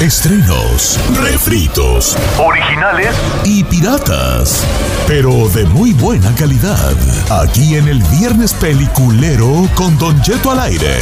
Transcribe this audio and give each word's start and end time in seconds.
Estrenos, 0.00 0.96
refritos, 1.20 2.16
originales 2.38 3.16
y 3.44 3.64
piratas, 3.64 4.64
pero 5.08 5.48
de 5.48 5.64
muy 5.64 5.92
buena 5.92 6.32
calidad. 6.36 6.94
Aquí 7.42 7.74
en 7.74 7.88
el 7.88 8.00
Viernes 8.16 8.54
Peliculero 8.54 9.68
con 9.74 9.98
Don 9.98 10.22
Jeto 10.22 10.52
al 10.52 10.60
aire. 10.60 10.94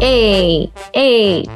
¡Ey! 0.00 0.72
¡Ey! 0.92 1.48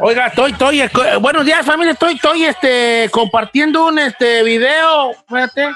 Oiga, 0.00 0.26
estoy, 0.26 0.50
estoy, 0.50 0.82
eh, 0.82 0.90
buenos 1.18 1.46
días 1.46 1.64
familia, 1.64 1.92
estoy, 1.92 2.16
estoy, 2.16 2.44
este, 2.44 3.08
compartiendo 3.10 3.86
un, 3.86 3.98
este, 3.98 4.42
video, 4.42 5.12
espérate, 5.12 5.68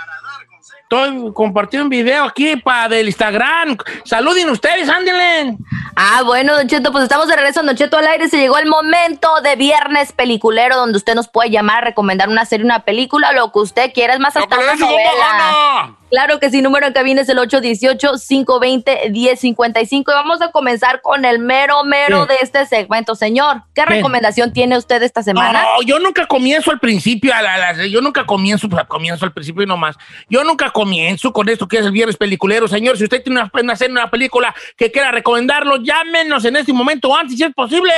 estoy 0.90 1.32
compartiendo 1.32 1.84
un 1.84 1.90
video 1.90 2.24
aquí 2.24 2.56
para 2.56 2.88
del 2.88 3.06
Instagram, 3.08 3.76
saluden 4.04 4.48
ustedes, 4.50 4.88
ándenle. 4.88 5.56
Ah, 5.96 6.22
bueno, 6.24 6.54
Don 6.54 6.68
Cheto, 6.68 6.92
pues 6.92 7.02
estamos 7.04 7.26
de 7.26 7.34
regreso 7.34 7.58
en 7.60 7.66
Don 7.66 7.74
Cheto 7.76 7.96
al 7.98 8.06
aire. 8.06 8.28
Se 8.28 8.38
llegó 8.38 8.58
el 8.58 8.66
momento 8.66 9.28
de 9.42 9.56
viernes 9.56 10.12
peliculero 10.12 10.76
donde 10.76 10.96
usted 10.98 11.14
nos 11.16 11.26
puede 11.28 11.50
llamar, 11.50 11.82
recomendar 11.84 12.28
una 12.28 12.44
serie, 12.44 12.64
una 12.64 12.84
película, 12.84 13.32
lo 13.32 13.50
que 13.50 13.58
usted 13.58 13.92
quiera. 13.92 14.14
Es 14.14 14.20
más, 14.20 14.36
hasta 14.36 14.54
¡No, 14.56 14.62
pero 14.62 14.74
una 14.74 14.86
novela. 14.86 15.92
Claro 16.08 16.38
que 16.38 16.50
sí, 16.50 16.62
número 16.62 16.86
en 16.86 16.92
cabina 16.92 17.22
es 17.22 17.28
el 17.28 17.38
818-520-1055. 17.38 20.00
Y 20.00 20.04
vamos 20.04 20.40
a 20.40 20.52
comenzar 20.52 21.00
con 21.02 21.24
el 21.24 21.40
mero, 21.40 21.82
mero 21.84 22.28
¿Qué? 22.28 22.34
de 22.34 22.38
este 22.42 22.64
segmento. 22.66 23.16
Señor, 23.16 23.64
¿qué, 23.74 23.82
¿Qué? 23.82 23.86
recomendación 23.96 24.52
tiene 24.52 24.78
usted 24.78 25.02
esta 25.02 25.24
semana? 25.24 25.62
No, 25.62 25.82
yo 25.84 25.98
nunca 25.98 26.26
comienzo 26.26 26.70
al 26.70 26.78
principio, 26.78 27.34
a 27.34 27.42
la- 27.42 27.58
la- 27.58 27.86
yo 27.86 28.00
nunca 28.00 28.24
comienzo, 28.24 28.68
pues, 28.68 28.84
comienzo 28.86 29.24
al 29.24 29.32
principio 29.32 29.64
y 29.64 29.66
no 29.66 29.76
más. 29.76 29.96
Yo 30.28 30.44
nunca 30.44 30.70
comienzo 30.76 31.32
con 31.32 31.48
esto 31.48 31.66
que 31.66 31.78
es 31.78 31.86
el 31.86 31.92
viernes 31.92 32.18
peliculero. 32.18 32.68
Señor, 32.68 32.98
si 32.98 33.04
usted 33.04 33.22
tiene 33.22 33.40
una, 33.40 33.50
una 33.62 33.76
serie, 33.76 33.92
una 33.92 34.10
película 34.10 34.54
que 34.76 34.92
quiera 34.92 35.10
recomendarlo, 35.10 35.78
llámenos 35.82 36.44
en 36.44 36.56
este 36.56 36.74
momento 36.74 37.16
antes, 37.16 37.38
si 37.38 37.44
es 37.44 37.54
posible. 37.54 37.90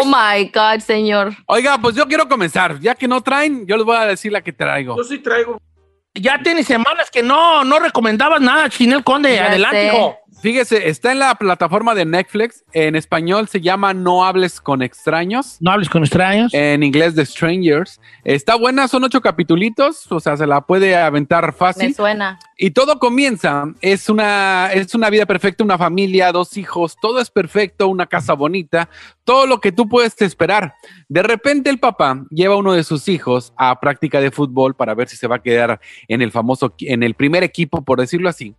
Oh 0.00 0.04
my 0.06 0.46
God, 0.46 0.80
señor. 0.80 1.34
Oiga, 1.44 1.76
pues 1.76 1.94
yo 1.94 2.06
quiero 2.08 2.26
comenzar. 2.26 2.80
Ya 2.80 2.94
que 2.94 3.06
no 3.06 3.20
traen, 3.20 3.66
yo 3.66 3.76
les 3.76 3.84
voy 3.84 3.98
a 3.98 4.06
decir 4.06 4.32
la 4.32 4.40
que 4.40 4.52
traigo. 4.52 5.02
sí 5.04 5.18
traigo. 5.18 5.60
Ya 6.14 6.42
tiene 6.42 6.64
semanas 6.64 7.10
que 7.10 7.22
no, 7.22 7.64
no 7.64 7.78
recomendabas 7.78 8.40
nada, 8.40 8.70
Chinel 8.70 9.04
Conde. 9.04 9.34
Ya 9.34 9.48
Adelante, 9.48 9.90
sé. 9.90 9.96
hijo. 9.96 10.16
Fíjese, 10.40 10.88
está 10.88 11.10
en 11.10 11.18
la 11.18 11.34
plataforma 11.34 11.96
de 11.96 12.04
Netflix. 12.04 12.64
En 12.72 12.94
español 12.94 13.48
se 13.48 13.60
llama 13.60 13.92
No 13.92 14.24
hables 14.24 14.60
con 14.60 14.82
extraños. 14.82 15.56
No 15.60 15.72
hables 15.72 15.88
con 15.88 16.04
extraños. 16.04 16.54
En 16.54 16.84
inglés 16.84 17.16
The 17.16 17.26
Strangers. 17.26 18.00
Está 18.22 18.54
buena, 18.54 18.86
son 18.86 19.02
ocho 19.02 19.20
capitulitos, 19.20 20.10
o 20.12 20.20
sea, 20.20 20.36
se 20.36 20.46
la 20.46 20.60
puede 20.60 20.96
aventar 20.96 21.46
Me 21.46 21.52
fácil. 21.52 21.94
suena. 21.94 22.38
Y 22.56 22.70
todo 22.70 22.98
comienza, 22.98 23.64
es 23.80 24.08
una, 24.08 24.70
es 24.72 24.94
una 24.94 25.10
vida 25.10 25.26
perfecta, 25.26 25.64
una 25.64 25.78
familia, 25.78 26.32
dos 26.32 26.56
hijos, 26.56 26.96
todo 27.00 27.20
es 27.20 27.30
perfecto, 27.30 27.88
una 27.88 28.06
casa 28.06 28.32
bonita, 28.32 28.88
todo 29.24 29.46
lo 29.46 29.60
que 29.60 29.72
tú 29.72 29.88
puedes 29.88 30.20
esperar. 30.22 30.74
De 31.08 31.22
repente 31.22 31.70
el 31.70 31.78
papá 31.78 32.24
lleva 32.30 32.54
a 32.54 32.58
uno 32.58 32.72
de 32.72 32.84
sus 32.84 33.08
hijos 33.08 33.52
a 33.56 33.78
práctica 33.80 34.20
de 34.20 34.30
fútbol 34.30 34.74
para 34.74 34.94
ver 34.94 35.08
si 35.08 35.16
se 35.16 35.26
va 35.26 35.36
a 35.36 35.42
quedar 35.42 35.80
en 36.06 36.22
el 36.22 36.30
famoso, 36.32 36.74
en 36.80 37.02
el 37.02 37.14
primer 37.14 37.42
equipo, 37.42 37.82
por 37.84 38.00
decirlo 38.00 38.28
así. 38.28 38.54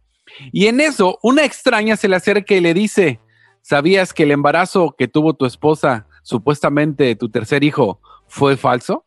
Y 0.51 0.67
en 0.67 0.79
eso, 0.81 1.19
una 1.21 1.45
extraña 1.45 1.95
se 1.95 2.07
le 2.07 2.15
acerca 2.15 2.53
y 2.55 2.61
le 2.61 2.73
dice, 2.73 3.19
¿sabías 3.61 4.13
que 4.13 4.23
el 4.23 4.31
embarazo 4.31 4.95
que 4.97 5.07
tuvo 5.07 5.33
tu 5.33 5.45
esposa, 5.45 6.07
supuestamente 6.23 7.15
tu 7.15 7.29
tercer 7.29 7.63
hijo, 7.63 8.01
fue 8.27 8.57
falso? 8.57 9.05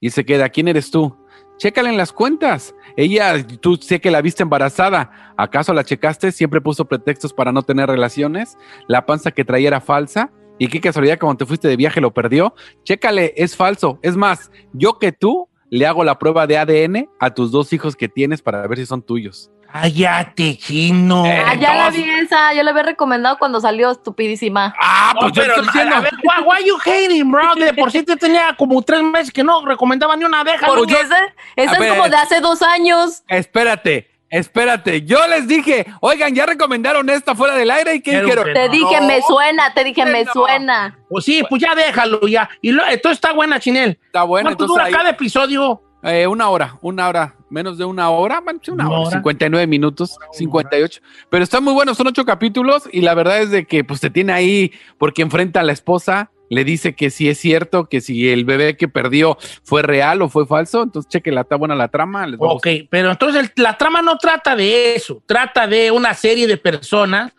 Y 0.00 0.10
se 0.10 0.24
queda, 0.24 0.48
¿quién 0.48 0.68
eres 0.68 0.90
tú? 0.90 1.16
Chécale 1.58 1.90
en 1.90 1.96
las 1.96 2.12
cuentas. 2.12 2.74
Ella, 2.96 3.46
tú 3.60 3.76
sé 3.76 4.00
que 4.00 4.10
la 4.10 4.20
viste 4.20 4.42
embarazada. 4.42 5.34
¿Acaso 5.36 5.72
la 5.72 5.84
checaste? 5.84 6.32
Siempre 6.32 6.60
puso 6.60 6.86
pretextos 6.86 7.32
para 7.32 7.52
no 7.52 7.62
tener 7.62 7.88
relaciones. 7.88 8.58
La 8.88 9.06
panza 9.06 9.30
que 9.30 9.44
traía 9.44 9.68
era 9.68 9.80
falsa. 9.80 10.32
Y 10.58 10.68
qué 10.68 10.80
casualidad, 10.80 11.18
cuando 11.18 11.38
te 11.38 11.46
fuiste 11.46 11.68
de 11.68 11.76
viaje 11.76 12.00
lo 12.00 12.12
perdió. 12.12 12.54
Chécale, 12.82 13.32
es 13.36 13.56
falso. 13.56 13.98
Es 14.02 14.16
más, 14.16 14.50
yo 14.72 14.98
que 14.98 15.12
tú 15.12 15.48
le 15.70 15.86
hago 15.86 16.04
la 16.04 16.18
prueba 16.18 16.46
de 16.46 16.58
ADN 16.58 17.08
a 17.18 17.32
tus 17.32 17.50
dos 17.50 17.72
hijos 17.72 17.96
que 17.96 18.08
tienes 18.08 18.42
para 18.42 18.66
ver 18.66 18.78
si 18.78 18.86
son 18.86 19.00
tuyos. 19.00 19.50
Cállate, 19.72 20.58
chino. 20.58 21.24
Ah, 21.26 21.54
ya 21.54 21.74
la 21.74 21.90
vi 21.90 22.08
esa, 22.08 22.52
yo 22.52 22.62
la 22.62 22.70
había 22.72 22.82
recomendado 22.82 23.38
cuando 23.38 23.60
salió 23.60 23.90
estupidísima. 23.90 24.74
Ah, 24.78 25.12
No, 25.14 25.20
pues 25.20 25.32
pero 25.34 25.54
pero, 25.54 25.54
estoy 25.54 25.66
diciendo- 25.72 25.96
a 25.96 26.00
ver, 26.00 26.12
why, 26.22 26.44
why 26.44 26.66
you 26.68 26.76
hating, 26.84 27.30
bro? 27.30 27.54
De 27.54 27.72
por 27.72 27.90
sí 27.90 28.02
te 28.02 28.16
tenía 28.16 28.54
como 28.56 28.82
tres 28.82 29.02
meses 29.02 29.32
que 29.32 29.42
no 29.42 29.64
recomendaba 29.64 30.14
ni 30.16 30.24
una 30.24 30.44
deja. 30.44 30.66
Porque 30.66 30.92
esa, 30.94 31.16
esa 31.56 31.72
es 31.72 31.78
ver. 31.78 31.88
como 31.90 32.08
de 32.08 32.16
hace 32.16 32.40
dos 32.40 32.60
años. 32.62 33.22
Espérate, 33.28 34.10
espérate. 34.28 35.02
Yo 35.06 35.26
les 35.26 35.48
dije, 35.48 35.86
oigan, 36.00 36.34
ya 36.34 36.44
recomendaron 36.44 37.08
esta 37.08 37.34
fuera 37.34 37.54
del 37.54 37.70
aire 37.70 37.94
y 37.94 38.00
qué 38.02 38.22
que 38.22 38.36
Te 38.52 38.68
dije, 38.68 39.00
No, 39.00 39.06
me 39.06 39.22
suena, 39.22 39.72
te 39.72 39.84
dije, 39.84 40.04
me 40.04 40.26
suena. 40.26 40.98
Pues 41.08 41.24
sí, 41.24 41.42
pues 41.48 41.62
ya 41.62 41.74
déjalo 41.74 42.20
ya. 42.28 42.48
Y 42.60 42.72
lo, 42.72 42.82
entonces 42.86 43.16
está 43.16 43.32
buena, 43.32 43.58
Chinel. 43.58 43.98
Está 44.04 44.24
bueno, 44.24 44.48
¿Cuánto 44.50 44.64
entonces 44.64 44.74
dura 44.74 44.84
ahí- 44.84 44.92
cada 44.92 45.10
episodio? 45.10 45.82
Eh, 46.02 46.26
una 46.26 46.48
hora, 46.48 46.76
una 46.82 47.08
hora, 47.08 47.34
menos 47.52 47.78
de 47.78 47.84
una 47.84 48.10
hora, 48.10 48.40
bueno, 48.40 48.58
sí, 48.62 48.70
una 48.70 48.86
Una 48.86 48.92
hora, 48.94 49.00
hora. 49.08 49.10
59 49.18 49.66
minutos, 49.66 50.18
58. 50.32 51.00
Pero 51.30 51.44
está 51.44 51.60
muy 51.60 51.72
bueno, 51.72 51.94
son 51.94 52.06
ocho 52.08 52.24
capítulos 52.24 52.88
y 52.92 53.02
la 53.02 53.14
verdad 53.14 53.40
es 53.42 53.50
de 53.50 53.66
que 53.66 53.84
pues 53.84 54.00
te 54.00 54.10
tiene 54.10 54.32
ahí 54.32 54.72
porque 54.98 55.22
enfrenta 55.22 55.60
a 55.60 55.62
la 55.62 55.72
esposa, 55.72 56.30
le 56.48 56.64
dice 56.64 56.94
que 56.94 57.10
si 57.10 57.28
es 57.28 57.38
cierto, 57.38 57.88
que 57.88 58.00
si 58.00 58.28
el 58.28 58.44
bebé 58.44 58.76
que 58.76 58.88
perdió 58.88 59.38
fue 59.62 59.82
real 59.82 60.20
o 60.22 60.28
fue 60.28 60.46
falso, 60.46 60.82
entonces 60.82 61.08
cheque 61.10 61.30
la 61.32 61.42
está 61.42 61.56
buena 61.56 61.74
la 61.74 61.88
trama. 61.88 62.26
les 62.26 62.38
va 62.40 62.48
a 62.48 62.52
Ok, 62.52 62.66
pero 62.90 63.10
entonces 63.10 63.42
el- 63.56 63.62
la 63.62 63.78
trama 63.78 64.02
no 64.02 64.18
trata 64.18 64.54
de 64.56 64.94
eso. 64.94 65.22
Trata 65.26 65.66
de 65.66 65.90
una 65.90 66.12
serie 66.14 66.46
de 66.46 66.56
personas 66.58 67.32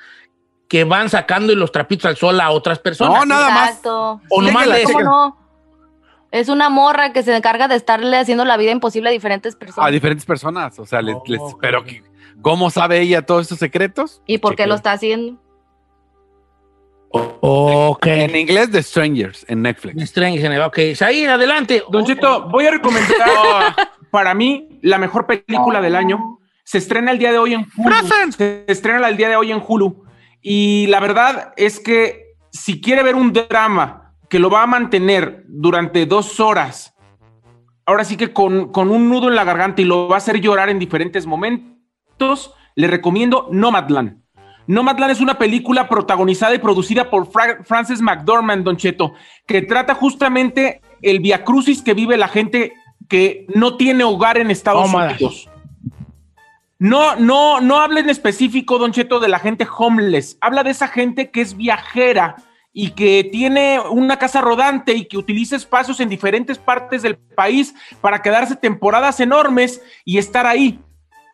que 0.68 0.84
van 0.84 1.09
sacando 1.09 1.53
los 1.56 1.72
trapitos 1.72 2.06
al 2.06 2.16
sol 2.18 2.40
a 2.41 2.50
otras 2.50 2.80
personas. 2.80 3.19
No, 3.19 3.25
nada 3.25 3.50
más. 3.51 3.80
O 3.85 4.41
nomás 4.41 4.68
de 4.72 4.84
¿Cómo 4.84 5.00
eso. 5.00 5.09
no? 5.09 5.38
Es 6.33 6.49
una 6.49 6.67
morra 6.69 7.13
que 7.13 7.21
se 7.21 7.35
encarga 7.38 7.67
de 7.67 7.75
estarle 7.75 8.17
haciendo 8.17 8.44
la 8.44 8.57
vida 8.57 8.71
imposible 8.71 9.09
a 9.09 9.11
diferentes 9.11 9.53
A 9.53 9.59
personas. 9.59 9.91
diferentes 9.91 10.25
personas, 10.25 10.79
o 10.79 10.85
sea, 10.88 11.00
les, 11.03 11.15
les- 11.27 11.39
Oh, 11.39 11.56
pero 11.62 11.83
que- 11.85 12.01
¿cómo 12.41 12.71
sabe 12.71 13.00
ella 13.01 13.21
todos 13.21 13.45
esos 13.45 13.59
secretos? 13.59 14.24
¿Y 14.25 14.39
por 14.39 14.56
qué 14.56 14.65
lo 14.65 14.74
está 14.74 14.94
haciendo? 14.94 15.39
Ok. 17.12 18.07
En 18.07 18.35
inglés, 18.35 18.71
The 18.71 18.81
Strangers, 18.81 19.45
en 19.47 19.62
Netflix. 19.62 20.01
Strange, 20.01 20.59
ok. 20.59 20.80
Ahí, 21.01 21.25
adelante. 21.25 21.83
Don 21.91 22.03
Cheto, 22.03 22.50
voy 22.50 22.65
a 22.65 22.71
recomendar 22.71 23.15
para 24.09 24.33
mí 24.33 24.80
la 24.81 24.97
mejor 24.97 25.27
película 25.27 25.81
del 25.81 25.95
año. 25.95 26.39
Se 26.63 26.80
estrena 26.80 27.12
el 27.12 27.19
día 27.19 27.31
de 27.31 27.38
hoy 27.38 27.53
en 27.53 27.68
Hulu. 27.77 27.94
Se 28.35 28.63
estrena 28.68 29.07
el 29.07 29.18
día 29.18 29.30
de 29.30 29.35
hoy 29.35 29.51
en 29.51 29.62
Hulu. 29.65 30.03
Y 30.41 30.88
la 30.88 31.00
verdad 31.00 31.53
es 31.57 31.80
que 31.80 32.33
si 32.51 32.81
quiere 32.81 33.03
ver 33.03 33.13
un 33.13 33.31
drama 33.31 34.02
que 34.33 34.39
lo 34.39 34.50
va 34.50 34.63
a 34.63 34.65
mantener 34.65 35.44
durante 35.47 36.07
dos 36.07 36.39
horas, 36.39 36.95
ahora 37.85 38.03
sí 38.03 38.18
que 38.18 38.33
con, 38.33 38.71
con 38.71 38.89
un 38.89 39.07
nudo 39.07 39.30
en 39.30 39.35
la 39.35 39.44
garganta 39.44 39.83
y 39.83 39.85
lo 39.85 40.07
va 40.07 40.15
a 40.15 40.18
hacer 40.18 40.41
llorar 40.41 40.71
en 40.71 40.80
diferentes 40.80 41.27
momentos, 41.27 42.56
le 42.74 42.88
recomiendo 42.88 43.47
Nomadland. 43.51 44.24
Nomadland 44.65 45.12
es 45.12 45.21
una 45.21 45.38
película 45.38 45.88
protagonizada 45.88 46.56
y 46.56 46.57
producida 46.57 47.12
por 47.12 47.31
Fra- 47.31 47.63
Frances 47.63 48.01
McDormand, 48.01 48.63
Don 48.63 48.75
Cheto, 48.75 49.13
que 49.45 49.62
trata 49.62 49.94
justamente 49.94 50.81
el 51.03 51.19
viacrucis 51.19 51.83
que 51.83 51.94
vive 51.94 52.18
la 52.18 52.27
gente 52.27 52.74
que 53.07 53.45
no 53.53 53.77
tiene 53.77 54.03
hogar 54.03 54.39
en 54.39 54.50
Estados 54.50 54.91
Unidos. 54.91 55.47
No, 56.80 57.18
no, 57.18 57.62
no 57.62 57.80
habla 57.80 58.00
en 58.00 58.09
específico, 58.09 58.80
Don 58.80 58.94
Cheto, 58.94 59.19
de 59.19 59.27
la 59.27 59.38
gente 59.38 59.68
homeless. 59.77 60.39
Habla 60.41 60.63
de 60.63 60.71
esa 60.71 60.88
gente 60.88 61.30
que 61.30 61.41
es 61.41 61.56
viajera 61.56 62.38
y 62.73 62.89
que 62.89 63.29
tiene 63.31 63.79
una 63.79 64.17
casa 64.17 64.41
rodante 64.41 64.93
y 64.93 65.05
que 65.05 65.17
utiliza 65.17 65.55
espacios 65.55 65.99
en 65.99 66.09
diferentes 66.09 66.57
partes 66.57 67.03
del 67.03 67.17
país 67.17 67.75
para 68.01 68.23
quedarse 68.23 68.55
temporadas 68.55 69.19
enormes 69.19 69.81
y 70.03 70.17
estar 70.17 70.47
ahí. 70.47 70.79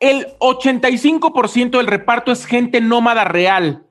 El 0.02 0.28
85% 0.40 1.78
del 1.78 1.88
reparto 1.88 2.34
es 2.34 2.46
gente 2.46 2.82
nómada 2.82 3.24
real. 3.24 3.86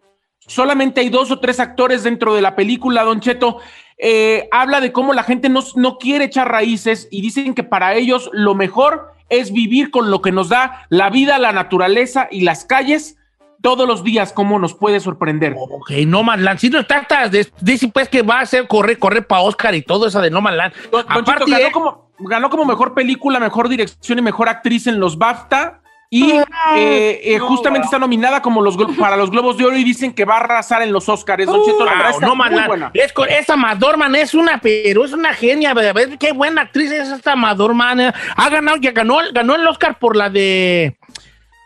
Solamente 0.46 1.00
hay 1.00 1.08
dos 1.08 1.30
o 1.30 1.40
tres 1.40 1.58
actores 1.58 2.02
dentro 2.02 2.34
de 2.34 2.42
la 2.42 2.54
película, 2.54 3.02
Don 3.02 3.20
Cheto. 3.20 3.58
Eh, 3.98 4.48
habla 4.52 4.80
de 4.80 4.92
cómo 4.92 5.12
la 5.12 5.24
gente 5.24 5.48
no, 5.48 5.60
no 5.74 5.98
quiere 5.98 6.26
echar 6.26 6.50
raíces 6.50 7.08
y 7.10 7.20
dicen 7.20 7.54
que 7.54 7.64
para 7.64 7.94
ellos 7.94 8.30
lo 8.32 8.54
mejor 8.54 9.12
es 9.28 9.52
vivir 9.52 9.90
con 9.90 10.10
lo 10.10 10.22
que 10.22 10.32
nos 10.32 10.48
da 10.48 10.86
la 10.88 11.10
vida, 11.10 11.38
la 11.38 11.52
naturaleza 11.52 12.28
y 12.30 12.42
las 12.42 12.64
calles 12.64 13.17
todos 13.62 13.86
los 13.86 14.04
días, 14.04 14.32
cómo 14.32 14.58
nos 14.58 14.74
puede 14.74 15.00
sorprender. 15.00 15.54
Ok, 15.56 15.90
No 16.06 16.22
Man 16.22 16.44
Land. 16.44 16.60
Si 16.60 16.70
no 16.70 16.84
tratas, 16.86 17.30
dice 17.60 17.88
pues 17.88 18.08
que 18.08 18.22
va 18.22 18.40
a 18.40 18.46
ser 18.46 18.66
correr, 18.68 18.98
correr 18.98 19.26
para 19.26 19.42
Oscar 19.42 19.74
y 19.74 19.82
todo 19.82 20.06
eso 20.06 20.20
de 20.20 20.30
No 20.30 20.40
Man 20.40 20.56
Land. 20.56 20.74
Aparte, 21.08 21.50
ganó, 21.50 21.72
como, 21.72 22.10
ganó 22.18 22.50
como 22.50 22.64
mejor 22.64 22.94
película, 22.94 23.40
mejor 23.40 23.68
dirección 23.68 24.18
y 24.18 24.22
mejor 24.22 24.48
actriz 24.48 24.86
en 24.86 25.00
los 25.00 25.18
BAFTA. 25.18 25.82
Y 26.10 26.30
eh, 26.74 27.20
eh, 27.22 27.38
justamente 27.38 27.84
está 27.84 27.98
nominada 27.98 28.40
como 28.40 28.62
los 28.62 28.78
para 28.96 29.14
los 29.14 29.30
Globos 29.30 29.58
de 29.58 29.66
Oro 29.66 29.76
y 29.76 29.84
dicen 29.84 30.14
que 30.14 30.24
va 30.24 30.36
a 30.36 30.40
arrasar 30.40 30.80
en 30.80 30.90
los 30.90 31.06
Oscars. 31.06 31.44
Don 31.44 31.62
Cheto, 31.66 31.84
la 31.84 32.14
no, 32.22 32.34
muy 32.34 32.60
buena. 32.66 32.90
Es, 32.94 33.12
esa 33.28 33.56
Madorman 33.56 34.14
es 34.14 34.32
una, 34.32 34.58
pero 34.58 35.04
es 35.04 35.12
una 35.12 35.34
genia. 35.34 35.74
ver 35.74 36.16
qué 36.16 36.32
buena 36.32 36.62
actriz 36.62 36.90
es 36.92 37.10
esta 37.10 37.36
Madorman. 37.36 38.00
Ha 38.36 38.48
ganado, 38.48 38.78
ya 38.78 38.92
ganó, 38.92 39.18
ganó 39.34 39.54
el 39.54 39.66
Oscar 39.66 39.98
por 39.98 40.16
la 40.16 40.30
de 40.30 40.97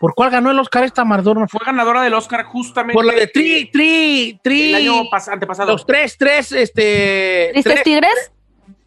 ¿Por 0.02 0.16
cuál 0.16 0.30
ganó 0.30 0.50
el 0.50 0.58
Oscar 0.58 0.82
esta 0.82 1.04
Madorman? 1.04 1.48
Fue 1.48 1.60
ganadora 1.64 2.02
del 2.02 2.12
Oscar 2.14 2.42
justamente. 2.42 2.92
Por 2.92 3.04
la 3.04 3.12
de 3.12 3.28
Tri, 3.28 3.70
Tri, 3.70 4.40
Tri. 4.42 4.70
El 4.70 4.74
año 4.74 5.02
antepasado. 5.28 5.70
Los 5.70 5.86
tres, 5.86 6.18
tres, 6.18 6.50
este. 6.50 7.50
¿Tristes 7.52 7.84
Tigres? 7.84 8.32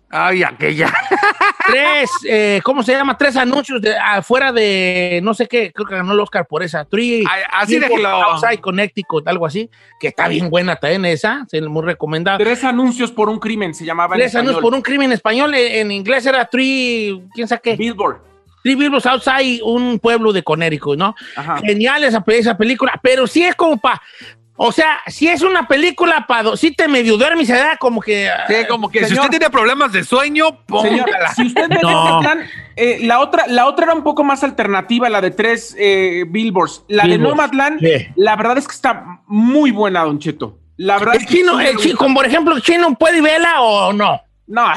Ay, 0.10 0.44
aquella. 0.44 0.94
tres, 1.68 2.12
eh, 2.28 2.60
¿cómo 2.66 2.84
se 2.84 2.92
llama? 2.92 3.18
Tres 3.18 3.38
anuncios 3.38 3.82
de, 3.82 3.98
afuera 3.98 4.52
de 4.52 5.22
no 5.24 5.34
sé 5.34 5.48
qué, 5.48 5.72
creo 5.72 5.88
que 5.88 5.96
ganó 5.96 6.12
el 6.12 6.20
Oscar 6.20 6.48
por 6.48 6.64
esa. 6.64 6.84
Tri, 6.84 7.24
así 7.50 7.80
de 7.80 7.86
Outside 7.86 8.60
Connecticut, 8.60 9.26
algo 9.30 9.46
así, 9.46 9.70
que 10.02 10.10
está 10.10 10.28
bien 10.28 10.50
buena 10.50 10.76
también 10.76 11.06
esa, 11.06 11.46
se 11.50 11.62
muy 11.62 11.84
recomendada. 11.84 12.40
Tres 12.40 12.66
anuncios 12.66 13.14
por 13.14 13.30
un 13.30 13.40
crimen 13.40 13.74
se 13.74 13.86
llamaba. 13.86 14.18
Tres 14.18 14.36
anuncios 14.36 14.62
por 14.62 14.74
un 14.74 14.82
crimen 14.82 15.06
en 15.06 15.14
español, 15.14 15.54
en, 15.56 15.92
inglés 15.92 16.26
era 16.26 16.44
Three, 16.44 17.24
¿quién 17.34 17.48
sabe 17.48 17.62
qué? 17.64 17.76
Billboard. 17.78 18.35
Sí, 18.66 18.74
vivimos 18.74 19.06
outside 19.06 19.62
un 19.62 20.00
pueblo 20.00 20.34
de 20.34 20.42
Connecticut, 20.42 20.98
¿no? 20.98 21.14
Genial 21.64 22.04
esa, 22.04 22.24
esa, 22.26 22.58
película, 22.58 23.00
pero 23.04 23.28
sí 23.28 23.44
es 23.44 23.54
como 23.54 23.78
para. 23.78 24.02
O 24.56 24.72
sea, 24.72 25.02
si 25.06 25.28
es 25.28 25.44
una 25.44 25.68
película 25.68 26.26
para. 26.28 26.58
Si 26.58 26.72
te 26.72 26.88
medio 26.88 27.16
duermes 27.16 27.44
y 27.44 27.52
se 27.52 27.60
da 27.60 27.78
como 27.78 28.02
que. 28.02 28.28
Sí, 28.48 28.56
como 28.68 28.90
que 28.90 29.06
si 29.06 29.14
usted 29.14 29.30
tiene 29.30 29.52
problemas 29.52 29.92
de 29.92 30.04
sueño, 30.04 30.66
póngala. 30.66 31.32
si 31.36 31.46
usted 31.46 31.70
ve 31.70 31.78
no. 31.80 32.22
plan, 32.22 32.40
eh, 32.76 33.02
la, 33.04 33.20
otra, 33.20 33.46
la 33.46 33.68
otra 33.68 33.86
era 33.86 33.94
un 33.94 34.04
poco 34.04 34.24
más 34.24 34.44
alternativa, 34.44 35.12
la 35.12 35.22
de 35.22 35.30
tres 35.30 35.76
eh, 35.78 36.26
billboards. 36.28 36.86
La 36.88 37.06
de 37.06 37.20
Nomadland, 37.20 37.80
la 38.16 38.36
verdad 38.36 38.58
es 38.58 38.68
que 38.68 38.74
está 38.74 39.22
muy 39.28 39.70
buena, 39.70 40.04
Don 40.06 40.18
Cheto. 40.18 40.58
La 40.78 40.98
verdad 40.98 41.18
el 41.18 41.28
chino, 41.28 41.60
el 41.60 41.78
chino, 41.78 41.98
como 42.00 42.16
por 42.16 42.26
ejemplo, 42.26 42.56
¿el 42.56 42.64
chino 42.64 42.96
puede 42.96 43.22
verla 43.22 43.62
o 43.62 43.94
no? 43.94 44.22
No, 44.48 44.68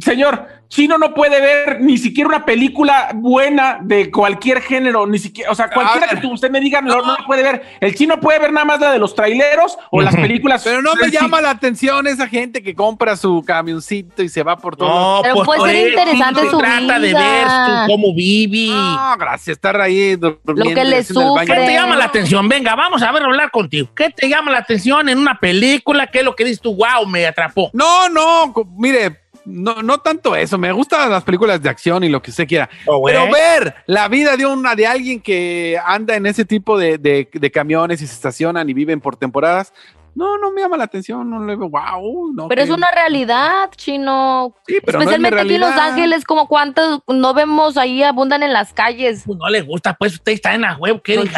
señor, 0.00 0.46
Chino 0.68 0.98
no 0.98 1.14
puede 1.14 1.40
ver 1.40 1.80
ni 1.80 1.96
siquiera 1.96 2.28
una 2.28 2.44
película 2.44 3.10
buena 3.14 3.78
de 3.80 4.10
cualquier 4.10 4.60
género, 4.60 5.06
ni 5.06 5.18
siquiera, 5.18 5.50
o 5.50 5.54
sea, 5.54 5.70
cualquiera 5.70 6.08
que 6.20 6.26
usted 6.26 6.50
me 6.50 6.60
diga, 6.60 6.82
no, 6.82 7.00
no, 7.00 7.16
puede 7.26 7.42
ver. 7.42 7.62
El 7.80 7.94
chino 7.94 8.20
puede 8.20 8.38
ver 8.38 8.52
nada 8.52 8.66
más 8.66 8.80
la 8.80 8.92
de 8.92 8.98
los 8.98 9.14
traileros 9.14 9.78
o 9.90 10.02
las 10.02 10.14
películas. 10.14 10.62
Pero 10.62 10.82
no 10.82 10.94
me 10.94 11.10
llama 11.10 11.40
la 11.40 11.50
atención 11.50 12.06
esa 12.06 12.28
gente 12.28 12.62
que 12.62 12.74
compra 12.74 13.16
su 13.16 13.42
camioncito 13.46 14.22
y 14.22 14.28
se 14.28 14.42
va 14.42 14.58
por 14.58 14.76
todo. 14.76 14.88
No, 14.88 15.22
Pero 15.22 15.36
pues 15.36 15.46
puede 15.46 15.72
ser 15.72 15.88
interesante 15.88 16.50
su 16.50 16.58
trata 16.58 16.98
de 16.98 17.14
ver 17.14 17.46
cómo 17.86 18.14
vive. 18.14 18.74
No, 18.74 19.16
gracias, 19.18 19.56
estar 19.56 19.80
ahí 19.80 20.18
Lo 20.18 20.38
que 20.42 20.84
le 20.84 21.02
sufre. 21.02 21.46
¿Qué 21.46 21.54
te 21.54 21.72
llama 21.72 21.96
la 21.96 22.04
atención? 22.04 22.46
Venga, 22.46 22.74
vamos 22.74 23.02
a 23.02 23.10
ver, 23.10 23.22
hablar 23.22 23.50
contigo. 23.50 23.88
¿Qué 23.96 24.10
te 24.10 24.28
llama 24.28 24.52
la 24.52 24.58
atención 24.58 25.08
en 25.08 25.18
una 25.18 25.38
película? 25.38 26.08
¿Qué 26.08 26.18
es 26.18 26.24
lo 26.24 26.36
que 26.36 26.44
dices 26.44 26.60
tú? 26.60 26.74
Wow, 26.74 27.06
me 27.06 27.26
atrapó. 27.26 27.70
No, 27.72 28.10
no, 28.10 28.52
mire 28.76 29.27
no, 29.48 29.82
no 29.82 29.98
tanto 29.98 30.36
eso, 30.36 30.58
me 30.58 30.70
gustan 30.72 31.10
las 31.10 31.24
películas 31.24 31.62
de 31.62 31.68
acción 31.68 32.04
y 32.04 32.08
lo 32.08 32.20
que 32.20 32.30
usted 32.30 32.46
quiera. 32.46 32.68
Oh, 32.86 33.02
pero 33.04 33.30
ver 33.30 33.74
la 33.86 34.08
vida 34.08 34.36
de 34.36 34.46
una 34.46 34.74
de 34.74 34.86
alguien 34.86 35.20
que 35.20 35.78
anda 35.84 36.16
en 36.16 36.26
ese 36.26 36.44
tipo 36.44 36.78
de, 36.78 36.98
de, 36.98 37.50
camiones 37.50 38.02
y 38.02 38.06
se 38.06 38.12
estacionan 38.12 38.68
y 38.68 38.74
viven 38.74 39.00
por 39.00 39.16
temporadas, 39.16 39.72
no, 40.14 40.36
no 40.36 40.52
me 40.52 40.60
llama 40.60 40.76
la 40.76 40.84
atención, 40.84 41.30
no 41.30 41.44
le 41.44 41.56
veo, 41.56 41.70
wow. 41.70 42.32
No, 42.32 42.48
pero 42.48 42.62
es 42.62 42.70
una 42.70 42.90
realidad, 42.90 43.70
chino. 43.76 44.54
Sí, 44.66 44.78
pero 44.84 44.98
Especialmente 44.98 45.40
aquí 45.40 45.54
en 45.54 45.60
Los 45.60 45.72
Ángeles, 45.72 46.24
como 46.24 46.48
cuántos 46.48 47.00
no 47.06 47.34
vemos 47.34 47.76
ahí, 47.76 48.02
abundan 48.02 48.42
en 48.42 48.52
las 48.52 48.72
calles. 48.72 49.22
Pues 49.24 49.38
no 49.38 49.48
le 49.48 49.62
gusta, 49.62 49.94
pues 49.94 50.14
usted 50.14 50.32
está 50.32 50.54
en 50.54 50.62
la 50.62 50.76
web. 50.76 51.00
¿qué 51.02 51.16
pues, 51.16 51.30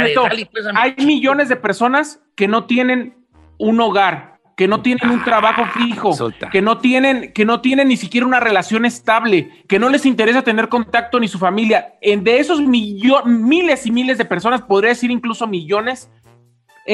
Hay 0.75 0.95
millones 1.05 1.49
de 1.49 1.57
personas 1.57 2.21
que 2.35 2.49
no 2.49 2.65
tienen 2.65 3.17
un 3.59 3.81
hogar 3.81 4.30
que 4.61 4.69
no 4.69 4.83
tienen 4.83 5.09
un 5.09 5.25
trabajo 5.25 5.65
fijo, 5.73 6.15
que 6.53 6.61
no 6.61 6.77
tienen, 6.77 7.33
que 7.33 7.47
no 7.47 7.62
tienen 7.62 7.89
ni 7.89 7.97
siquiera 7.97 8.27
una 8.27 8.41
relación 8.41 8.85
estable, 8.85 9.51
que 9.67 9.79
no 9.79 9.89
les 9.89 10.05
interesa 10.05 10.43
tener 10.43 10.69
contacto 10.69 11.19
ni 11.19 11.29
su 11.29 11.39
familia. 11.39 11.95
En 12.03 12.25
de 12.25 12.41
esos 12.41 12.61
miles 12.61 13.87
y 13.87 13.91
miles 13.91 14.19
de 14.19 14.27
personas, 14.27 14.61
podría 14.61 14.91
decir 14.91 15.11
incluso 15.11 15.47
millones, 15.47 16.11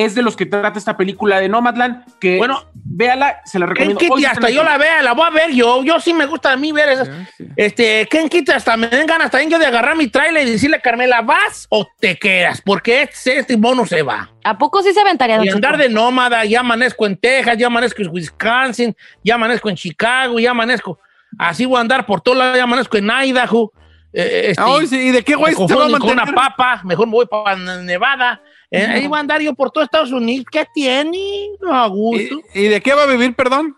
es 0.04 0.14
de 0.14 0.20
los 0.20 0.36
que 0.36 0.44
trata 0.44 0.78
esta 0.78 0.96
película 0.96 1.40
de 1.40 1.48
Nomadland, 1.48 2.04
que 2.18 2.36
bueno, 2.36 2.66
véala, 2.74 3.40
se 3.46 3.58
la 3.58 3.64
recomiendo. 3.64 3.98
Ken 3.98 4.10
Kitty, 4.10 4.26
hasta 4.26 4.50
yo 4.50 4.62
la 4.62 4.76
vea, 4.76 5.02
la 5.02 5.14
voy 5.14 5.26
a 5.26 5.30
ver 5.30 5.52
yo, 5.52 5.82
yo 5.84 5.98
sí 6.00 6.12
me 6.12 6.26
gusta 6.26 6.52
a 6.52 6.56
mí 6.56 6.70
ver 6.70 6.90
esas. 6.90 7.08
Este, 7.56 8.06
Ken 8.10 8.28
Kitty, 8.28 8.52
hasta 8.52 8.76
me 8.76 8.88
den 8.88 9.06
ganas 9.06 9.30
también 9.30 9.50
yo 9.50 9.58
de 9.58 9.64
agarrar 9.64 9.96
mi 9.96 10.08
trailer 10.08 10.46
y 10.46 10.50
decirle 10.50 10.76
a 10.76 10.80
Carmela, 10.80 11.22
¿vas 11.22 11.66
o 11.70 11.88
te 11.98 12.18
quedas? 12.18 12.60
Porque 12.60 13.02
este, 13.02 13.38
este 13.38 13.56
mono 13.56 13.86
se 13.86 14.02
va. 14.02 14.30
¿A 14.44 14.58
poco 14.58 14.82
sí 14.82 14.92
se 14.92 15.00
aventaría? 15.00 15.42
Y 15.42 15.48
andar 15.48 15.78
de 15.78 15.88
nómada, 15.88 16.44
ya 16.44 16.60
amanezco 16.60 17.06
en 17.06 17.16
Texas, 17.16 17.56
ya 17.56 17.68
amanezco 17.68 18.02
en 18.02 18.10
Wisconsin, 18.10 18.94
ya 19.24 19.36
amanezco 19.36 19.70
en 19.70 19.76
Chicago, 19.76 20.38
ya 20.38 20.50
amanezco, 20.50 20.98
así 21.38 21.64
voy 21.64 21.78
a 21.78 21.80
andar 21.80 22.04
por 22.04 22.20
todo 22.20 22.34
lado, 22.34 22.54
ya 22.54 22.64
amanezco 22.64 22.98
en 22.98 23.10
Idaho. 23.10 23.72
Eh, 24.12 24.54
este, 24.56 24.96
¿Y 25.04 25.10
de 25.10 25.22
qué 25.22 25.34
güey 25.34 25.54
se 25.54 25.74
va 25.74 25.86
a 25.86 25.98
Con 25.98 26.10
una 26.10 26.26
papa, 26.26 26.82
mejor 26.84 27.06
me 27.06 27.12
voy 27.12 27.26
para 27.26 27.56
Nevada. 27.56 28.42
Eh, 28.76 28.86
ahí 28.86 29.06
va 29.06 29.18
a 29.18 29.20
andar 29.20 29.40
yo 29.40 29.54
por 29.54 29.70
todo 29.70 29.84
Estados 29.84 30.12
Unidos. 30.12 30.46
¿Qué 30.50 30.66
tiene? 30.74 31.48
A 31.70 31.86
gusto. 31.86 32.40
¿Y, 32.54 32.64
de 32.64 32.80
qué 32.80 32.94
va 32.94 33.04
a 33.04 33.06
vivir, 33.06 33.34
perdón? 33.34 33.76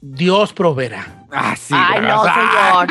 Dios 0.00 0.52
proveerá. 0.52 1.06
Ah, 1.30 1.54
sí. 1.56 1.74
Ay, 1.76 2.00
no, 2.00 2.22
señor. 2.24 2.88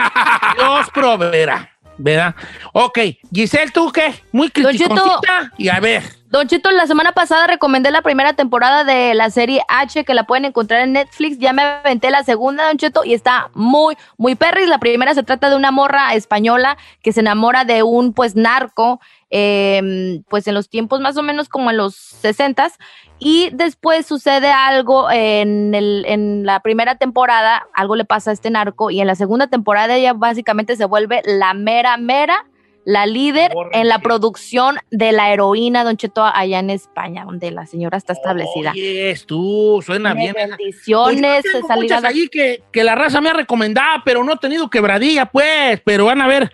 Dios 0.57 0.89
proveerá. 0.93 1.69
¿Verdad? 1.97 2.35
Ok. 2.73 2.99
Giselle, 3.31 3.71
¿tú 3.71 3.91
qué? 3.91 4.13
Muy 4.31 4.49
criticosita. 4.49 5.51
Y 5.57 5.69
a 5.69 5.79
ver. 5.79 6.03
Don 6.31 6.47
Chito, 6.47 6.71
la 6.71 6.87
semana 6.87 7.11
pasada 7.11 7.45
recomendé 7.45 7.91
la 7.91 8.01
primera 8.01 8.33
temporada 8.33 8.85
de 8.85 9.13
la 9.13 9.29
serie 9.29 9.61
H 9.67 10.05
que 10.05 10.13
la 10.13 10.23
pueden 10.23 10.45
encontrar 10.45 10.79
en 10.79 10.93
Netflix. 10.93 11.37
Ya 11.39 11.51
me 11.51 11.61
aventé 11.61 12.09
la 12.09 12.23
segunda, 12.23 12.67
Don 12.67 12.77
Cheto, 12.77 13.03
y 13.03 13.13
está 13.13 13.49
muy, 13.53 13.97
muy 14.17 14.35
perris. 14.35 14.69
La 14.69 14.79
primera 14.79 15.13
se 15.13 15.23
trata 15.23 15.49
de 15.49 15.57
una 15.57 15.71
morra 15.71 16.13
española 16.13 16.77
que 17.03 17.11
se 17.11 17.19
enamora 17.19 17.65
de 17.65 17.83
un, 17.83 18.13
pues, 18.13 18.37
narco, 18.37 19.01
em, 19.31 20.23
pues, 20.29 20.47
en 20.47 20.53
los 20.53 20.69
tiempos 20.69 20.99
más 20.99 21.17
o 21.17 21.23
menos 21.23 21.49
como 21.49 21.71
en 21.71 21.77
los 21.77 21.95
sesentas. 21.95 22.77
Y 23.17 23.49
después 23.53 24.05
sucede 24.05 24.51
algo 24.51 25.09
en, 25.09 25.73
el, 25.73 26.05
en 26.07 26.45
la 26.45 26.59
primera 26.59 26.95
temporada, 26.97 27.67
algo 27.73 27.95
le 27.95 28.05
pasa 28.05 28.31
a 28.31 28.33
este 28.33 28.49
narco, 28.49 28.91
y 28.91 29.01
en 29.01 29.07
la 29.07 29.15
segunda 29.15 29.47
temporada 29.47 29.95
ella 29.95 30.13
básicamente 30.13 30.75
se 30.75 30.85
vuelve 30.85 31.21
la 31.25 31.53
mera, 31.53 31.97
mera 31.97 32.45
la 32.83 33.05
líder 33.05 33.53
en 33.73 33.87
la 33.87 33.99
producción 33.99 34.77
de 34.89 35.11
la 35.11 35.31
heroína, 35.31 35.83
Don 35.83 35.97
Cheto, 35.97 36.23
allá 36.23 36.59
en 36.59 36.69
España, 36.69 37.25
donde 37.25 37.51
la 37.51 37.65
señora 37.65 37.97
está 37.97 38.13
establecida. 38.13 38.73
es 38.75 39.25
tú, 39.25 39.81
suena 39.85 40.13
bien. 40.13 40.33
Bendiciones, 40.33 41.43
pues 41.51 42.03
ahí 42.03 42.27
que, 42.27 42.63
que 42.71 42.83
la 42.83 42.95
raza 42.95 43.21
me 43.21 43.29
ha 43.29 43.33
recomendado, 43.33 44.01
pero 44.03 44.23
no 44.23 44.33
he 44.33 44.37
tenido 44.37 44.69
quebradilla, 44.69 45.27
pues, 45.27 45.79
pero 45.85 46.05
van 46.05 46.21
a 46.21 46.27
ver 46.27 46.51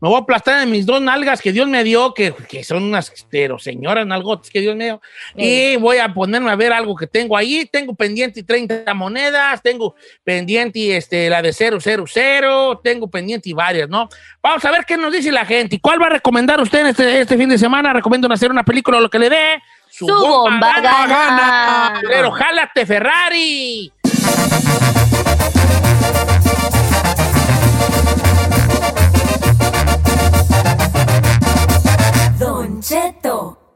me 0.00 0.08
voy 0.08 0.16
a 0.16 0.20
aplastar 0.20 0.62
en 0.62 0.70
mis 0.70 0.86
dos 0.86 1.00
nalgas 1.00 1.42
que 1.42 1.52
Dios 1.52 1.68
me 1.68 1.84
dio, 1.84 2.14
que, 2.14 2.34
que 2.48 2.64
son 2.64 2.84
unas 2.84 3.12
pero 3.28 3.58
señoras 3.58 4.06
nalgotas 4.06 4.50
que 4.50 4.60
Dios 4.60 4.74
me 4.74 4.84
dio. 4.84 5.02
Y 5.36 5.76
voy 5.76 5.98
a 5.98 6.12
ponerme 6.12 6.50
a 6.50 6.56
ver 6.56 6.72
algo 6.72 6.96
que 6.96 7.06
tengo 7.06 7.36
ahí. 7.36 7.68
Tengo 7.70 7.94
pendiente 7.94 8.42
30 8.42 8.92
monedas, 8.94 9.60
tengo 9.62 9.94
pendiente 10.24 10.96
este, 10.96 11.28
la 11.28 11.42
de 11.42 11.52
000, 11.52 11.78
tengo 12.82 13.10
pendiente 13.10 13.52
varias, 13.52 13.88
¿no? 13.88 14.08
Vamos 14.42 14.64
a 14.64 14.70
ver 14.70 14.84
qué 14.86 14.96
nos 14.96 15.12
dice 15.12 15.30
la 15.30 15.44
gente. 15.44 15.76
¿Y 15.76 15.80
cuál 15.80 16.00
va 16.00 16.06
a 16.06 16.10
recomendar 16.10 16.60
usted 16.60 16.86
este, 16.86 17.20
este 17.20 17.36
fin 17.36 17.50
de 17.50 17.58
semana? 17.58 17.92
Recomiendo 17.92 18.32
hacer 18.32 18.50
una 18.50 18.64
película 18.64 18.98
o 18.98 19.00
lo 19.00 19.10
que 19.10 19.18
le 19.18 19.28
dé. 19.28 19.62
Su, 19.90 20.06
bomba, 20.06 20.80
gana. 20.80 22.00
Pero 22.08 22.30
jálate, 22.30 22.86
Ferrari. 22.86 23.92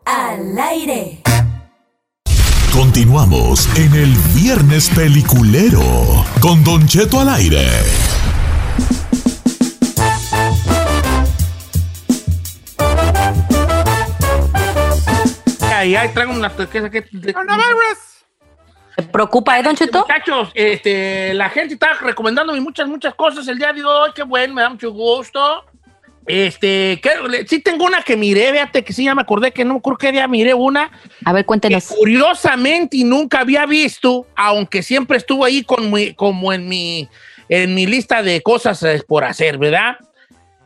Al 0.06 0.58
aire. 0.58 1.20
Continuamos 2.72 3.68
en 3.76 3.92
el 3.92 4.14
Viernes 4.34 4.88
Peliculero 4.94 5.82
con 6.40 6.64
Don 6.64 6.86
Cheto 6.86 7.20
al 7.20 7.28
aire. 7.28 7.68
Ahí, 15.60 15.94
ahí 15.94 16.08
traigo 16.14 16.32
una 16.32 16.50
que, 16.56 16.90
que, 16.90 17.02
¿Te 18.96 19.02
preocupa, 19.02 19.58
eh, 19.58 19.62
Don 19.62 19.76
Cheto? 19.76 20.00
Muchachos, 20.00 20.50
este, 20.54 21.34
la 21.34 21.50
gente 21.50 21.74
está 21.74 21.92
recomendándome 22.00 22.58
muchas, 22.62 22.88
muchas 22.88 23.14
cosas 23.14 23.46
el 23.48 23.58
día 23.58 23.74
de 23.74 23.84
hoy. 23.84 24.12
Qué 24.14 24.22
bueno, 24.22 24.54
me 24.54 24.62
da 24.62 24.70
mucho 24.70 24.90
gusto. 24.92 25.62
Este, 26.26 27.00
que, 27.02 27.10
sí 27.46 27.60
tengo 27.60 27.84
una 27.84 28.02
que 28.02 28.16
miré, 28.16 28.50
fíjate 28.52 28.82
que 28.82 28.92
sí, 28.94 29.04
ya 29.04 29.14
me 29.14 29.22
acordé 29.22 29.52
que 29.52 29.64
no 29.64 29.80
creo 29.80 29.98
que 29.98 30.12
día 30.12 30.26
miré 30.26 30.54
una. 30.54 30.90
A 31.24 31.32
ver, 31.32 31.44
cuéntenos. 31.44 31.86
curiosamente 31.86 32.96
y 32.96 33.04
nunca 33.04 33.40
había 33.40 33.66
visto, 33.66 34.26
aunque 34.34 34.82
siempre 34.82 35.18
estuvo 35.18 35.44
ahí 35.44 35.62
con 35.62 35.92
como 36.16 36.52
en 36.52 36.68
mi, 36.68 37.08
en 37.48 37.74
mi 37.74 37.86
lista 37.86 38.22
de 38.22 38.40
cosas 38.40 38.82
eh, 38.82 39.02
por 39.06 39.24
hacer, 39.24 39.58
¿verdad? 39.58 39.96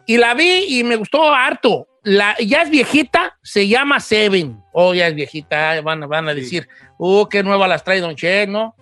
Y 0.07 0.17
la 0.17 0.35
vi 0.35 0.79
y 0.79 0.85
me 0.85 0.97
gustó 0.97 1.33
harto. 1.33 1.87
La, 2.05 2.37
ya 2.39 2.63
es 2.63 2.71
viejita, 2.71 3.37
se 3.43 3.67
llama 3.67 4.01
Seven. 4.01 4.63
Oh, 4.73 4.95
ya 4.95 5.09
es 5.09 5.15
viejita, 5.15 5.81
van, 5.83 6.09
van 6.09 6.29
a 6.29 6.35
decir, 6.35 6.69
oh, 6.97 7.29
qué 7.29 7.43
nueva 7.43 7.67
las 7.67 7.83
trae 7.83 8.01
Don 8.01 8.15
Che, 8.15 8.47
¿no? 8.47 8.75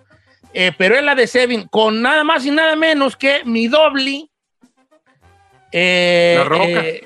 Eh, 0.53 0.71
pero 0.77 0.95
es 0.95 1.03
la 1.03 1.15
de 1.15 1.27
Seven, 1.27 1.67
con 1.67 2.01
nada 2.01 2.23
más 2.23 2.45
y 2.45 2.51
nada 2.51 2.75
menos 2.75 3.17
que 3.17 3.41
mi 3.43 3.67
doble 3.67 4.29
eh, 5.71 6.35
la 6.37 6.43
Roca. 6.43 6.65
Eh, 6.65 7.03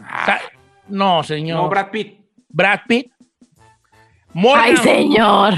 no, 0.87 1.23
señor. 1.23 1.61
No, 1.61 1.69
Brad 1.69 1.89
Pitt. 1.89 2.19
Brad 2.49 2.79
Pitt. 2.87 3.11
Ay, 4.55 4.77
señor. 4.77 5.53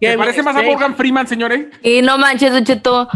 ¿Te 0.00 0.18
parece 0.18 0.42
más 0.42 0.56
a 0.56 0.62
Morgan 0.62 0.94
Freeman, 0.94 1.26
señores? 1.26 1.66
Y 1.82 2.02
no 2.02 2.18
manches, 2.18 2.62
Cheto. 2.64 3.08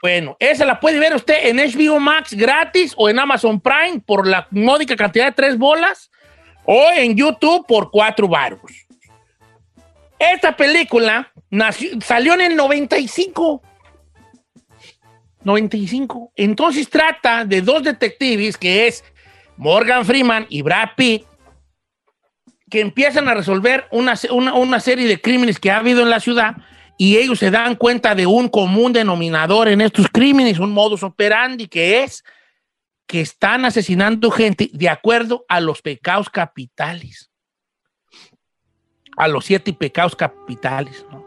Bueno, 0.00 0.36
esa 0.38 0.66
la 0.66 0.80
puede 0.80 0.98
ver 0.98 1.14
usted 1.14 1.46
en 1.46 1.56
HBO 1.56 1.98
Max 1.98 2.34
gratis 2.34 2.92
o 2.96 3.08
en 3.08 3.18
Amazon 3.18 3.58
Prime 3.60 4.00
por 4.04 4.26
la 4.26 4.46
módica 4.50 4.96
cantidad 4.96 5.26
de 5.26 5.32
tres 5.32 5.56
bolas 5.56 6.10
o 6.64 6.90
en 6.94 7.16
YouTube 7.16 7.66
por 7.66 7.90
cuatro 7.90 8.28
baros. 8.28 8.60
Esta 10.18 10.56
película 10.56 11.32
salió 12.02 12.34
en 12.34 12.42
el 12.42 12.56
95. 12.56 13.62
95. 15.44 16.32
Entonces 16.36 16.88
trata 16.88 17.44
de 17.44 17.60
dos 17.60 17.82
detectives 17.82 18.56
que 18.56 18.86
es 18.86 19.04
Morgan 19.56 20.04
Freeman 20.04 20.46
y 20.48 20.62
Brad 20.62 20.90
Pitt 20.96 21.24
que 22.70 22.80
empiezan 22.80 23.28
a 23.28 23.34
resolver 23.34 23.86
una, 23.92 24.14
una, 24.32 24.80
serie 24.80 25.06
de 25.06 25.20
crímenes 25.20 25.60
que 25.60 25.70
ha 25.70 25.76
habido 25.76 26.02
en 26.02 26.10
la 26.10 26.18
ciudad 26.18 26.56
y 26.96 27.18
ellos 27.18 27.38
se 27.38 27.50
dan 27.50 27.76
cuenta 27.76 28.14
de 28.14 28.26
un 28.26 28.48
común 28.48 28.92
denominador 28.92 29.68
en 29.68 29.80
estos 29.80 30.08
crímenes, 30.08 30.58
un 30.58 30.72
modus 30.72 31.02
operandi 31.02 31.68
que 31.68 32.02
es 32.02 32.24
que 33.06 33.20
están 33.20 33.64
asesinando 33.64 34.30
gente 34.30 34.70
de 34.72 34.88
acuerdo 34.88 35.44
a 35.48 35.60
los 35.60 35.82
pecados 35.82 36.30
capitales. 36.30 37.30
A 39.16 39.28
los 39.28 39.44
siete 39.44 39.72
pecados 39.72 40.16
capitales, 40.16 41.04
¿no? 41.10 41.24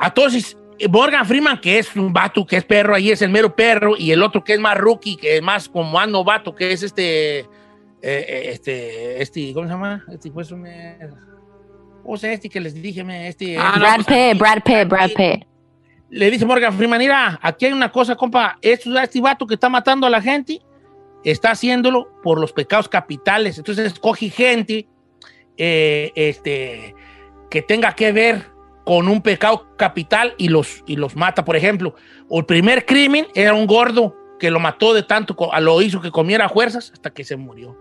Entonces, 0.00 0.56
Morgan 0.90 1.26
Freeman, 1.26 1.60
que 1.60 1.78
es 1.78 1.94
un 1.96 2.12
vato, 2.12 2.46
que 2.46 2.56
es 2.56 2.64
perro, 2.64 2.94
ahí 2.94 3.10
es 3.10 3.22
el 3.22 3.30
mero 3.30 3.54
perro, 3.54 3.94
y 3.96 4.10
el 4.10 4.22
otro 4.22 4.42
que 4.42 4.54
es 4.54 4.60
más 4.60 4.76
rookie, 4.76 5.16
que 5.16 5.36
es 5.36 5.42
más 5.42 5.68
como 5.68 5.90
más 5.90 6.08
novato, 6.08 6.54
que 6.54 6.72
es 6.72 6.82
este, 6.82 7.40
eh, 7.40 7.46
eh, 8.02 8.42
este, 8.46 9.22
este, 9.22 9.52
¿cómo 9.52 9.66
se 9.66 9.72
llama? 9.72 10.04
Este, 10.12 10.30
pues 10.30 10.50
un, 10.50 10.66
o 12.04 12.16
sea, 12.16 12.32
este 12.32 12.48
que 12.48 12.60
les 12.60 12.74
dije, 12.74 13.04
este. 13.28 13.56
Ah, 13.58 13.74
Brad 13.78 14.04
pues, 14.04 14.06
Pitt, 14.06 14.38
Brad 14.38 14.62
Pitt, 14.64 14.88
Brad 14.88 15.10
Pitt. 15.10 15.46
Le 16.10 16.30
dice 16.30 16.44
Morgan 16.44 16.74
Freeman, 16.74 16.98
mira, 16.98 17.38
aquí 17.40 17.66
hay 17.66 17.72
una 17.72 17.90
cosa, 17.90 18.16
compa, 18.16 18.58
este, 18.60 18.90
este 19.02 19.20
vato 19.20 19.46
que 19.46 19.54
está 19.54 19.68
matando 19.68 20.06
a 20.06 20.10
la 20.10 20.20
gente, 20.20 20.60
está 21.24 21.52
haciéndolo 21.52 22.20
por 22.22 22.38
los 22.38 22.52
pecados 22.52 22.88
capitales, 22.88 23.56
entonces 23.56 23.92
escoge 23.92 24.28
gente, 24.28 24.86
eh, 25.56 26.12
este, 26.14 26.94
que 27.48 27.62
tenga 27.62 27.94
que 27.94 28.12
ver 28.12 28.51
con 28.84 29.08
un 29.08 29.22
pecado 29.22 29.76
capital 29.76 30.34
y 30.38 30.48
los, 30.48 30.82
y 30.86 30.96
los 30.96 31.16
mata. 31.16 31.44
Por 31.44 31.56
ejemplo, 31.56 31.94
el 32.30 32.44
primer 32.44 32.84
crimen 32.84 33.26
era 33.34 33.54
un 33.54 33.66
gordo 33.66 34.16
que 34.38 34.50
lo 34.50 34.58
mató 34.58 34.92
de 34.92 35.02
tanto, 35.02 35.36
lo 35.60 35.82
hizo 35.82 36.00
que 36.00 36.10
comiera 36.10 36.48
fuerzas 36.48 36.90
hasta 36.92 37.10
que 37.10 37.24
se 37.24 37.36
murió. 37.36 37.78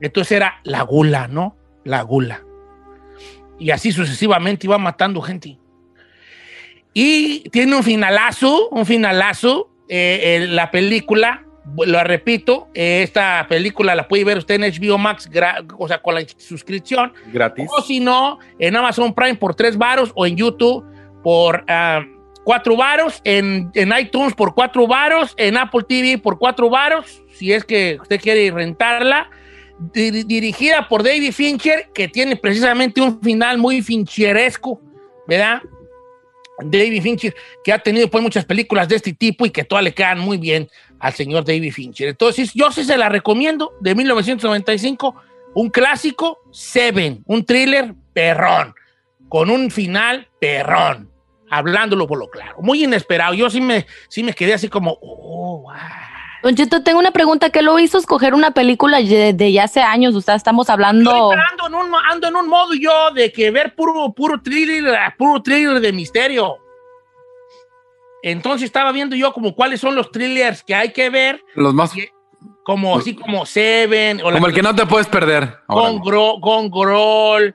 Entonces 0.00 0.32
era 0.32 0.60
la 0.64 0.82
gula, 0.82 1.28
¿no? 1.28 1.56
La 1.84 2.02
gula. 2.02 2.44
Y 3.58 3.70
así 3.70 3.90
sucesivamente 3.90 4.66
iba 4.66 4.78
matando 4.78 5.20
gente. 5.20 5.58
Y 6.92 7.48
tiene 7.50 7.74
un 7.76 7.82
finalazo, 7.82 8.68
un 8.68 8.86
finalazo, 8.86 9.70
eh, 9.88 10.46
la 10.48 10.70
película 10.70 11.47
lo 11.76 12.04
repito, 12.04 12.68
esta 12.74 13.46
película 13.48 13.94
la 13.94 14.08
puede 14.08 14.24
ver 14.24 14.38
usted 14.38 14.62
en 14.62 14.72
HBO 14.72 14.98
Max, 14.98 15.28
o 15.78 15.88
sea, 15.88 16.00
con 16.00 16.14
la 16.14 16.22
suscripción. 16.36 17.12
Gratis. 17.32 17.68
O 17.76 17.82
si 17.82 18.00
no, 18.00 18.38
en 18.58 18.76
Amazon 18.76 19.14
Prime 19.14 19.36
por 19.36 19.54
tres 19.54 19.76
varos 19.76 20.12
o 20.14 20.26
en 20.26 20.36
YouTube 20.36 20.84
por 21.22 21.64
ah, 21.68 22.04
cuatro 22.44 22.76
varos, 22.76 23.20
en, 23.24 23.70
iTunes 24.00 24.34
por 24.34 24.54
cuatro 24.54 24.86
varos, 24.86 25.34
en 25.36 25.56
Apple 25.56 25.84
TV 25.86 26.18
por 26.18 26.38
cuatro 26.38 26.70
varos, 26.70 27.22
si 27.32 27.52
es 27.52 27.64
que 27.64 27.98
usted 28.00 28.20
quiere 28.20 28.50
rentarla. 28.50 29.30
dirigida 29.92 30.88
por 30.88 31.02
David 31.02 31.32
Fincher, 31.32 31.90
que 31.94 32.08
tiene 32.08 32.36
precisamente 32.36 33.00
un 33.00 33.20
final 33.20 33.58
muy 33.58 33.82
fincheresco, 33.82 34.80
¿verdad? 35.26 35.62
David 36.64 37.02
Fincher, 37.02 37.34
que 37.62 37.72
ha 37.72 37.78
tenido 37.78 38.08
pues 38.08 38.22
muchas 38.22 38.44
películas 38.44 38.88
de 38.88 38.96
este 38.96 39.12
tipo 39.12 39.46
y 39.46 39.50
que 39.50 39.64
todas 39.64 39.84
le 39.84 39.94
quedan 39.94 40.18
muy 40.18 40.38
bien 40.38 40.68
al 41.00 41.12
señor 41.12 41.44
David 41.44 41.72
Fincher. 41.72 42.08
Entonces, 42.08 42.52
yo 42.54 42.70
sí 42.72 42.84
se 42.84 42.96
la 42.96 43.08
recomiendo, 43.08 43.72
de 43.80 43.94
1995, 43.94 45.14
un 45.54 45.70
clásico, 45.70 46.38
Seven, 46.52 47.22
un 47.26 47.44
thriller 47.44 47.94
perrón, 48.12 48.74
con 49.28 49.50
un 49.50 49.70
final 49.70 50.28
perrón, 50.40 51.10
hablándolo 51.50 52.06
por 52.06 52.18
lo 52.18 52.28
claro. 52.28 52.56
Muy 52.60 52.84
inesperado. 52.84 53.34
Yo 53.34 53.50
sí 53.50 53.60
me, 53.60 53.86
sí 54.08 54.22
me 54.22 54.32
quedé 54.32 54.54
así 54.54 54.68
como, 54.68 54.98
oh, 55.00 55.62
wow. 55.62 55.72
Don 56.42 56.54
tengo 56.54 56.98
una 57.00 57.10
pregunta. 57.10 57.50
¿Qué 57.50 57.62
lo 57.62 57.78
hizo 57.78 57.98
escoger 57.98 58.34
una 58.34 58.52
película 58.52 58.98
de, 59.00 59.52
ya 59.52 59.64
hace 59.64 59.80
años? 59.80 60.14
O 60.14 60.20
sea, 60.20 60.36
estamos 60.36 60.70
hablando... 60.70 61.32
ando, 61.32 61.66
en 61.66 61.74
un, 61.74 61.94
ando 62.10 62.28
en 62.28 62.36
un 62.36 62.48
modo 62.48 62.74
yo 62.74 63.10
de 63.12 63.32
que 63.32 63.50
ver 63.50 63.74
puro, 63.74 64.12
puro 64.12 64.40
thriller, 64.40 64.96
puro 65.16 65.42
thriller 65.42 65.80
de 65.80 65.92
misterio. 65.92 66.58
Entonces 68.22 68.66
estaba 68.66 68.92
viendo 68.92 69.14
yo 69.16 69.32
como 69.32 69.54
cuáles 69.54 69.80
son 69.80 69.94
los 69.94 70.10
thrillers 70.10 70.62
que 70.62 70.74
hay 70.74 70.92
que 70.92 71.10
ver. 71.10 71.42
Los 71.54 71.74
más... 71.74 71.92
como 72.64 72.98
así 72.98 73.14
como 73.14 73.46
Seven. 73.46 74.20
O 74.20 74.32
como 74.32 74.46
el 74.46 74.54
que 74.54 74.62
no 74.62 74.74
te 74.74 74.86
puedes 74.86 75.06
perder. 75.06 75.58
Con, 75.66 76.00
Gro, 76.00 76.38
con 76.40 76.70
Groll, 76.70 77.54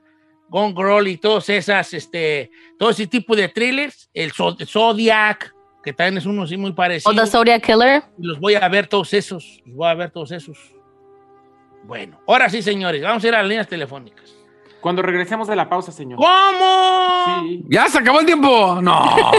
con 0.50 0.74
Groll 0.74 1.08
y 1.08 1.18
todos 1.18 1.50
esas, 1.50 1.94
este, 1.94 2.50
todo 2.78 2.92
ese 2.92 3.08
tipo 3.08 3.36
de 3.36 3.50
thrillers. 3.50 4.10
El 4.14 4.32
Zodiac, 4.32 5.54
que 5.84 5.94
también 5.94 6.18
es 6.18 6.26
uno 6.26 6.44
así 6.44 6.58
muy 6.58 6.72
parecido. 6.72 7.12
O 7.12 7.16
The 7.16 7.28
Zodiac 7.28 7.66
Killer. 7.66 8.04
Los 8.18 8.40
voy 8.40 8.56
a 8.56 8.68
ver 8.70 8.88
todos 8.88 9.14
esos. 9.14 9.62
Los 9.66 9.76
voy 9.76 9.88
a 9.90 9.94
ver 9.94 10.12
todos 10.12 10.32
esos. 10.32 10.58
Bueno, 11.84 12.18
ahora 12.26 12.50
sí, 12.50 12.62
señores, 12.62 13.02
vamos 13.02 13.24
a 13.24 13.28
ir 13.28 13.36
a 13.36 13.40
las 13.40 13.48
líneas 13.48 13.68
telefónicas. 13.68 14.34
Cuando 14.84 15.02
regresemos 15.02 15.48
de 15.48 15.56
la 15.56 15.68
pausa, 15.70 15.94
señor. 15.94 16.20
¿Cómo? 16.20 17.48
Sí. 17.48 17.64
Ya 17.70 17.88
se 17.88 18.00
acabó 18.00 18.20
el 18.20 18.26
tiempo. 18.26 18.82
No. 18.82 18.92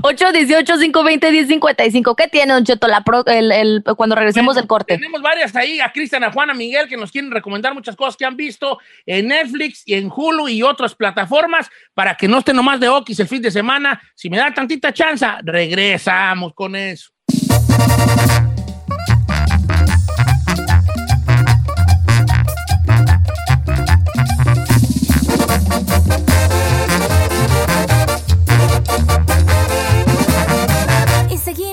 818-520-1055. 0.00 2.16
¿Qué 2.16 2.28
tiene, 2.28 2.54
Don 2.54 2.64
Cheto, 2.64 2.88
la 2.88 3.04
el, 3.26 3.84
cuando 3.98 4.16
regresemos 4.16 4.56
del 4.56 4.66
corte? 4.66 4.94
Tenemos 4.94 5.20
varias 5.20 5.54
ahí. 5.56 5.78
A 5.78 5.92
Cristian, 5.92 6.24
a 6.24 6.32
Juana, 6.32 6.54
Miguel, 6.54 6.88
que 6.88 6.96
nos 6.96 7.12
quieren 7.12 7.30
recomendar 7.30 7.74
muchas 7.74 7.96
cosas 7.96 8.16
que 8.16 8.24
han 8.24 8.34
visto 8.34 8.78
en 9.04 9.28
Netflix 9.28 9.82
y 9.84 9.92
en 9.92 10.10
Hulu 10.10 10.48
y 10.48 10.62
otras 10.62 10.94
plataformas 10.94 11.68
para 11.92 12.14
que 12.14 12.26
no 12.26 12.38
estén 12.38 12.56
nomás 12.56 12.80
de 12.80 12.88
Okis 12.88 13.20
el 13.20 13.28
fin 13.28 13.42
de 13.42 13.50
semana. 13.50 14.00
Si 14.14 14.30
me 14.30 14.38
da 14.38 14.54
tantita 14.54 14.94
chance, 14.94 15.26
regresamos 15.42 16.54
con 16.54 16.76
eso. 16.76 17.12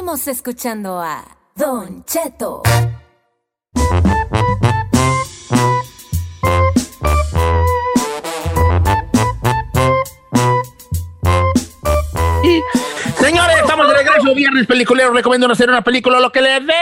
Escuchando 0.10 1.00
a 1.00 1.24
Don 1.56 2.04
Cheto. 2.04 2.64
Señores, 13.20 13.58
estamos 13.58 13.88
de 13.88 13.94
regreso. 13.94 14.34
Viernes 14.34 14.66
peliculero. 14.66 15.14
Recomiendo 15.14 15.52
hacer 15.52 15.70
una 15.70 15.84
película 15.84 16.20
lo 16.20 16.32
que 16.32 16.42
le 16.42 16.60
dé 16.60 16.74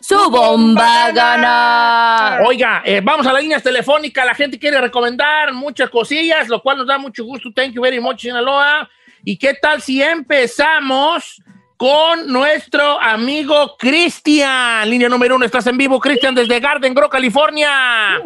su 0.00 0.30
bomba 0.30 1.12
gana. 1.12 2.38
Oiga, 2.46 2.82
eh, 2.86 3.02
vamos 3.04 3.26
a 3.26 3.34
las 3.34 3.42
líneas 3.42 3.62
telefónicas. 3.62 4.24
La 4.24 4.34
gente 4.34 4.58
quiere 4.58 4.80
recomendar 4.80 5.52
muchas 5.52 5.90
cosillas, 5.90 6.48
lo 6.48 6.62
cual 6.62 6.78
nos 6.78 6.86
da 6.86 6.96
mucho 6.96 7.22
gusto. 7.22 7.50
Thank 7.54 7.72
you 7.72 7.82
very 7.82 8.00
much, 8.00 8.22
Sinaloa. 8.22 8.88
¿Y 9.24 9.36
qué 9.36 9.52
tal 9.52 9.82
si 9.82 10.02
empezamos 10.02 11.42
con 11.76 12.32
nuestro 12.32 13.00
amigo 13.00 13.76
Cristian? 13.78 14.88
Línea 14.88 15.08
número 15.08 15.36
uno, 15.36 15.44
estás 15.44 15.66
en 15.66 15.76
vivo, 15.76 16.00
Cristian, 16.00 16.34
desde 16.34 16.60
Garden 16.60 16.94
Grove, 16.94 17.10
California. 17.10 18.20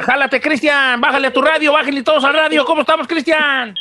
Jálate, 0.00 0.40
Cristian, 0.40 1.00
bájale 1.00 1.28
a 1.28 1.32
tu 1.32 1.42
radio, 1.42 1.72
bájale 1.72 2.02
todos 2.02 2.24
al 2.24 2.34
radio. 2.34 2.64
¿Cómo 2.64 2.82
estamos, 2.82 3.06
Cristian? 3.06 3.74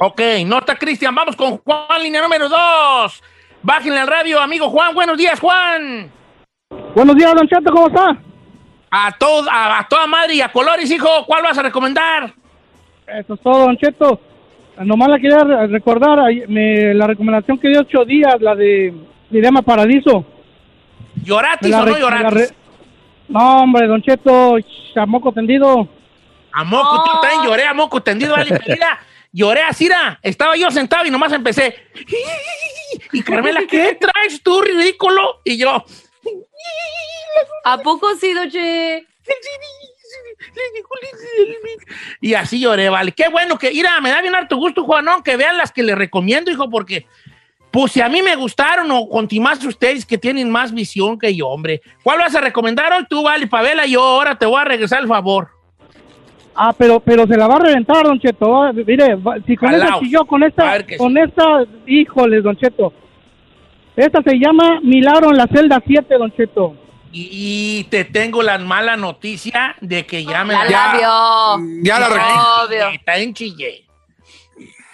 Ok, 0.00 0.20
nota, 0.46 0.76
Cristian. 0.76 1.14
Vamos 1.14 1.36
con 1.36 1.58
Juan, 1.58 2.02
línea 2.02 2.22
número 2.22 2.48
dos. 2.48 3.22
Bájenle 3.62 4.00
al 4.00 4.08
radio, 4.08 4.40
amigo 4.40 4.68
Juan. 4.70 4.94
Buenos 4.94 5.16
días, 5.16 5.38
Juan. 5.38 6.10
Buenos 6.94 7.16
días, 7.16 7.34
Don 7.34 7.46
Cheto, 7.48 7.72
¿cómo 7.72 7.86
está? 7.88 8.18
A, 8.90 9.12
todo, 9.12 9.48
a, 9.50 9.86
toda 9.88 10.06
madre 10.06 10.34
y 10.34 10.40
a 10.40 10.50
colores, 10.50 10.90
hijo. 10.90 11.24
¿Cuál 11.26 11.42
vas 11.42 11.56
a 11.56 11.62
recomendar? 11.62 12.34
Eso 13.18 13.34
es 13.34 13.40
todo, 13.40 13.58
Don 13.66 13.76
Cheto. 13.76 14.20
Nomás 14.78 15.08
la 15.08 15.18
quería 15.18 15.44
recordar, 15.66 16.18
la 16.48 17.06
recomendación 17.06 17.58
que 17.58 17.68
dio 17.68 17.80
ocho 17.80 18.04
días, 18.04 18.40
la 18.40 18.54
de 18.54 18.94
Dilema 19.30 19.62
Paradiso. 19.62 20.24
¿Lloratis 21.22 21.74
o 21.74 21.84
no 21.84 21.98
lloratis? 21.98 22.54
No, 23.28 23.62
hombre, 23.62 23.86
Don 23.86 24.02
Cheto, 24.02 24.56
a 24.96 25.06
moco 25.06 25.32
tendido. 25.32 25.88
A 26.52 26.64
moco, 26.64 27.02
tú 27.04 27.20
también 27.20 27.44
lloré 27.44 27.66
a 27.66 27.74
moco 27.74 28.02
tendido, 28.02 28.32
vale, 28.32 28.58
mira, 28.66 29.00
lloré 29.32 29.62
así, 29.62 29.88
estaba 30.22 30.56
yo 30.56 30.70
sentado 30.70 31.06
y 31.06 31.10
nomás 31.10 31.32
empecé. 31.32 31.74
Y 33.12 33.22
Carmela, 33.22 33.62
¿qué 33.68 33.98
traes 33.98 34.42
tú, 34.42 34.60
ridículo? 34.60 35.40
Y 35.44 35.56
yo. 35.56 35.84
¿A 37.64 37.78
poco 37.78 38.14
sí, 38.16 38.34
Doche? 38.34 39.06
Y 42.20 42.34
así 42.34 42.60
lloré, 42.60 42.88
vale. 42.88 43.12
Qué 43.12 43.28
bueno 43.28 43.58
que, 43.58 43.70
mira, 43.70 44.00
me 44.00 44.10
da 44.10 44.20
bien 44.20 44.34
harto 44.34 44.56
gusto, 44.56 44.84
Juanón, 44.84 45.22
que 45.22 45.36
vean 45.36 45.56
las 45.56 45.72
que 45.72 45.82
le 45.82 45.94
recomiendo, 45.94 46.50
hijo, 46.50 46.70
porque 46.70 47.06
pues 47.70 47.92
si 47.92 48.00
a 48.02 48.08
mí 48.08 48.20
me 48.22 48.36
gustaron 48.36 48.90
o 48.90 49.08
continuaste 49.08 49.66
ustedes 49.66 50.04
que 50.04 50.18
tienen 50.18 50.50
más 50.50 50.74
visión 50.74 51.18
que 51.18 51.34
yo, 51.34 51.48
hombre. 51.48 51.80
¿Cuál 52.02 52.18
vas 52.18 52.34
a 52.34 52.40
recomendar 52.40 52.92
hoy 52.92 53.06
tú, 53.08 53.22
Vale, 53.22 53.46
Pavela? 53.46 53.86
Yo 53.86 54.02
ahora 54.02 54.36
te 54.36 54.44
voy 54.44 54.60
a 54.60 54.64
regresar 54.64 55.00
el 55.00 55.08
favor. 55.08 55.48
Ah, 56.54 56.74
pero, 56.76 57.00
pero 57.00 57.26
se 57.26 57.36
la 57.36 57.48
va 57.48 57.56
a 57.56 57.60
reventar, 57.60 58.04
Don 58.04 58.20
Cheto. 58.20 58.72
Mire, 58.74 59.16
si 59.46 59.56
con 59.56 59.72
esta 59.72 60.00
yo 60.02 60.26
con 60.26 60.42
esta, 60.42 60.84
con 60.98 61.16
esta, 61.16 61.64
híjole, 61.86 62.42
Don 62.42 62.56
Cheto. 62.56 62.92
Esta 63.96 64.22
se 64.22 64.36
llama 64.36 64.80
Milagro 64.82 65.30
en 65.30 65.38
la 65.38 65.46
celda 65.46 65.82
7, 65.86 66.14
Don 66.18 66.30
Cheto. 66.32 66.76
Y 67.12 67.84
te 67.90 68.04
tengo 68.04 68.42
la 68.42 68.58
mala 68.58 68.96
noticia 68.96 69.76
de 69.80 70.06
que 70.06 70.24
ya 70.24 70.44
me 70.44 70.54
la, 70.54 70.68
ya, 70.68 70.92
vio. 70.96 71.82
Ya 71.82 71.98
la 71.98 72.90
Está 72.94 73.18
en 73.18 73.34
Chile. 73.34 73.84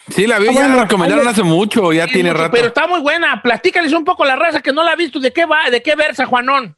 Sí, 0.09 0.27
la 0.27 0.39
vi, 0.39 0.47
ya 0.53 0.69
la 0.69 0.83
recomendaron 0.83 1.29
hace 1.29 1.43
mucho, 1.43 1.93
ya 1.93 2.07
tiene 2.07 2.33
rato. 2.33 2.51
Pero 2.53 2.69
está 2.69 2.87
muy 2.87 3.01
buena. 3.01 3.41
Platícales 3.43 3.93
un 3.93 4.05
poco 4.05 4.25
la 4.25 4.37
raza 4.37 4.61
que 4.61 4.73
no 4.73 4.83
la 4.83 4.93
ha 4.93 4.97
visto. 4.97 5.21
¿De 5.21 5.33
qué 5.33 5.45
va? 5.45 5.71
¿De 5.71 5.83
qué 5.83 5.95
versa, 5.95 6.27
Juanón? 6.27 6.75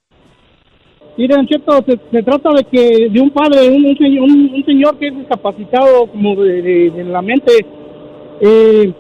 Miren, 1.17 1.47
Cheto, 1.47 1.85
se, 1.87 2.23
trata 2.23 2.51
de 2.51 2.65
que 2.65 3.09
de 3.11 3.21
un 3.21 3.31
padre, 3.31 3.69
un, 3.69 3.85
un, 3.85 4.65
señor 4.65 4.99
que 4.99 5.09
es 5.09 5.17
discapacitado 5.17 6.07
como 6.07 6.35
de, 6.37 6.93
la 7.05 7.21
mente, 7.21 7.53
eh, 8.41 8.93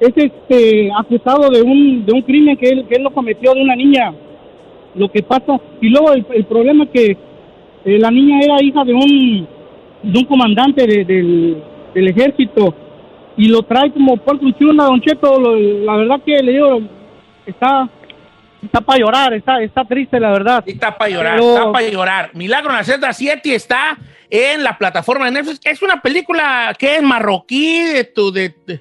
es 0.00 0.12
este 0.14 0.90
acusado 0.96 1.50
de 1.50 1.62
un, 1.62 2.06
de 2.06 2.12
un 2.12 2.22
crimen 2.22 2.56
que 2.56 2.68
él, 2.68 2.86
que 2.88 2.96
él 2.96 3.02
lo 3.02 3.12
cometió 3.12 3.52
de 3.52 3.62
una 3.62 3.74
niña. 3.74 4.14
Lo 4.96 5.10
que 5.10 5.22
pasa, 5.22 5.60
y 5.80 5.88
luego 5.88 6.12
el, 6.12 6.44
problema 6.46 6.84
es 6.84 6.90
que 6.90 7.16
eh, 7.84 7.98
la 7.98 8.10
niña 8.10 8.40
era 8.40 8.62
hija 8.62 8.84
de 8.84 8.94
un, 8.94 9.48
de 10.02 10.18
un 10.18 10.24
comandante 10.24 10.86
del, 10.86 11.62
del 11.94 12.08
ejército 12.08 12.74
y 13.36 13.48
lo 13.48 13.62
trae 13.62 13.92
como 13.92 14.16
por 14.16 14.38
chuna, 14.58 14.84
Don 14.84 15.00
Cheto. 15.00 15.38
la 15.56 15.96
verdad 15.96 16.20
que 16.24 16.42
le 16.42 16.52
digo, 16.52 16.80
está, 17.44 17.88
está 18.62 18.80
para 18.80 18.98
llorar, 18.98 19.34
está, 19.34 19.62
está 19.62 19.84
triste, 19.84 20.18
la 20.18 20.30
verdad. 20.30 20.64
Está 20.66 20.96
para 20.96 21.10
llorar, 21.10 21.38
está 21.38 21.72
para 21.72 21.88
llorar. 21.88 22.30
Milagro 22.34 22.70
en 22.70 22.76
la 22.76 22.84
celda 22.84 23.12
7 23.12 23.54
está 23.54 23.98
en 24.30 24.64
la 24.64 24.78
plataforma 24.78 25.26
de 25.26 25.32
Netflix. 25.32 25.60
Es 25.64 25.82
una 25.82 26.00
película 26.00 26.74
que 26.78 26.96
es 26.96 27.02
marroquí, 27.02 27.84
de, 27.84 28.04
tu, 28.04 28.32
de, 28.32 28.54
de, 28.66 28.80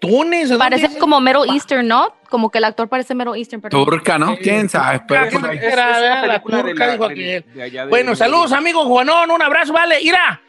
Túnez. 0.00 0.52
Parece 0.56 0.98
como 0.98 1.20
Mero 1.20 1.44
Eastern, 1.44 1.86
¿no? 1.86 2.14
Como 2.28 2.50
que 2.50 2.58
el 2.58 2.64
actor 2.64 2.88
parece 2.88 3.14
Mero 3.14 3.34
Eastern. 3.34 3.62
Turca, 3.62 4.18
¿no? 4.18 4.36
¿Quién 4.36 4.68
sabe? 4.68 5.02
Bueno, 7.88 8.14
saludos, 8.16 8.52
amigo 8.52 8.84
Juanón. 8.84 9.30
Un 9.30 9.42
abrazo, 9.42 9.72
vale. 9.72 10.00
Ira. 10.00 10.40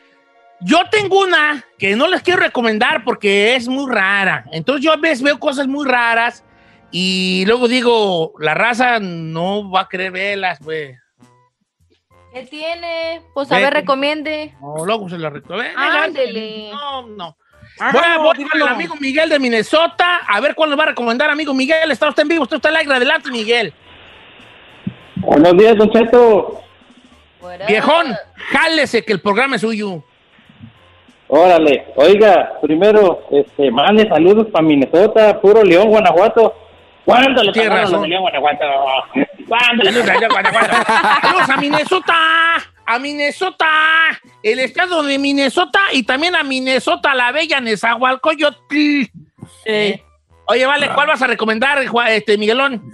Yo 0.62 0.80
tengo 0.90 1.20
una 1.20 1.66
que 1.78 1.96
no 1.96 2.08
les 2.08 2.22
quiero 2.24 2.40
recomendar 2.40 3.04
porque 3.04 3.56
es 3.56 3.68
muy 3.68 3.92
rara. 3.92 4.46
Entonces 4.52 4.84
yo 4.84 4.94
a 4.94 4.98
veces 4.98 5.22
veo 5.22 5.38
cosas 5.38 5.68
muy 5.68 5.86
raras 5.86 6.44
y 6.92 7.44
luego 7.46 7.68
digo, 7.68 8.34
la 8.40 8.54
raza 8.54 9.00
no 9.00 9.70
va 9.70 9.82
a 9.82 9.90
querer 9.90 10.12
verlas, 10.12 10.60
güey. 10.60 10.96
¿Qué 12.34 12.44
tiene? 12.44 13.22
Pues 13.34 13.52
a 13.52 13.60
ver, 13.60 13.74
recomiende. 13.74 14.56
No, 14.62 14.86
luego 14.86 15.08
se 15.10 15.18
la 15.18 15.30
recomiendo. 15.30 15.80
Ándele. 15.80 16.70
No, 16.72 17.08
no. 17.08 17.38
Voy, 18.22 18.46
con 18.46 18.62
el 18.62 18.68
amigo 18.68 18.96
Miguel 19.00 19.30
de 19.30 19.40
Minnesota. 19.40 20.22
A 20.28 20.40
ver 20.40 20.56
cuál 20.56 20.70
nos 20.70 20.80
va 20.80 20.84
a 20.84 20.88
recomendar, 20.88 21.30
amigo 21.30 21.54
Miguel. 21.54 21.92
Está 21.92 22.10
usted 22.10 22.24
en 22.24 22.30
vivo, 22.30 22.44
usted 22.44 22.58
está 22.58 22.70
al 22.70 22.78
aire. 22.78 22.94
Adelante, 22.94 23.30
Miguel. 23.30 23.74
Buenos 25.18 25.58
días, 25.58 25.76
Don 25.78 25.90
Cheto. 25.92 26.62
Viejón, 27.68 28.16
jálese 28.36 29.04
que 29.04 29.14
el 29.14 29.22
programa 29.22 29.56
es 29.56 29.62
suyo. 29.62 30.04
Órale, 31.28 31.88
oiga, 31.96 32.54
primero, 32.62 33.24
este, 33.32 33.72
mande 33.72 34.08
saludos 34.08 34.48
para 34.52 34.64
Minnesota, 34.64 35.42
puro 35.42 35.64
León, 35.64 35.90
Guanajuato. 35.90 36.54
¿Cuándo 37.04 37.44
le 37.44 37.52
León, 37.52 38.22
Guanajuato? 38.22 38.60
¿Cuándo 39.48 39.84
le 39.84 40.28
Guanajuato? 40.28 40.76
Saludos 41.22 41.50
a 41.50 41.58
Minnesota, 41.58 42.14
a 42.86 43.00
Minnesota, 43.00 43.66
el 44.44 44.60
estado 44.60 45.02
de 45.04 45.18
Minnesota 45.18 45.80
y 45.92 46.04
también 46.04 46.36
a 46.36 46.44
Minnesota, 46.44 47.16
la 47.16 47.32
bella 47.32 47.60
Nezahualcóyotl. 47.60 49.10
Eh. 49.66 50.02
Oye, 50.48 50.66
vale, 50.66 50.90
¿cuál 50.94 51.08
vas 51.08 51.22
a 51.22 51.28
recomendar, 51.28 51.84
este, 52.10 52.38
Miguelón? 52.38 52.94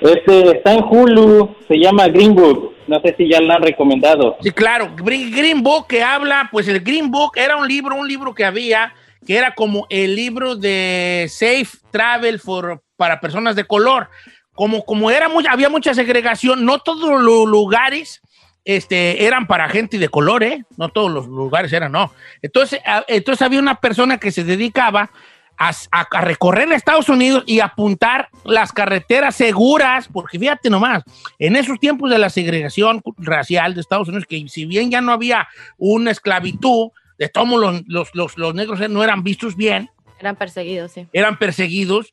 Este, 0.00 0.58
está 0.58 0.74
en 0.74 0.84
Hulu, 0.84 1.56
se 1.66 1.78
llama 1.78 2.08
Green 2.08 2.34
Book. 2.34 2.74
No 2.86 3.00
sé 3.00 3.14
si 3.16 3.28
ya 3.28 3.40
lo 3.40 3.52
han 3.52 3.62
recomendado. 3.62 4.36
Sí, 4.42 4.52
claro. 4.52 4.92
Green 4.94 5.62
Book 5.62 5.88
que 5.88 6.02
habla, 6.04 6.48
pues 6.52 6.68
el 6.68 6.80
Green 6.80 7.10
Book 7.10 7.32
era 7.36 7.56
un 7.56 7.66
libro, 7.66 7.96
un 7.96 8.06
libro 8.06 8.34
que 8.34 8.44
había, 8.44 8.92
que 9.26 9.36
era 9.36 9.54
como 9.54 9.86
el 9.88 10.14
libro 10.14 10.54
de 10.54 11.26
Safe 11.28 11.78
Travel 11.90 12.38
for, 12.38 12.82
para 12.96 13.20
personas 13.20 13.56
de 13.56 13.64
color. 13.64 14.08
Como, 14.52 14.84
como 14.84 15.10
era 15.10 15.28
muy, 15.28 15.46
había 15.46 15.68
mucha 15.68 15.94
segregación, 15.94 16.64
no 16.64 16.78
todos 16.78 17.20
los 17.20 17.46
lugares 17.46 18.22
este, 18.66 19.24
eran 19.24 19.46
para 19.46 19.68
gente 19.68 19.96
de 19.96 20.08
color, 20.08 20.42
¿eh? 20.42 20.64
No 20.76 20.88
todos 20.88 21.10
los 21.10 21.28
lugares 21.28 21.72
eran, 21.72 21.92
no. 21.92 22.12
Entonces, 22.42 22.80
entonces 23.06 23.40
había 23.40 23.60
una 23.60 23.76
persona 23.76 24.18
que 24.18 24.32
se 24.32 24.42
dedicaba 24.44 25.10
a, 25.56 25.72
recorrer 26.20 26.70
Estados 26.72 27.08
Unidos 27.08 27.44
y 27.46 27.60
apuntar 27.60 28.28
las 28.44 28.72
carreteras 28.72 29.36
seguras, 29.36 30.08
porque 30.12 30.38
fíjate 30.38 30.68
nomás, 30.68 31.04
en 31.38 31.54
esos 31.54 31.78
tiempos 31.78 32.10
de 32.10 32.18
la 32.18 32.28
segregación 32.28 33.02
racial 33.18 33.72
de 33.72 33.80
Estados 33.80 34.08
Unidos, 34.08 34.26
que 34.28 34.44
si 34.48 34.66
bien 34.66 34.90
ya 34.90 35.00
no 35.00 35.12
había 35.12 35.48
una 35.78 36.10
esclavitud, 36.10 36.90
de 37.18 37.28
todos 37.28 37.48
los, 37.86 38.14
los, 38.14 38.36
los, 38.36 38.54
negros 38.54 38.90
no 38.90 39.02
eran 39.02 39.22
vistos 39.22 39.56
bien. 39.56 39.90
Eran 40.18 40.36
perseguidos, 40.36 40.92
sí. 40.92 41.06
Eran 41.12 41.38
perseguidos. 41.38 42.12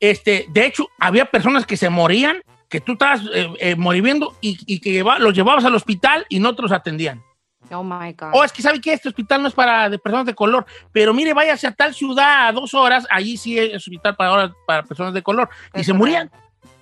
Este, 0.00 0.46
de 0.48 0.64
hecho, 0.64 0.88
había 0.98 1.26
personas 1.26 1.66
que 1.66 1.76
se 1.76 1.90
morían, 1.90 2.42
que 2.68 2.80
tú 2.80 2.92
estabas 2.92 3.22
eh, 3.34 3.48
eh 3.60 3.76
moriendo 3.76 4.36
y, 4.40 4.80
que 4.80 5.02
los 5.18 5.34
llevabas 5.34 5.64
al 5.64 5.74
hospital 5.74 6.26
y 6.28 6.38
no 6.38 6.54
te 6.54 6.62
los 6.62 6.72
atendían. 6.72 7.22
Oh 7.70 7.82
my 7.82 8.12
God. 8.12 8.30
Oh, 8.32 8.44
es 8.44 8.52
que 8.52 8.62
sabe 8.62 8.80
que 8.80 8.92
este 8.92 9.08
hospital 9.08 9.42
no 9.42 9.48
es 9.48 9.54
para 9.54 9.90
de 9.90 9.98
personas 9.98 10.26
de 10.26 10.34
color, 10.34 10.64
pero 10.92 11.12
mire, 11.12 11.34
váyase 11.34 11.66
a 11.66 11.72
tal 11.72 11.94
ciudad 11.94 12.48
a 12.48 12.52
dos 12.52 12.72
horas, 12.72 13.06
allí 13.10 13.36
sí 13.36 13.58
es 13.58 13.76
hospital 13.76 14.16
para, 14.16 14.54
para 14.66 14.82
personas 14.84 15.12
de 15.12 15.22
color. 15.22 15.48
Y 15.74 15.84
se 15.84 15.92
morían. 15.92 16.30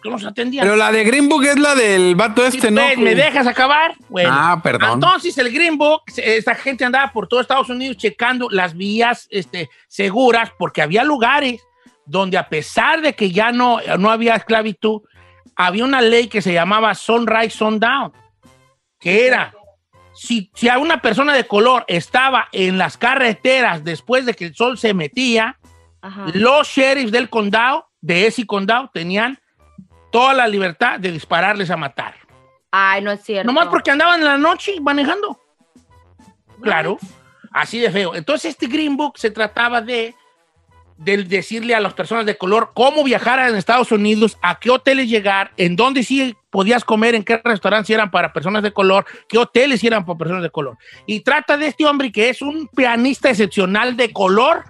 No 0.04 0.18
se 0.18 0.26
atendían. 0.26 0.64
Pero 0.64 0.76
la 0.76 0.92
de 0.92 1.04
Green 1.04 1.28
Book 1.28 1.44
es 1.44 1.58
la 1.58 1.74
del 1.74 2.14
vato 2.14 2.46
este, 2.46 2.70
¿no? 2.70 2.82
¿Me 2.96 3.14
dejas 3.14 3.46
acabar? 3.46 3.94
Bueno, 4.08 4.30
ah, 4.32 4.60
perdón. 4.62 4.92
Entonces, 4.94 5.36
el 5.38 5.52
Green 5.52 5.76
Book, 5.76 6.02
esta 6.16 6.54
gente 6.54 6.84
andaba 6.84 7.10
por 7.12 7.26
todo 7.26 7.40
Estados 7.40 7.68
Unidos 7.70 7.96
checando 7.96 8.48
las 8.50 8.76
vías 8.76 9.26
este, 9.30 9.68
seguras, 9.88 10.52
porque 10.58 10.82
había 10.82 11.02
lugares 11.02 11.60
donde, 12.04 12.38
a 12.38 12.48
pesar 12.48 13.02
de 13.02 13.14
que 13.14 13.32
ya 13.32 13.50
no, 13.50 13.80
no 13.98 14.10
había 14.10 14.36
esclavitud, 14.36 15.02
había 15.56 15.84
una 15.84 16.00
ley 16.00 16.28
que 16.28 16.42
se 16.42 16.52
llamaba 16.52 16.94
Sunrise, 16.94 17.50
Sundown, 17.50 18.12
que 19.00 19.26
era 19.26 19.52
si, 20.16 20.50
a 20.70 20.78
una 20.78 21.02
persona 21.02 21.34
de 21.34 21.46
color 21.46 21.84
estaba 21.88 22.48
en 22.52 22.78
las 22.78 22.96
carreteras 22.96 23.84
después 23.84 24.24
de 24.24 24.34
que 24.34 24.46
el 24.46 24.54
sol 24.54 24.78
se 24.78 24.94
metía, 24.94 25.58
los 26.34 26.68
sheriffs 26.68 27.12
del 27.12 27.28
condado, 27.28 27.90
de 28.00 28.26
ese 28.26 28.46
condado, 28.46 28.90
tenían 28.94 29.38
toda 30.12 30.32
la 30.34 30.48
libertad 30.48 31.00
de 31.00 31.10
dispararles 31.12 31.70
a 31.70 31.76
matar. 31.76 32.14
Ay, 32.70 33.02
no 33.02 33.10
es 33.10 33.22
cierto. 33.22 33.46
Nomás 33.46 33.68
porque 33.68 33.90
andaban 33.90 34.20
en 34.20 34.26
la 34.26 34.38
noche 34.38 34.80
manejando. 34.80 35.40
Claro, 36.62 36.98
así 37.50 37.78
de 37.78 37.90
feo. 37.90 38.14
Entonces 38.14 38.52
este 38.52 38.66
Green 38.66 38.96
Book 38.96 39.18
se 39.18 39.30
trataba 39.30 39.80
de, 39.80 40.14
de 40.98 41.24
decirle 41.24 41.74
a 41.74 41.80
las 41.80 41.94
personas 41.94 42.24
de 42.24 42.38
color 42.38 42.72
cómo 42.74 43.04
viajar 43.04 43.38
en 43.48 43.56
Estados 43.56 43.92
Unidos, 43.92 44.38
a 44.42 44.58
qué 44.58 44.70
hoteles 44.70 45.08
llegar, 45.08 45.52
en 45.56 45.76
dónde 45.76 46.02
sí 46.02 46.34
podías 46.50 46.84
comer, 46.84 47.14
en 47.14 47.22
qué 47.22 47.40
restaurantes 47.44 47.90
eran 47.90 48.10
para 48.10 48.32
personas 48.32 48.62
de 48.62 48.72
color, 48.72 49.04
qué 49.28 49.36
hoteles 49.36 49.84
eran 49.84 50.06
para 50.06 50.18
personas 50.18 50.42
de 50.42 50.50
color. 50.50 50.78
Y 51.06 51.20
trata 51.20 51.56
de 51.56 51.66
este 51.66 51.84
hombre 51.84 52.10
que 52.10 52.30
es 52.30 52.40
un 52.40 52.68
pianista 52.68 53.28
excepcional 53.28 53.96
de 53.96 54.12
color. 54.12 54.64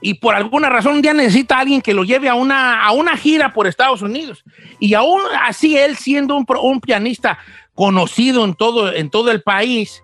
Y 0.00 0.14
por 0.14 0.34
alguna 0.34 0.68
razón 0.68 0.96
un 0.96 1.02
día 1.02 1.14
necesita 1.14 1.56
a 1.56 1.60
alguien 1.60 1.80
que 1.80 1.94
lo 1.94 2.04
lleve 2.04 2.28
a 2.28 2.34
una, 2.34 2.84
a 2.84 2.92
una 2.92 3.16
gira 3.16 3.52
por 3.52 3.66
Estados 3.66 4.02
Unidos. 4.02 4.44
Y 4.78 4.94
aún 4.94 5.20
así 5.42 5.76
él 5.76 5.96
siendo 5.96 6.36
un, 6.36 6.46
un 6.62 6.80
pianista 6.80 7.38
conocido 7.74 8.44
en 8.44 8.54
todo, 8.54 8.92
en 8.92 9.10
todo 9.10 9.30
el 9.30 9.42
país, 9.42 10.02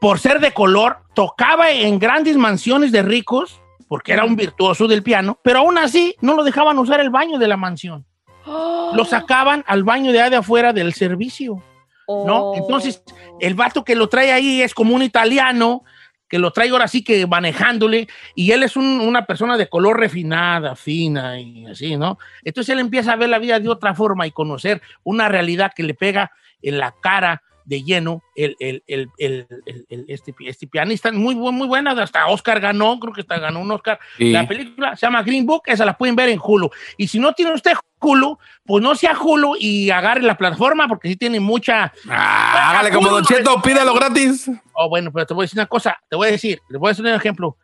por 0.00 0.18
ser 0.18 0.40
de 0.40 0.52
color, 0.52 0.98
tocaba 1.14 1.70
en 1.70 1.98
grandes 1.98 2.36
mansiones 2.36 2.92
de 2.92 3.02
ricos, 3.02 3.60
porque 3.88 4.12
era 4.12 4.24
un 4.24 4.36
virtuoso 4.36 4.86
del 4.86 5.02
piano, 5.02 5.38
pero 5.42 5.60
aún 5.60 5.78
así 5.78 6.14
no 6.20 6.34
lo 6.34 6.44
dejaban 6.44 6.78
usar 6.78 7.00
el 7.00 7.10
baño 7.10 7.38
de 7.38 7.48
la 7.48 7.56
mansión. 7.56 8.04
Lo 8.46 9.04
sacaban 9.04 9.64
al 9.66 9.84
baño 9.84 10.12
de, 10.12 10.22
ahí 10.22 10.30
de 10.30 10.36
afuera 10.36 10.72
del 10.72 10.94
servicio, 10.94 11.62
¿no? 12.06 12.52
Entonces, 12.54 13.02
el 13.40 13.54
vato 13.54 13.84
que 13.84 13.94
lo 13.94 14.08
trae 14.08 14.32
ahí 14.32 14.62
es 14.62 14.72
como 14.72 14.94
un 14.94 15.02
italiano, 15.02 15.82
que 16.28 16.38
lo 16.38 16.50
trae 16.52 16.68
ahora 16.70 16.88
sí 16.88 17.02
que 17.02 17.26
manejándole, 17.26 18.08
y 18.34 18.52
él 18.52 18.62
es 18.62 18.76
un- 18.76 19.00
una 19.00 19.24
persona 19.26 19.56
de 19.56 19.68
color 19.68 19.98
refinada, 19.98 20.76
fina 20.76 21.40
y 21.40 21.66
así, 21.66 21.96
¿no? 21.96 22.18
Entonces 22.44 22.72
él 22.74 22.80
empieza 22.80 23.12
a 23.12 23.16
ver 23.16 23.30
la 23.30 23.38
vida 23.38 23.58
de 23.58 23.68
otra 23.68 23.94
forma 23.94 24.26
y 24.26 24.30
conocer 24.30 24.80
una 25.02 25.28
realidad 25.28 25.72
que 25.74 25.82
le 25.82 25.94
pega 25.94 26.30
en 26.62 26.78
la 26.78 26.94
cara 27.00 27.42
de 27.68 27.82
lleno 27.82 28.22
el, 28.34 28.56
el- 28.60 28.82
el- 28.86 29.10
el- 29.18 29.46
el- 29.66 29.86
el- 29.90 30.04
este, 30.08 30.34
este 30.46 30.66
pianista, 30.66 31.12
muy, 31.12 31.34
muy 31.34 31.66
buena, 31.66 31.90
hasta 31.92 32.26
Oscar 32.28 32.60
ganó, 32.60 32.98
creo 32.98 33.12
que 33.12 33.20
hasta 33.20 33.38
ganó 33.38 33.60
un 33.60 33.70
Oscar. 33.70 33.98
Sí. 34.16 34.32
La 34.32 34.48
película 34.48 34.96
se 34.96 35.04
llama 35.06 35.22
Green 35.22 35.44
Book, 35.44 35.64
esa 35.66 35.84
la 35.84 35.96
pueden 35.96 36.16
ver 36.16 36.30
en 36.30 36.40
Hulu. 36.42 36.70
Y 36.96 37.08
si 37.08 37.18
no 37.18 37.34
tiene 37.34 37.52
usted 37.52 37.72
Hulu, 38.00 38.38
pues 38.64 38.82
no 38.82 38.94
sea 38.94 39.14
Hulu 39.20 39.56
y 39.58 39.90
agarre 39.90 40.22
la 40.22 40.36
plataforma 40.38 40.88
porque 40.88 41.08
sí 41.08 41.16
tiene 41.16 41.40
mucha... 41.40 41.92
Ah, 42.08 42.70
hágale 42.70 42.90
como 42.90 43.10
Don 43.10 43.24
Cheto, 43.24 43.60
pídalo 43.60 43.92
gratis. 43.92 44.50
Oh, 44.72 44.88
bueno, 44.88 45.12
pero 45.12 45.26
te 45.26 45.34
voy 45.34 45.42
a 45.42 45.44
decir 45.44 45.58
una 45.58 45.66
cosa, 45.66 45.96
te 46.08 46.16
voy 46.16 46.28
a 46.28 46.30
decir, 46.30 46.60
le 46.70 46.78
voy 46.78 46.88
a 46.88 46.90
decir 46.92 47.04
un 47.04 47.12
ejemplo. 47.12 47.56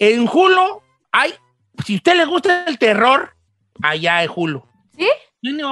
En 0.00 0.28
Hulu 0.28 0.82
hay, 1.12 1.32
si 1.84 1.94
a 1.94 1.96
usted 1.96 2.16
le 2.16 2.24
gusta 2.24 2.64
el 2.66 2.76
terror, 2.78 3.34
allá 3.82 4.16
hay 4.16 4.28
Hulu. 4.34 4.64
¿Sí? 4.98 5.08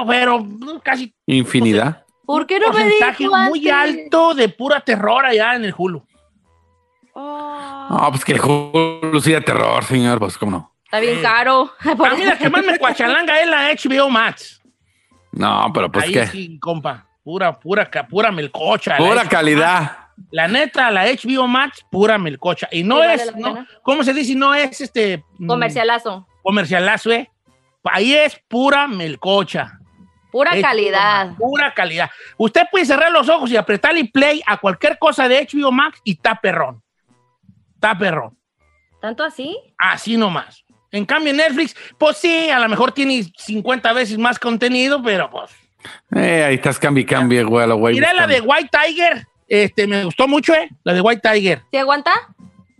Pero 0.06 0.46
casi 0.84 1.14
Infinidad. 1.26 2.04
¿Por 2.32 2.46
qué 2.46 2.58
no 2.58 2.66
me 2.68 2.72
porcentaje 2.80 3.24
dijo 3.24 3.36
muy 3.36 3.68
antes? 3.68 4.04
alto 4.04 4.34
de 4.34 4.48
pura 4.48 4.80
terror 4.80 5.24
allá 5.26 5.54
en 5.54 5.64
el 5.64 5.74
Hulu. 5.76 6.02
No, 7.14 8.06
pues 8.10 8.24
que 8.24 8.32
el 8.32 8.40
Hulu 8.40 9.20
sí 9.20 9.32
de 9.32 9.40
terror, 9.40 9.84
señor. 9.84 10.18
Pues 10.18 10.38
cómo 10.38 10.50
no. 10.52 10.72
Está 10.84 11.00
bien 11.00 11.20
caro. 11.22 11.70
A 11.80 12.14
mí 12.14 12.24
la 12.24 12.36
que 12.38 12.50
más 12.50 12.64
me 12.64 12.78
cuachalanga 12.78 13.40
es 13.40 13.48
la 13.48 13.70
HBO 13.72 14.10
Max. 14.10 14.60
No, 15.32 15.70
pero 15.72 15.90
pues 15.90 16.04
Ahí 16.06 16.12
qué. 16.12 16.26
sí, 16.26 16.58
compa. 16.58 17.06
Pura, 17.24 17.58
pura, 17.58 17.88
pura 18.08 18.30
melcocha. 18.32 18.96
Pura 18.96 19.24
calidad. 19.28 19.80
Max. 19.82 19.98
La 20.30 20.46
neta, 20.48 20.90
la 20.90 21.04
HBO 21.06 21.46
Max, 21.48 21.84
pura 21.90 22.18
melcocha. 22.18 22.68
Y 22.70 22.82
no 22.82 22.96
Sí, 22.96 23.00
vale 23.00 23.14
es, 23.14 23.36
no. 23.36 23.66
¿cómo 23.82 24.04
se 24.04 24.12
dice? 24.12 24.34
No 24.34 24.54
es 24.54 24.80
este... 24.80 25.24
mm, 25.38 25.46
Comercialazo. 25.46 26.26
Comercialazo, 26.42 27.10
¿eh? 27.12 27.30
Ahí 27.84 28.14
es 28.14 28.38
pura 28.48 28.86
melcocha. 28.86 29.78
Pura 30.32 30.52
HBO 30.54 30.62
calidad. 30.62 31.26
Max, 31.26 31.38
Pura 31.38 31.74
calidad. 31.74 32.10
Usted 32.38 32.62
puede 32.70 32.86
cerrar 32.86 33.12
los 33.12 33.28
ojos 33.28 33.50
y 33.50 33.56
apretarle 33.56 34.06
play 34.06 34.42
a 34.46 34.56
cualquier 34.56 34.98
cosa 34.98 35.28
de 35.28 35.46
HBO 35.46 35.70
Max 35.70 36.00
y 36.02 36.12
está 36.12 36.40
perrón. 36.40 36.82
Está 37.74 37.96
perrón. 37.96 38.36
¿Tanto 39.00 39.22
así? 39.22 39.56
Así 39.78 40.16
nomás. 40.16 40.64
En 40.90 41.04
cambio, 41.04 41.32
Netflix, 41.32 41.76
pues 41.98 42.16
sí, 42.16 42.50
a 42.50 42.58
lo 42.58 42.68
mejor 42.68 42.92
tiene 42.92 43.24
50 43.36 43.92
veces 43.92 44.18
más 44.18 44.38
contenido, 44.38 45.02
pero 45.02 45.30
pues. 45.30 45.50
Eh, 46.14 46.44
ahí 46.44 46.54
estás 46.54 46.78
cambi 46.78 47.04
cambi, 47.04 47.42
güey, 47.42 47.64
a 47.64 47.66
lo 47.66 47.76
güey. 47.76 47.94
Miré 47.94 48.14
la 48.14 48.26
de 48.26 48.40
White 48.40 48.70
Tiger. 48.70 49.26
Este, 49.48 49.86
me 49.86 50.04
gustó 50.04 50.28
mucho, 50.28 50.54
¿eh? 50.54 50.70
La 50.84 50.94
de 50.94 51.00
White 51.00 51.28
Tiger. 51.30 51.62
¿Se 51.70 51.78
aguanta? 51.78 52.12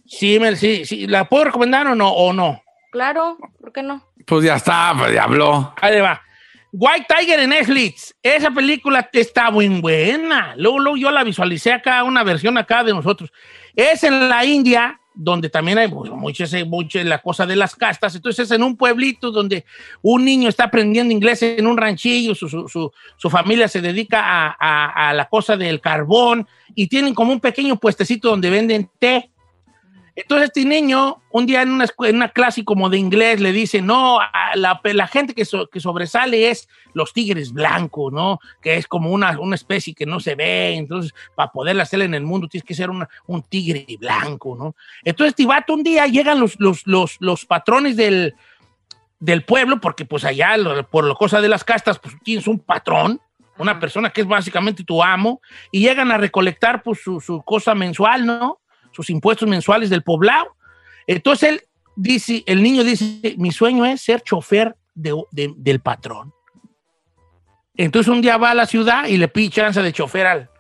Sí, 0.07 0.39
me, 0.39 0.57
sí, 0.57 0.85
sí. 0.85 1.07
¿La 1.07 1.29
puedo 1.29 1.45
recomendar 1.45 1.87
o 1.87 1.95
no? 1.95 2.11
O 2.11 2.33
no? 2.33 2.63
Claro, 2.93 3.39
¿por 3.61 3.73
qué 3.73 3.83
no? 3.83 4.07
Pues 4.27 4.45
ya 4.45 4.57
está, 4.57 4.95
pues 4.97 5.13
ya 5.13 5.25
habló. 5.25 5.75
Ahí 5.81 6.01
va. 6.01 6.23
White 6.73 7.07
Tiger 7.09 7.41
en 7.41 7.51
Netflix. 7.51 8.15
Esa 8.23 8.51
película 8.51 9.09
está 9.13 9.51
muy 9.51 9.69
buena. 9.69 10.55
Luego, 10.57 10.79
luego 10.79 10.97
yo 10.97 11.11
la 11.11 11.23
visualicé 11.23 11.73
acá, 11.73 12.03
una 12.03 12.25
versión 12.25 12.57
acá 12.57 12.83
de 12.83 12.93
nosotros. 12.93 13.31
Es 13.77 14.03
en 14.05 14.29
la 14.31 14.45
India, 14.47 14.99
donde 15.15 15.51
también 15.51 15.77
hay 15.77 15.89
pues, 15.89 16.11
mucho, 16.11 16.45
ese- 16.45 16.65
mucho 16.65 17.03
la 17.05 17.19
cosa 17.19 17.45
de 17.45 17.57
las 17.57 17.77
castas. 17.77 18.15
Entonces 18.15 18.47
es 18.47 18.51
en 18.57 18.63
un 18.63 18.79
pueblito 18.79 19.31
donde 19.31 19.67
un 20.01 20.25
niño 20.25 20.49
está 20.49 20.65
aprendiendo 20.65 21.13
inglés 21.13 21.43
en 21.43 21.67
un 21.67 21.77
ranchillo, 21.77 22.35
su, 22.35 22.49
su- 22.49 22.67
su- 22.67 22.91
su 23.19 23.29
familia 23.29 23.69
se 23.69 23.83
dedica 23.83 24.23
a, 24.25 24.57
a- 24.59 25.11
a 25.11 25.13
la 25.13 25.27
cosa 25.29 25.59
del 25.59 25.79
carbón 25.83 26.49
y 26.75 26.87
tienen 26.87 27.13
como 27.13 27.33
un 27.33 27.41
pequeño 27.41 27.77
puestecito 27.77 28.31
donde 28.31 28.49
venden 28.49 28.89
té. 28.99 29.29
Entonces 30.15 30.49
este 30.49 30.65
niño, 30.67 31.23
un 31.31 31.47
día 31.47 31.63
en 31.63 31.71
una, 31.71 31.87
en 32.01 32.17
una 32.17 32.29
clase 32.29 32.65
como 32.65 32.91
de 32.91 32.99
inglés, 32.99 33.41
le 33.41 33.51
dice, 33.53 33.81
no, 33.81 34.21
a 34.21 34.51
la, 34.57 34.79
la 34.85 35.07
gente 35.07 35.33
que, 35.35 35.45
so- 35.47 35.69
que 35.69 35.81
sobresale 35.81 36.51
es 36.51 36.69
los 36.93 37.15
tigres 37.15 37.53
blancos, 37.53 38.13
¿no? 38.13 38.39
Que 38.61 38.77
es 38.77 38.87
como 38.87 39.11
una, 39.11 39.41
una 39.41 39.55
especie 39.55 39.95
que 39.95 40.05
no 40.05 40.21
se 40.21 40.35
ve, 40.35 40.75
entonces 40.75 41.15
para 41.35 41.51
poder 41.51 41.81
hacerla 41.81 42.05
en 42.05 42.15
el 42.15 42.25
mundo 42.25 42.47
tienes 42.49 42.67
que 42.67 42.75
ser 42.75 42.91
una- 42.91 43.09
un 43.27 43.43
tigre 43.43 43.87
blanco, 43.99 44.55
¿no? 44.59 44.77
Entonces 45.03 45.31
este 45.31 45.47
vato 45.47 45.73
un 45.73 45.83
día 45.83 46.07
llegan 46.07 46.39
los, 46.41 46.57
los, 46.61 46.87
los, 46.87 47.17
los 47.21 47.47
patrones 47.47 47.97
del, 47.97 48.35
del 49.19 49.45
pueblo, 49.45 49.81
porque 49.81 50.05
pues 50.05 50.25
allá 50.25 50.57
por 50.91 51.05
la 51.07 51.15
cosa 51.15 51.41
de 51.41 51.49
las 51.49 51.65
castas, 51.65 51.99
pues 51.99 52.15
tienes 52.23 52.47
un 52.47 52.59
patrón, 52.59 53.19
una 53.59 53.79
persona 53.79 54.11
que 54.11 54.23
es 54.23 54.27
básicamente 54.27 54.83
tu 54.85 55.03
amo, 55.03 55.41
y 55.71 55.81
llegan 55.81 56.11
a 56.11 56.19
recolectar 56.19 56.83
pues 56.83 57.01
su, 57.03 57.21
su 57.21 57.43
cosa 57.43 57.75
mensual, 57.75 58.27
¿no? 58.27 58.59
Sus 58.93 59.11
impuestos 59.11 59.49
mensuales 59.49 59.91
del 59.91 60.03
poblado. 60.03 60.57
Entonces 61.07 61.49
él 61.51 61.63
dice, 61.97 62.43
el 62.47 62.63
niño 62.63 62.85
dice, 62.85 63.35
mi 63.39 63.51
sueño 63.53 63.85
es 63.85 64.01
ser 64.01 64.23
chofer 64.23 64.77
de- 64.95 65.23
de- 65.31 65.53
del 65.57 65.81
patrón. 65.81 66.33
Entonces 67.77 68.13
un 68.13 68.21
día 68.21 68.37
va 68.37 68.51
a 68.51 68.55
la 68.55 68.67
ciudad 68.67 69.07
y 69.07 69.17
le 69.17 69.29
pide 69.29 69.49
chance 69.51 69.81
de 69.83 69.93
chofer 69.93 70.27
al, 70.27 70.51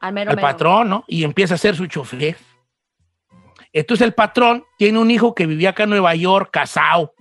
Al 0.00 0.12
mero 0.12 0.30
al 0.30 0.36
mero. 0.36 0.46
patrón, 0.48 0.88
¿no? 0.88 1.04
Y 1.08 1.24
empieza 1.24 1.54
a 1.54 1.58
ser 1.58 1.74
su 1.74 1.86
chofer. 1.86 2.36
Entonces 3.72 4.04
el 4.06 4.14
patrón 4.14 4.64
tiene 4.78 4.98
un 4.98 5.10
hijo 5.10 5.34
que 5.34 5.46
vivía 5.46 5.70
acá 5.70 5.82
en 5.84 5.90
Nueva 5.90 6.14
York, 6.14 6.50
casado, 6.52 7.12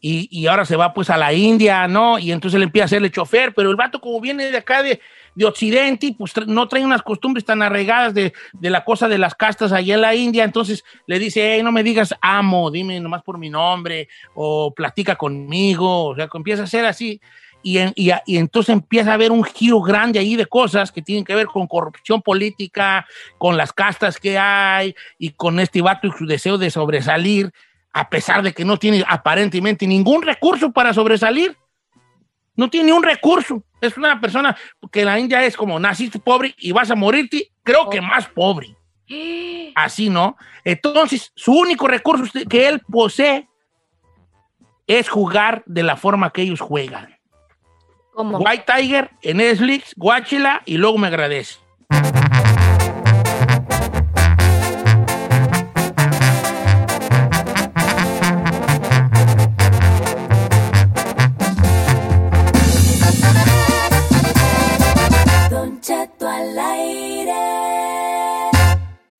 y, 0.00 0.28
y 0.30 0.46
ahora 0.46 0.64
se 0.64 0.76
va 0.76 0.92
pues 0.92 1.08
a 1.10 1.16
la 1.16 1.32
India, 1.32 1.88
¿no? 1.88 2.18
Y 2.18 2.32
entonces 2.32 2.56
él 2.56 2.64
empieza 2.64 2.84
a 2.84 2.86
hacerle 2.86 3.10
chofer, 3.10 3.54
pero 3.54 3.70
el 3.70 3.76
vato 3.76 4.00
como 4.00 4.20
viene 4.20 4.50
de 4.50 4.58
acá 4.58 4.82
de, 4.82 5.00
de 5.36 5.44
Occidente, 5.44 6.14
pues 6.18 6.34
tra- 6.34 6.46
no 6.46 6.66
trae 6.66 6.84
unas 6.84 7.02
costumbres 7.02 7.44
tan 7.44 7.62
arraigadas 7.62 8.14
de, 8.14 8.32
de 8.54 8.70
la 8.70 8.84
cosa 8.84 9.06
de 9.06 9.18
las 9.18 9.34
castas 9.34 9.70
allá 9.70 9.94
en 9.94 10.00
la 10.00 10.14
India, 10.14 10.42
entonces 10.42 10.82
le 11.06 11.18
dice, 11.18 11.54
hey, 11.54 11.62
no 11.62 11.70
me 11.70 11.84
digas 11.84 12.14
amo, 12.20 12.70
dime 12.70 12.98
nomás 12.98 13.22
por 13.22 13.38
mi 13.38 13.50
nombre, 13.50 14.08
o 14.34 14.72
platica 14.74 15.14
conmigo, 15.14 16.06
o 16.06 16.16
sea, 16.16 16.26
que 16.26 16.38
empieza 16.38 16.64
a 16.64 16.66
ser 16.66 16.86
así. 16.86 17.20
Y, 17.62 17.78
y 17.96 18.12
y 18.26 18.36
entonces 18.38 18.72
empieza 18.72 19.10
a 19.10 19.14
haber 19.14 19.32
un 19.32 19.42
giro 19.42 19.80
grande 19.80 20.18
ahí 20.18 20.36
de 20.36 20.46
cosas 20.46 20.92
que 20.92 21.02
tienen 21.02 21.24
que 21.24 21.34
ver 21.34 21.46
con 21.46 21.66
corrupción 21.66 22.22
política, 22.22 23.06
con 23.38 23.56
las 23.56 23.72
castas 23.72 24.18
que 24.18 24.38
hay 24.38 24.94
y 25.18 25.30
con 25.30 25.58
este 25.60 25.82
vato 25.82 26.06
y 26.06 26.12
su 26.12 26.26
deseo 26.26 26.58
de 26.58 26.70
sobresalir, 26.70 27.52
a 27.92 28.08
pesar 28.08 28.42
de 28.42 28.52
que 28.52 28.64
no 28.64 28.78
tiene 28.78 29.04
aparentemente 29.08 29.86
ningún 29.86 30.22
recurso 30.22 30.70
para 30.72 30.94
sobresalir. 30.94 31.56
No 32.54 32.70
tiene 32.70 32.92
un 32.92 33.02
recurso. 33.02 33.62
Es 33.80 33.96
una 33.96 34.20
persona 34.20 34.56
que 34.90 35.04
la 35.04 35.18
India 35.18 35.44
es 35.44 35.56
como 35.56 35.78
naciste 35.78 36.18
pobre 36.18 36.54
y 36.58 36.72
vas 36.72 36.90
a 36.90 36.94
morirte, 36.94 37.50
creo 37.62 37.90
que 37.90 38.00
más 38.00 38.26
pobre. 38.28 38.76
Así, 39.74 40.08
¿no? 40.08 40.36
Entonces, 40.64 41.32
su 41.34 41.52
único 41.52 41.86
recurso 41.86 42.32
que 42.48 42.68
él 42.68 42.80
posee 42.90 43.48
es 44.86 45.08
jugar 45.08 45.62
de 45.66 45.82
la 45.82 45.96
forma 45.96 46.30
que 46.32 46.42
ellos 46.42 46.60
juegan. 46.60 47.16
¿Cómo? 48.12 48.38
White 48.38 48.64
Tiger 48.66 49.10
en 49.20 49.36
Netflix, 49.38 49.94
guáchela 49.96 50.62
y 50.64 50.78
luego 50.78 50.96
me 50.96 51.08
agradece. 51.08 51.58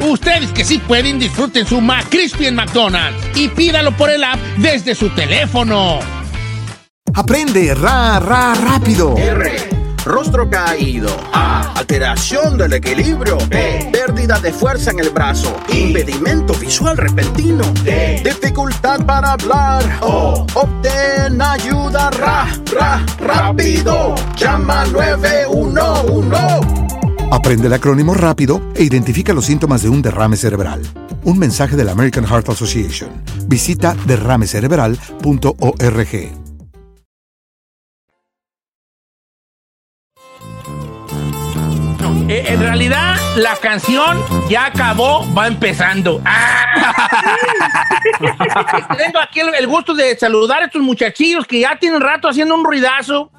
Ustedes 0.00 0.52
que 0.52 0.64
sí 0.64 0.78
pueden, 0.78 1.18
disfruten 1.18 1.66
su 1.66 1.80
McCrispy 1.80 2.46
en 2.46 2.54
McDonald's 2.54 3.18
y 3.34 3.48
pídalo 3.48 3.96
por 3.96 4.10
el 4.10 4.24
app 4.24 4.38
desde 4.56 4.94
su 4.94 5.10
teléfono. 5.10 5.98
Aprende 7.14 7.74
ra, 7.74 8.20
ra, 8.20 8.54
rápido. 8.54 9.16
R. 9.16 9.56
Rostro 10.04 10.48
caído. 10.48 11.14
A. 11.32 11.72
Alteración 11.74 12.56
del 12.56 12.74
equilibrio. 12.74 13.36
B. 13.48 13.90
Pérdida 13.92 14.38
de 14.38 14.52
fuerza 14.52 14.90
en 14.90 15.00
el 15.00 15.10
brazo. 15.10 15.54
Impedimento 15.68 16.54
visual 16.54 16.96
repentino. 16.96 17.64
D. 17.84 18.22
Dificultad 18.24 19.04
para 19.04 19.32
hablar. 19.32 19.82
O. 20.00 20.46
Obtén 20.54 21.42
ayuda 21.42 22.10
ra, 22.10 22.46
ra, 22.72 23.04
rápido. 23.18 24.14
Llama 24.36 24.84
911. 24.86 26.87
Aprende 27.30 27.66
el 27.66 27.74
acrónimo 27.74 28.14
rápido 28.14 28.62
e 28.74 28.84
identifica 28.84 29.34
los 29.34 29.44
síntomas 29.44 29.82
de 29.82 29.90
un 29.90 30.00
derrame 30.00 30.36
cerebral. 30.36 30.80
Un 31.24 31.38
mensaje 31.38 31.76
de 31.76 31.84
la 31.84 31.92
American 31.92 32.26
Heart 32.26 32.48
Association. 32.48 33.10
Visita 33.46 33.94
derramecerebral.org. 34.06 36.48
Eh, 42.30 42.44
en 42.46 42.60
realidad, 42.60 43.16
la 43.36 43.56
canción 43.56 44.22
ya 44.48 44.66
acabó, 44.66 45.26
va 45.34 45.46
empezando. 45.46 46.22
Tengo 48.98 49.18
aquí 49.18 49.40
el 49.40 49.66
gusto 49.66 49.94
de 49.94 50.16
saludar 50.18 50.62
a 50.62 50.66
estos 50.66 50.82
muchachillos 50.82 51.46
que 51.46 51.60
ya 51.60 51.78
tienen 51.78 52.00
rato 52.00 52.28
haciendo 52.28 52.54
un 52.54 52.64
ruidazo. 52.64 53.30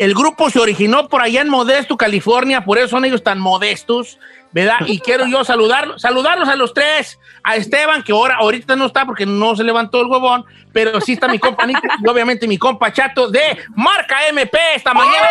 El 0.00 0.14
grupo 0.14 0.48
se 0.48 0.58
originó 0.58 1.08
por 1.08 1.20
allá 1.20 1.42
en 1.42 1.50
Modesto, 1.50 1.98
California, 1.98 2.64
por 2.64 2.78
eso 2.78 2.88
son 2.88 3.04
ellos 3.04 3.22
tan 3.22 3.38
modestos, 3.38 4.18
¿verdad? 4.50 4.78
Y 4.86 4.98
quiero 4.98 5.26
yo 5.26 5.44
saludarlos, 5.44 6.00
saludarlos 6.00 6.48
a 6.48 6.56
los 6.56 6.72
tres, 6.72 7.20
a 7.44 7.56
Esteban, 7.56 8.02
que 8.02 8.12
ahora, 8.12 8.36
ahorita 8.36 8.76
no 8.76 8.86
está 8.86 9.04
porque 9.04 9.26
no 9.26 9.54
se 9.56 9.62
levantó 9.62 10.00
el 10.00 10.06
huevón, 10.06 10.46
pero 10.72 11.02
sí 11.02 11.12
está 11.12 11.28
mi 11.28 11.38
compa 11.38 11.66
Nico, 11.66 11.82
y 12.02 12.08
obviamente 12.08 12.48
mi 12.48 12.56
compa 12.56 12.90
Chato 12.90 13.30
de 13.30 13.58
Marca 13.76 14.26
MP 14.30 14.58
esta 14.74 14.94
mañana. 14.94 15.28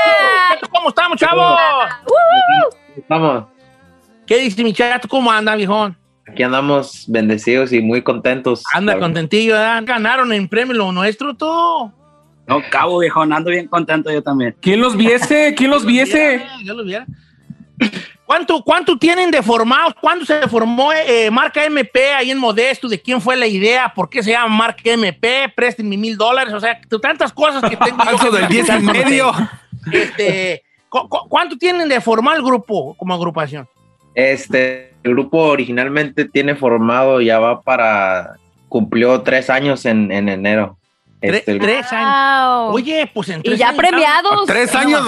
¿Cómo 0.72 0.90
estamos, 0.90 1.18
chavos? 1.18 1.60
Vamos. 3.08 3.46
¿Qué 4.28 4.38
dice 4.38 4.64
mi 4.64 4.72
Chato? 4.72 5.08
¿Cómo 5.08 5.32
anda, 5.32 5.56
viejón? 5.56 5.98
Aquí 6.28 6.44
andamos 6.44 7.06
bendecidos 7.08 7.74
y 7.74 7.82
muy 7.82 8.04
contentos. 8.04 8.62
Anda 8.72 9.00
contentillo, 9.00 9.54
¿verdad? 9.54 9.82
Ganaron 9.84 10.32
en 10.32 10.48
premio 10.48 10.76
lo 10.76 10.92
nuestro, 10.92 11.34
todo. 11.34 11.92
No, 12.50 12.62
cabo 12.70 12.98
viejo, 13.00 13.22
ando 13.22 13.52
bien 13.52 13.68
contento 13.68 14.12
yo 14.12 14.22
también. 14.24 14.56
¿Quién 14.60 14.82
los 14.82 14.98
viese? 14.98 15.54
¿Quién 15.56 15.70
los 15.70 15.86
viese? 15.86 16.44
Yo 16.64 16.74
los 16.74 16.86
viera. 16.86 17.06
¿Cuánto, 18.26 18.62
¿Cuánto 18.64 18.98
tienen 18.98 19.32
de 19.32 19.42
formados? 19.42 19.94
¿Cuándo 20.02 20.26
se 20.26 20.48
formó 20.48 20.92
eh, 20.94 21.30
Marca 21.32 21.64
MP 21.66 22.12
ahí 22.14 22.32
en 22.32 22.38
Modesto? 22.38 22.88
¿De 22.88 23.00
quién 23.02 23.22
fue 23.22 23.36
la 23.36 23.48
idea? 23.48 23.92
¿Por 23.96 24.10
qué 24.10 24.22
se 24.24 24.32
llama 24.32 24.48
Marca 24.56 24.82
MP? 24.92 25.52
Préstenme 25.56 25.96
mil 25.98 26.18
dólares. 26.18 26.54
O 26.54 26.60
sea, 26.60 26.80
tantas 27.02 27.32
cosas 27.32 27.68
que 27.70 27.78
tengo. 27.78 28.04
yo 28.24 28.32
del 28.32 28.48
10 28.48 28.68
y 28.70 28.80
medio. 28.84 29.32
Este, 29.92 30.64
¿cu- 30.90 31.08
cu- 31.08 31.28
¿Cuánto 31.30 31.56
tienen 31.58 31.88
de 31.88 32.02
formar 32.02 32.36
el 32.38 32.44
grupo 32.44 32.96
como 32.98 33.14
agrupación? 33.14 33.68
Este, 34.16 34.94
el 35.04 35.12
grupo 35.12 35.38
originalmente 35.40 36.26
tiene 36.26 36.56
formado, 36.56 37.22
ya 37.22 37.40
va 37.40 37.62
para, 37.62 38.36
cumplió 38.68 39.22
tres 39.22 39.50
años 39.52 39.86
en, 39.86 40.12
en 40.12 40.30
enero. 40.30 40.78
Tre- 41.22 41.40
Este, 41.40 41.60
tres 41.60 41.86
años. 41.92 42.74
Oye, 42.74 43.12
pues 43.14 43.28
en 43.28 43.40
Y 43.42 43.44
tres 43.44 43.60
ya 43.60 43.70
años- 43.70 43.78
premiados. 43.78 44.46
Tres 44.48 44.74
años. 44.74 45.02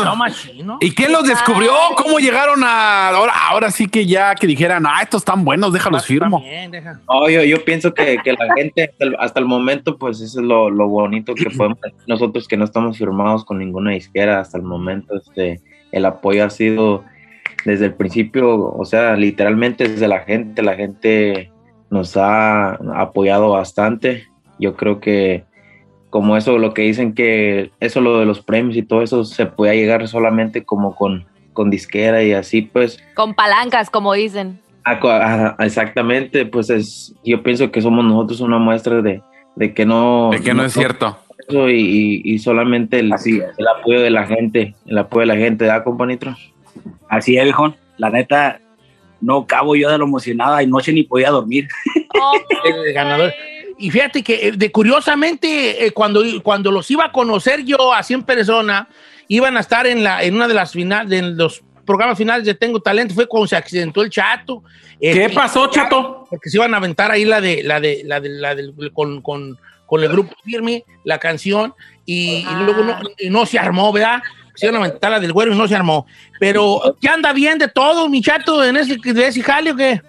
¿Y 0.82 0.92
quién 0.94 1.12
los 1.14 1.26
descubrió? 1.26 1.72
¿Cómo 1.96 2.20
llegaron 2.20 2.62
a 2.66 3.10
ahora? 3.10 3.34
Ahora 3.50 3.72
sí 3.72 3.88
que 3.88 4.06
ya 4.06 4.36
que 4.36 4.46
dijeran, 4.46 4.86
ah, 4.86 5.00
estos 5.02 5.22
están 5.22 5.46
buenos, 5.46 5.72
déjalos 5.72 6.06
firmo. 6.06 6.42
Bien, 6.42 6.70
deja. 6.70 7.00
No, 7.10 7.30
yo, 7.30 7.44
yo 7.44 7.64
pienso 7.64 7.94
que, 7.94 8.18
que 8.24 8.34
la 8.34 8.54
gente 8.58 8.84
hasta 8.84 9.06
el, 9.06 9.16
hasta 9.20 9.40
el 9.40 9.46
momento, 9.46 9.98
pues 9.98 10.20
eso 10.20 10.42
es 10.42 10.46
lo, 10.46 10.70
lo 10.70 10.90
bonito 10.90 11.34
que 11.34 11.50
podemos 11.50 11.78
nosotros 12.08 12.46
que 12.48 12.58
no 12.58 12.66
estamos 12.66 12.98
firmados 12.98 13.46
con 13.46 13.60
ninguna 13.60 13.92
disquera 13.92 14.42
hasta 14.42 14.58
el 14.58 14.64
momento. 14.64 15.16
Este, 15.16 15.62
el 15.94 16.06
apoyo 16.06 16.44
ha 16.44 16.50
sido 16.50 17.06
desde 17.64 17.86
el 17.86 17.94
principio, 17.94 18.74
o 18.74 18.84
sea, 18.86 19.16
literalmente 19.16 19.88
desde 19.88 20.08
la 20.10 20.20
gente, 20.20 20.62
la 20.62 20.76
gente 20.76 21.52
nos 21.90 22.18
ha 22.18 22.72
apoyado 22.96 23.52
bastante. 23.52 24.28
Yo 24.60 24.76
creo 24.76 25.00
que 25.00 25.46
como 26.12 26.38
eso, 26.38 26.60
lo 26.60 26.76
que 26.76 26.84
dicen 26.84 27.16
que 27.16 27.72
eso, 27.80 28.02
lo 28.02 28.20
de 28.20 28.26
los 28.28 28.42
premios 28.42 28.78
y 28.78 28.84
todo 28.84 29.02
eso, 29.02 29.24
se 29.24 29.48
puede 29.48 29.76
llegar 29.78 30.08
solamente 30.08 30.64
como 30.64 30.94
con, 30.96 31.26
con 31.54 31.72
disquera 31.72 32.22
y 32.22 32.34
así, 32.34 32.62
pues 32.62 33.00
Con 33.16 33.34
palancas, 33.34 33.90
como 33.90 34.14
dicen. 34.14 34.60
Ah, 34.86 35.56
Exactamente, 35.60 36.46
pues 36.46 36.70
es, 36.70 37.16
yo 37.24 37.42
pienso 37.42 37.72
que 37.72 37.82
somos 37.82 38.06
nosotros 38.06 38.42
una 38.42 38.60
muestra 38.60 39.02
de, 39.02 39.22
de 39.56 39.74
que 39.74 39.86
no... 39.86 40.30
De 40.32 40.42
que 40.42 40.54
no 40.54 40.64
es 40.66 40.74
cierto. 40.74 41.18
eso 41.48 41.70
Y, 41.70 41.80
y- 41.80 42.22
y 42.34 42.40
solamente 42.40 43.00
el, 43.00 43.12
el 43.58 43.68
apoyo 43.68 44.02
de 44.02 44.10
la 44.12 44.28
gente, 44.28 44.76
el 44.86 44.98
apoyo 44.98 45.22
de 45.22 45.26
la 45.28 45.36
gente, 45.38 45.66
¿da, 45.66 45.84
companito? 45.84 46.36
Así 47.10 47.38
es, 47.38 47.44
viejón. 47.46 47.76
La 47.98 48.10
neta, 48.10 48.60
no 49.22 49.46
cabo 49.46 49.76
yo 49.76 49.90
de 49.90 49.98
lo 49.98 50.06
emocionada 50.06 50.62
y 50.62 50.68
noche 50.68 50.92
ni 50.92 51.04
podía 51.04 51.30
dormir. 51.30 51.68
el 52.66 52.94
ganador. 52.94 53.32
Y 53.82 53.92
fíjate 53.92 54.24
que 54.24 54.48
eh, 54.48 54.52
de, 54.54 54.72
curiosamente, 54.72 55.86
eh, 55.86 55.92
cuando, 55.92 56.24
cuando 56.44 56.72
los 56.72 56.90
iba 56.92 57.06
a 57.06 57.12
conocer 57.12 57.64
yo 57.64 57.94
así 57.94 58.14
en 58.14 58.24
persona, 58.24 58.88
iban 59.28 59.58
a 59.58 59.60
estar 59.62 59.88
en, 59.88 60.04
la, 60.04 60.24
en 60.24 60.36
una 60.36 60.48
de 60.48 60.54
las 60.54 60.72
finales, 60.72 61.10
de 61.10 61.22
los 61.22 61.62
programas 61.86 62.18
finales 62.18 62.46
de 62.46 62.54
Tengo 62.54 62.80
Talento, 62.80 63.14
fue 63.14 63.28
cuando 63.28 63.48
se 63.48 63.56
accidentó 63.56 64.02
el 64.04 64.10
chato. 64.10 64.64
¿Qué 65.00 65.26
Eh, 65.26 65.30
pasó, 65.30 65.68
chato? 65.68 66.26
Porque 66.30 66.50
se 66.50 66.58
iban 66.58 66.74
a 66.74 66.78
aventar 66.78 67.10
ahí 67.12 67.26
la 67.26 67.42
de, 67.42 67.64
la 67.64 67.80
de, 67.80 68.04
la 68.06 68.20
de, 68.20 68.30
la 68.30 68.56
del- 68.56 68.74
con, 68.94 69.22
con, 69.22 69.58
con 69.88 70.04
el 70.04 70.10
grupo 70.10 70.34
Firme, 70.46 70.84
la 71.04 71.18
canción, 71.18 71.74
y, 72.06 72.46
y 72.48 72.64
luego 72.64 72.84
no, 72.84 73.00
y 73.18 73.30
no 73.30 73.46
se 73.46 73.58
armó, 73.58 73.92
¿verdad? 73.92 74.22
Se 74.56 74.68
iban 74.68 74.82
a 74.82 74.86
aventar 74.86 75.10
la 75.12 75.20
del 75.20 75.34
güero 75.34 75.54
y 75.54 75.58
no 75.58 75.68
se 75.68 75.76
armó. 75.76 76.06
Pero, 76.40 76.96
¿qué 77.02 77.10
anda 77.10 77.34
bien 77.34 77.58
de 77.58 77.68
todo, 77.68 78.08
mi 78.10 78.22
chato, 78.22 78.64
en 78.64 78.78
ese, 78.78 78.98
de 79.04 79.28
ese 79.28 79.42
jale 79.42 79.72
o 79.72 79.76
qué? 79.76 80.02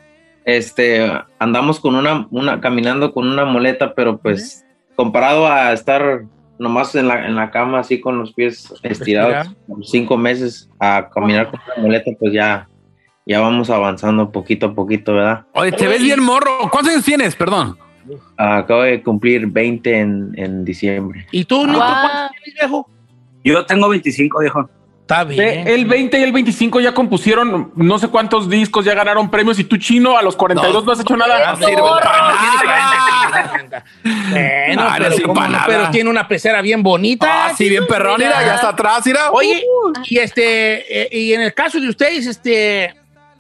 Este, 0.45 1.11
andamos 1.39 1.79
con 1.79 1.95
una, 1.95 2.27
una, 2.31 2.61
caminando 2.61 3.13
con 3.13 3.29
una 3.29 3.45
muleta, 3.45 3.95
pero 3.95 4.19
pues 4.19 4.65
comparado 4.97 5.47
a 5.47 5.73
estar 5.73 6.25
nomás 6.59 6.95
en 6.95 7.09
la, 7.09 7.27
en 7.27 7.35
la 7.35 7.51
cama, 7.51 7.81
así 7.81 8.01
con 8.01 8.19
los 8.19 8.33
pies 8.33 8.73
estirados, 8.83 9.55
por 9.67 9.85
cinco 9.85 10.17
meses 10.17 10.71
a 10.79 11.09
caminar 11.13 11.51
con 11.51 11.61
la 11.69 11.83
muleta, 11.83 12.11
pues 12.19 12.33
ya, 12.33 12.69
ya 13.27 13.41
vamos 13.41 13.71
avanzando 13.71 14.31
poquito 14.31 14.67
a 14.67 14.75
poquito, 14.75 15.15
¿verdad? 15.15 15.45
Oye, 15.55 15.73
te 15.73 15.87
ves 15.87 16.03
bien 16.03 16.23
morro. 16.23 16.71
¿Cuántos 16.71 16.93
años 16.93 17.05
tienes? 17.05 17.35
Perdón. 17.37 17.77
Acabo 18.37 18.83
de 18.83 19.03
cumplir 19.03 19.47
20 19.47 19.99
en, 19.99 20.33
en 20.37 20.65
diciembre. 20.65 21.27
¿Y 21.31 21.45
tú, 21.45 21.65
Guau. 21.65 21.79
cuántos 21.79 22.31
tienes, 22.31 22.61
viejo? 22.61 22.91
Yo 23.45 23.67
tengo 23.67 23.89
25, 23.89 24.41
viejo. 24.41 24.71
Está 25.03 25.23
Eh, 25.31 25.65
el 25.75 25.85
20 25.85 26.19
y 26.19 26.23
el 26.23 26.33
25 26.33 26.81
ya 26.81 26.95
compusieron 26.95 27.73
no 27.77 27.99
sé 27.99 28.09
cuántos 28.09 28.49
discos, 28.49 28.85
ya 28.85 28.95
ganaron 28.95 29.31
premios 29.31 29.59
y 29.59 29.65
tú 29.65 29.77
chino 29.77 30.17
a 30.17 30.23
los 30.23 30.37
42 30.37 30.85
no, 30.85 30.93
has 30.93 31.01
hecho 31.01 31.17
nada. 31.17 31.51
No 31.53 31.57
sirve 31.67 31.83
para 31.83 32.35
Bueno, 34.03 34.83
No, 34.83 34.89
no 34.89 34.97
pero, 34.97 35.11
sirve 35.13 35.23
¿cómo 35.23 35.35
para 35.35 35.47
no? 35.49 35.53
nada. 35.55 35.65
pero 35.67 35.91
tiene 35.91 36.11
una 36.11 36.27
pecera 36.29 36.63
bien 36.63 36.83
bonita. 36.83 37.47
Ah, 37.47 37.53
sí, 37.57 37.69
bien 37.69 37.87
perrón, 37.87 38.17
mira, 38.19 38.45
ya 38.45 38.55
está 38.55 38.71
atrás, 38.71 39.03
mira. 39.07 39.31
Oye, 39.33 39.63
y 40.09 40.19
este, 40.19 41.03
eh, 41.03 41.09
y 41.19 41.33
en 41.33 41.43
el 41.43 41.55
caso 41.55 41.81
de 41.81 41.89
ustedes, 41.89 42.27
este, 42.27 42.95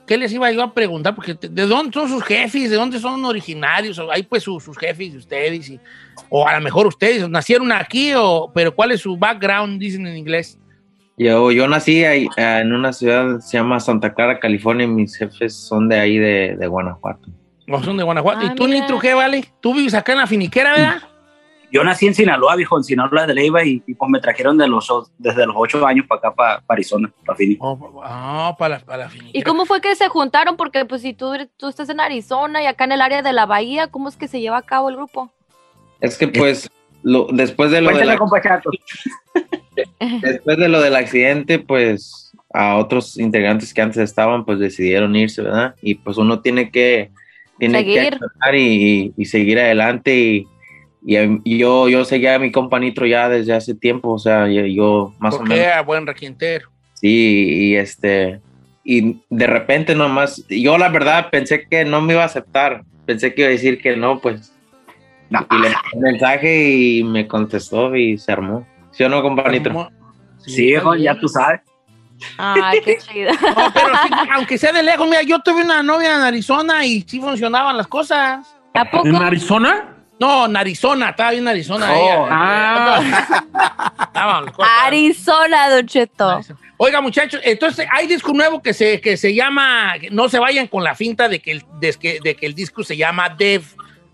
¿qué 0.06 0.18
les 0.18 0.32
iba 0.32 0.50
yo 0.50 0.62
a 0.62 0.74
preguntar? 0.74 1.14
Porque 1.14 1.34
¿de 1.40 1.66
dónde 1.66 1.92
son 1.92 2.08
sus 2.08 2.22
jefes? 2.24 2.70
¿De 2.70 2.76
dónde 2.76 2.98
son 2.98 3.24
originarios? 3.24 4.00
Hay 4.12 4.24
pues 4.24 4.42
sus, 4.42 4.62
sus 4.64 4.76
jefes 4.76 5.12
de 5.12 5.18
ustedes 5.18 5.68
y- 5.70 5.80
o 6.28 6.46
a 6.46 6.54
lo 6.56 6.60
mejor 6.60 6.86
ustedes 6.86 7.26
nacieron 7.28 7.70
aquí 7.72 8.12
o, 8.16 8.50
pero 8.54 8.74
¿cuál 8.74 8.90
es 8.92 9.00
su 9.00 9.16
background? 9.16 9.78
Dicen 9.80 10.06
en 10.06 10.16
inglés. 10.16 10.58
Yo, 11.22 11.50
yo 11.50 11.68
nací 11.68 12.04
ahí, 12.04 12.28
en 12.36 12.72
una 12.72 12.92
ciudad 12.92 13.36
que 13.36 13.42
se 13.42 13.56
llama 13.58 13.80
Santa 13.80 14.14
Clara, 14.14 14.40
California, 14.40 14.84
y 14.84 14.88
mis 14.88 15.16
jefes 15.16 15.54
son 15.54 15.88
de 15.88 15.98
ahí, 15.98 16.18
de, 16.18 16.56
de 16.56 16.66
Guanajuato. 16.66 17.28
No 17.66 17.82
son 17.82 17.96
de 17.96 18.02
Guanajuato. 18.02 18.40
Ah, 18.42 18.50
¿Y 18.52 18.54
tú, 18.54 18.64
mira. 18.64 18.80
Nitro, 18.80 18.98
qué 18.98 19.14
vale? 19.14 19.44
¿Tú 19.60 19.74
vives 19.74 19.94
acá 19.94 20.12
en 20.12 20.18
la 20.18 20.26
finiquera, 20.26 20.72
verdad? 20.72 21.02
Yo 21.70 21.82
nací 21.82 22.06
en 22.06 22.14
Sinaloa, 22.14 22.54
viejo, 22.54 22.76
en 22.76 22.84
Sinaloa 22.84 23.26
de 23.26 23.32
Leiva 23.34 23.64
y, 23.64 23.82
y, 23.86 23.94
pues 23.94 24.10
me 24.10 24.20
trajeron 24.20 24.58
de 24.58 24.68
los, 24.68 24.86
desde 25.16 25.46
los 25.46 25.56
ocho 25.56 25.86
años 25.86 26.04
para 26.06 26.18
acá, 26.18 26.34
para, 26.34 26.62
Arizona, 26.68 27.10
para 27.24 27.36
Phoenix. 27.36 27.58
Ah, 28.04 28.54
para 28.58 28.76
la, 28.76 28.84
para 28.84 29.04
la 29.04 29.08
finiquera. 29.08 29.38
¿Y 29.38 29.42
cómo 29.42 29.64
fue 29.64 29.80
que 29.80 29.96
se 29.96 30.08
juntaron? 30.08 30.58
Porque 30.58 30.84
pues 30.84 31.00
si 31.00 31.14
tú, 31.14 31.32
tú 31.56 31.68
estás 31.68 31.88
en 31.88 32.00
Arizona 32.00 32.62
y 32.62 32.66
acá 32.66 32.84
en 32.84 32.92
el 32.92 33.00
área 33.00 33.22
de 33.22 33.32
la 33.32 33.46
bahía, 33.46 33.86
¿cómo 33.86 34.10
es 34.10 34.16
que 34.16 34.28
se 34.28 34.40
lleva 34.40 34.58
a 34.58 34.62
cabo 34.62 34.90
el 34.90 34.96
grupo? 34.96 35.30
Es 36.02 36.18
que 36.18 36.28
pues, 36.28 36.68
lo, 37.02 37.28
después 37.32 37.70
de 37.70 37.80
lo 37.80 37.96
de 37.96 38.04
la-. 38.04 38.18
Después 40.20 40.58
de 40.58 40.68
lo 40.68 40.80
del 40.82 40.94
accidente, 40.96 41.58
pues 41.58 42.32
a 42.52 42.76
otros 42.76 43.18
integrantes 43.18 43.72
que 43.72 43.80
antes 43.80 43.98
estaban, 43.98 44.44
pues 44.44 44.58
decidieron 44.58 45.16
irse, 45.16 45.40
¿verdad? 45.42 45.74
Y 45.80 45.94
pues 45.94 46.18
uno 46.18 46.40
tiene 46.40 46.70
que, 46.70 47.10
tiene 47.58 47.82
que 47.84 47.94
Seguir. 47.94 48.14
aceptar 48.14 48.54
y, 48.54 49.14
y 49.16 49.24
seguir 49.24 49.58
adelante. 49.58 50.14
Y, 50.14 50.46
y, 51.06 51.16
y 51.44 51.58
yo, 51.58 51.88
yo 51.88 52.04
seguía 52.04 52.34
a 52.34 52.38
mi 52.38 52.52
compa 52.52 52.78
Nitro 52.78 53.06
ya 53.06 53.28
desde 53.30 53.54
hace 53.54 53.74
tiempo, 53.74 54.10
o 54.12 54.18
sea, 54.18 54.46
yo, 54.48 54.66
yo 54.66 55.14
más 55.18 55.34
o 55.34 55.38
Porque 55.38 55.54
menos. 55.54 55.66
era 55.66 55.82
buen 55.82 56.06
requintero. 56.06 56.68
Sí, 56.94 57.70
y 57.70 57.74
este, 57.76 58.40
y 58.84 59.16
de 59.30 59.46
repente 59.46 59.94
nomás, 59.94 60.46
yo 60.48 60.76
la 60.76 60.90
verdad 60.90 61.30
pensé 61.30 61.66
que 61.68 61.84
no 61.86 62.02
me 62.02 62.12
iba 62.12 62.22
a 62.22 62.26
aceptar, 62.26 62.82
pensé 63.06 63.32
que 63.34 63.40
iba 63.42 63.48
a 63.48 63.52
decir 63.52 63.80
que 63.80 63.96
no, 63.96 64.20
pues. 64.20 64.51
Y 65.50 65.54
le 65.58 65.70
mandé 65.70 65.88
un 65.94 66.00
mensaje 66.00 66.68
y 66.70 67.04
me 67.04 67.26
contestó 67.26 67.94
y 67.96 68.18
se 68.18 68.32
armó. 68.32 68.66
¿Sí 68.90 69.02
o 69.04 69.08
no, 69.08 69.22
compa 69.22 69.48
Nitro? 69.48 69.90
Sí, 70.38 70.66
viejo, 70.66 70.94
ya 70.94 71.18
tú 71.18 71.28
sabes. 71.28 71.60
Ay, 72.38 72.80
qué 72.84 72.98
chido. 73.12 73.32
No, 73.32 73.72
pero 73.72 73.88
sí, 74.02 74.10
aunque 74.32 74.58
sea 74.58 74.72
de 74.72 74.82
lejos, 74.82 75.08
mira, 75.08 75.22
yo 75.22 75.38
tuve 75.40 75.62
una 75.62 75.82
novia 75.82 76.14
en 76.16 76.22
Arizona 76.22 76.84
y 76.84 77.02
sí 77.02 77.20
funcionaban 77.20 77.76
las 77.76 77.86
cosas. 77.86 78.46
¿A 78.74 78.84
poco? 78.90 79.08
¿En 79.08 79.16
Arizona? 79.16 79.88
No, 80.20 80.46
en 80.46 80.56
Arizona, 80.56 81.10
estaba 81.10 81.30
bien 81.32 81.42
en 81.42 81.48
Arizona. 81.48 81.92
Oh, 81.92 82.26
ella. 82.26 82.28
ah. 82.30 83.00
Arizona, 84.86 85.68
Don 85.70 85.86
Cheto. 85.86 86.40
Oiga, 86.76 87.00
muchachos, 87.00 87.40
entonces 87.44 87.86
hay 87.92 88.06
disco 88.06 88.32
nuevo 88.32 88.62
que 88.62 88.72
se, 88.74 89.00
que 89.00 89.16
se 89.16 89.34
llama, 89.34 89.94
no 90.10 90.28
se 90.28 90.38
vayan 90.38 90.66
con 90.66 90.84
la 90.84 90.94
finta 90.94 91.28
de 91.28 91.40
que 91.40 91.52
el, 91.52 91.64
de 91.80 91.92
que, 91.94 92.20
de 92.22 92.34
que 92.34 92.46
el 92.46 92.54
disco 92.54 92.82
se 92.84 92.96
llama 92.96 93.30
Dev. 93.30 93.62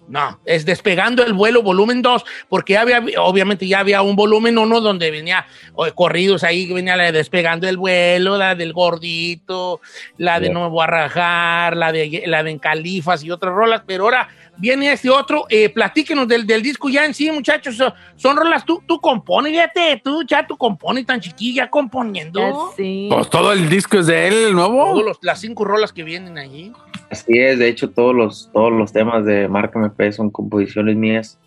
No, 0.09 0.41
es 0.47 0.65
Despegando 0.65 1.23
el 1.23 1.35
vuelo 1.35 1.63
volumen 1.63 2.01
2, 2.01 2.25
porque 2.49 2.73
ya 2.73 2.81
había, 2.81 3.03
obviamente 3.21 3.67
ya 3.69 3.81
había 3.81 4.01
un 4.03 4.17
volumen 4.17 4.57
1 4.57 4.81
donde 4.81 5.11
venía 5.11 5.47
o, 5.75 5.87
corridos 5.95 6.45
ahí, 6.45 6.73
venía 6.73 6.97
la 6.97 7.05
de 7.05 7.13
Despegando 7.13 7.69
el 7.69 7.77
vuelo, 7.77 8.37
la 8.39 8.55
del 8.55 8.73
gordito, 8.73 9.81
la 10.17 10.41
de 10.41 10.47
Sí. 10.49 10.53
No 10.53 10.63
me 10.63 10.69
voy 10.71 10.83
a 10.85 10.87
rajar, 10.87 11.77
la 11.77 11.93
de, 11.93 12.23
la 12.27 12.43
de 12.43 12.51
En 12.53 12.59
Califas 12.59 13.23
y 13.23 13.31
otras 13.31 13.53
rolas, 13.53 13.83
pero 13.87 14.05
ahora 14.05 14.29
viene 14.57 14.91
este 14.93 15.11
otro, 15.11 15.45
eh, 15.51 15.69
platíquenos 15.69 16.27
del, 16.27 16.47
del 16.47 16.63
disco 16.63 16.89
ya 16.89 17.05
en 17.05 17.13
sí, 17.15 17.31
muchachos, 17.31 17.77
son, 17.77 17.93
son 18.17 18.37
rolas, 18.37 18.65
tú, 18.65 18.83
tú 18.89 19.01
compones, 19.01 19.53
fíjate, 19.53 20.01
tú 20.03 20.25
ya 20.27 20.47
tú 20.47 20.57
compones 20.57 21.05
tan 21.07 21.21
chiquilla 21.21 21.69
componiendo. 21.71 22.73
Sí. 22.77 23.09
Pues 23.11 23.29
todo 23.31 23.53
el 23.53 23.69
disco 23.69 23.99
es 23.99 24.07
de 24.07 24.27
él, 24.29 24.35
el 24.49 24.55
nuevo. 24.55 24.87
Todos 24.93 25.05
los- 25.05 25.19
las 25.23 25.41
cinco 25.41 25.65
rolas 25.65 25.93
que 25.93 26.03
vienen 26.03 26.39
allí. 26.39 26.73
Así 27.11 27.39
es, 27.39 27.59
de 27.59 27.69
hecho 27.69 27.91
todos 27.91 28.15
los, 28.15 28.51
todos 28.53 28.73
los 28.73 28.93
temas 28.93 29.25
de 29.25 29.49
Marca 29.49 29.79
MP 29.79 30.13
son 30.13 30.31
composiciones 30.31 30.97
mías. 30.97 31.39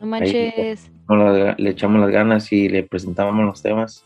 No 0.00 0.06
manches. 0.06 0.90
Le 1.58 1.70
echamos 1.70 2.00
las 2.00 2.10
ganas 2.10 2.52
y 2.52 2.68
le 2.68 2.82
presentamos 2.84 3.44
los 3.44 3.62
temas 3.62 4.04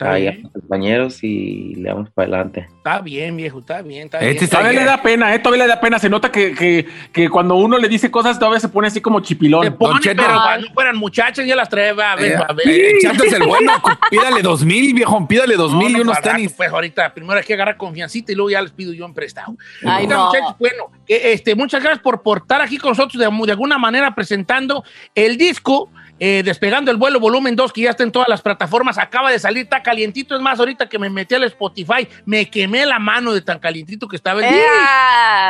ahí 0.00 0.26
a 0.26 0.30
bien. 0.32 0.42
los 0.44 0.52
compañeros 0.52 1.22
y 1.22 1.74
le 1.76 1.88
damos 1.88 2.10
para 2.10 2.28
adelante. 2.28 2.66
Está 2.76 3.00
bien, 3.00 3.36
viejo, 3.36 3.60
está 3.60 3.82
bien, 3.82 4.04
está 4.06 4.18
Este 4.20 4.40
bien. 4.40 4.50
todavía 4.50 4.72
le 4.80 4.84
da 4.84 5.02
pena, 5.02 5.34
¿eh? 5.34 5.38
Todavía 5.38 5.64
le 5.64 5.68
da 5.70 5.80
pena. 5.80 5.98
Se 5.98 6.10
nota 6.10 6.30
que, 6.32 6.52
que, 6.54 6.86
que 7.12 7.28
cuando 7.28 7.54
uno 7.54 7.78
le 7.78 7.88
dice 7.88 8.10
cosas, 8.10 8.38
todavía 8.38 8.60
se 8.60 8.68
pone 8.68 8.88
así 8.88 9.00
como 9.00 9.20
chipilón. 9.20 9.64
Se 9.64 9.70
pone, 9.70 10.00
pero 10.02 10.34
cuando 10.34 10.66
fueran 10.74 10.96
muchachas 10.96 11.46
ya 11.46 11.56
las 11.56 11.68
trae, 11.68 11.90
a 11.90 12.16
ver, 12.16 12.32
Eh, 12.32 12.36
a 12.36 12.52
ver. 12.52 12.68
eh, 12.68 12.98
el 13.02 13.42
bueno. 13.46 13.72
Pídale 14.10 14.42
dos 14.42 14.64
mil, 14.64 14.92
viejo. 14.94 15.26
Pídale 15.28 15.56
dos 15.56 15.72
No, 15.72 15.78
mil 15.78 15.92
no, 15.92 15.98
y 15.98 16.00
unos 16.02 16.16
rato, 16.16 16.30
tenis. 16.30 16.52
Pues 16.56 16.70
ahorita, 16.70 17.14
primero 17.14 17.38
hay 17.38 17.44
que 17.44 17.54
agarrar 17.54 17.76
confiancita 17.76 18.32
y 18.32 18.34
luego 18.34 18.50
ya 18.50 18.60
les 18.62 18.72
pido 18.72 18.92
yo 18.92 19.04
en 19.06 19.14
prestado. 19.14 19.56
Ay, 19.84 20.04
Oigan, 20.04 20.18
no. 20.18 20.26
muchachos, 20.26 20.56
bueno, 20.58 20.90
que, 21.06 21.32
este, 21.32 21.54
muchas 21.54 21.82
gracias 21.82 22.02
por, 22.02 22.22
por 22.22 22.38
estar 22.38 22.60
aquí 22.60 22.78
con 22.78 22.90
nosotros 22.90 23.20
de, 23.20 23.44
de 23.46 23.52
alguna 23.52 23.78
manera 23.78 24.14
presentando 24.14 24.84
el 25.14 25.36
disco. 25.38 25.88
Eh, 26.20 26.42
Despegando 26.44 26.90
el 26.90 26.96
vuelo 26.96 27.18
volumen 27.18 27.56
2 27.56 27.72
que 27.72 27.82
ya 27.82 27.90
está 27.90 28.02
en 28.02 28.12
todas 28.12 28.28
las 28.28 28.40
plataformas, 28.40 28.98
acaba 28.98 29.30
de 29.30 29.38
salir, 29.38 29.64
está 29.64 29.82
calientito, 29.82 30.34
es 30.34 30.40
más, 30.40 30.58
ahorita 30.58 30.88
que 30.88 30.98
me 30.98 31.10
metí 31.10 31.34
al 31.34 31.44
Spotify, 31.44 32.06
me 32.24 32.48
quemé 32.48 32.86
la 32.86 32.98
mano 32.98 33.32
de 33.32 33.40
tan 33.40 33.58
calientito 33.58 34.06
que 34.06 34.16
estaba 34.16 34.46
el. 34.46 34.54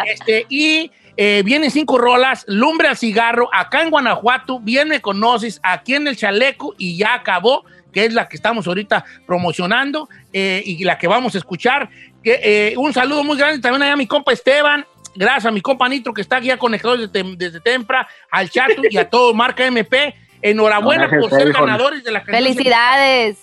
Este, 0.07 0.47
y 0.49 0.91
eh, 1.17 1.43
vienen 1.45 1.71
cinco 1.71 1.99
rolas, 1.99 2.45
Lumbre 2.49 2.89
al 2.89 2.97
cigarro, 2.97 3.49
acá 3.53 3.83
en 3.83 3.91
Guanajuato, 3.91 4.59
bien 4.59 4.89
me 4.89 5.01
conoces, 5.01 5.61
aquí 5.63 5.95
en 5.95 6.09
el 6.09 6.17
chaleco 6.17 6.75
y 6.77 6.97
ya 6.97 7.15
acabó, 7.15 7.65
que 7.93 8.07
es 8.07 8.13
la 8.13 8.29
que 8.29 8.37
estamos 8.37 8.67
ahorita 8.67 9.05
promocionando 9.27 10.09
eh, 10.33 10.63
y 10.65 10.83
la 10.83 10.99
que 10.99 11.07
vamos 11.07 11.35
a 11.37 11.39
escuchar. 11.39 11.89
Que, 12.23 12.41
eh, 12.43 12.75
un 12.77 12.93
saludo 12.93 13.23
muy 13.23 13.37
grande 13.37 13.61
también 13.61 13.83
allá 13.83 13.93
a 13.93 13.97
mi 13.97 14.09
compa 14.09 14.33
Esteban, 14.33 14.85
gracias 15.15 15.47
a 15.47 15.51
mi 15.53 15.61
compa 15.61 15.89
Nitro 15.89 16.13
que 16.13 16.23
está 16.23 16.39
aquí 16.39 16.49
ya 16.49 16.57
conectado 16.57 16.97
desde, 16.97 17.37
desde 17.37 17.61
Tempra, 17.61 18.09
al 18.31 18.51
Chato 18.51 18.83
y 18.91 18.97
a 18.97 19.09
todo 19.09 19.33
Marca 19.35 19.65
MP. 19.65 20.24
Enhorabuena 20.51 21.09
por 21.09 21.31
ser 21.31 21.53
ganadores 21.53 22.05
de 22.05 22.13
la 22.13 22.23
canción 22.23 22.45
Felicidades. 22.45 23.39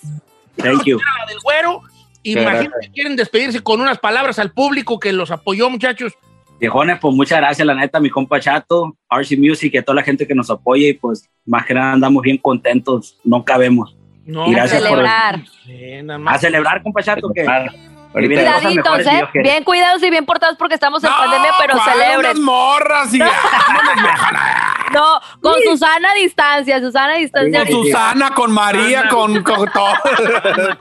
Thank 0.56 0.84
you. 0.84 0.98
la 0.98 1.26
del 1.26 1.38
güero. 1.42 1.80
Imagino 2.22 2.72
que 2.80 2.90
quieren 2.90 3.16
despedirse 3.16 3.60
con 3.60 3.80
unas 3.80 3.98
palabras 3.98 4.38
al 4.38 4.52
público 4.52 5.00
que 5.00 5.12
los 5.12 5.30
apoyó, 5.32 5.68
muchachos. 5.68 6.12
Viejones, 6.60 7.00
pues 7.00 7.12
muchas 7.16 7.38
gracias, 7.38 7.66
la 7.66 7.74
neta, 7.74 7.98
mi 7.98 8.08
compa 8.08 8.38
Chato, 8.38 8.96
RC 9.10 9.36
Music 9.36 9.74
y 9.74 9.78
a 9.78 9.82
toda 9.82 9.96
la 9.96 10.04
gente 10.04 10.28
que 10.28 10.34
nos 10.36 10.48
apoya 10.48 10.86
y 10.88 10.92
pues 10.92 11.28
más 11.44 11.66
que 11.66 11.74
nada 11.74 11.94
andamos 11.94 12.22
bien 12.22 12.38
contentos, 12.38 13.18
no 13.24 13.44
cabemos. 13.44 13.96
No, 14.24 14.46
Y 14.46 14.52
gracias 14.54 14.80
a 14.84 14.88
por- 14.88 14.98
celebrar. 14.98 15.40
Sí. 15.66 15.94
A 16.26 16.38
celebrar, 16.38 16.82
compa 16.84 17.02
Chato, 17.02 17.32
que 17.34 17.44
Cuidaditos, 18.12 19.06
¿eh? 19.06 19.26
Bien 19.42 19.64
cuidados 19.64 20.02
y 20.02 20.10
bien 20.10 20.26
portados 20.26 20.56
porque 20.58 20.74
estamos 20.74 21.02
en 21.02 21.10
No, 21.10 21.16
pandemia, 21.16 21.50
pero 21.58 21.78
celebren. 21.82 22.42
morras 22.42 23.12
y. 23.14 23.18
No, 24.92 25.20
con 25.40 25.54
Susana 25.64 26.10
a 26.10 26.14
distancia, 26.14 26.80
Susana 26.80 27.14
a 27.14 27.18
distancia. 27.18 27.64
Con 27.66 27.84
Susana, 27.84 28.30
con 28.34 28.52
María, 28.52 29.08
con, 29.08 29.42
con 29.42 29.70
todo. 29.72 29.92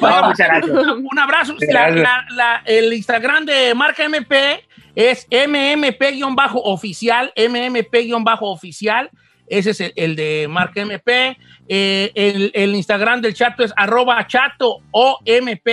No, 0.00 0.28
muchas 0.28 0.48
gracias. 0.48 0.70
Un 1.10 1.18
abrazo. 1.18 1.54
La- 1.68 1.90
la- 1.90 2.24
la- 2.30 2.62
el 2.64 2.92
Instagram 2.92 3.44
de 3.44 3.74
Marca 3.74 4.04
MP 4.04 4.64
es 4.94 5.26
MMP-oficial, 5.30 7.32
MMP-oficial. 7.36 9.10
Ese 9.48 9.70
es 9.70 9.80
el, 9.80 9.92
el 9.96 10.16
de 10.16 10.46
Marca 10.48 10.80
MP. 10.80 11.36
Eh, 11.68 12.10
el, 12.14 12.50
el 12.54 12.74
Instagram 12.74 13.20
del 13.20 13.34
chato 13.34 13.62
es 13.64 13.72
arroba 13.76 14.26
chato 14.26 14.78
OMP. 14.90 15.68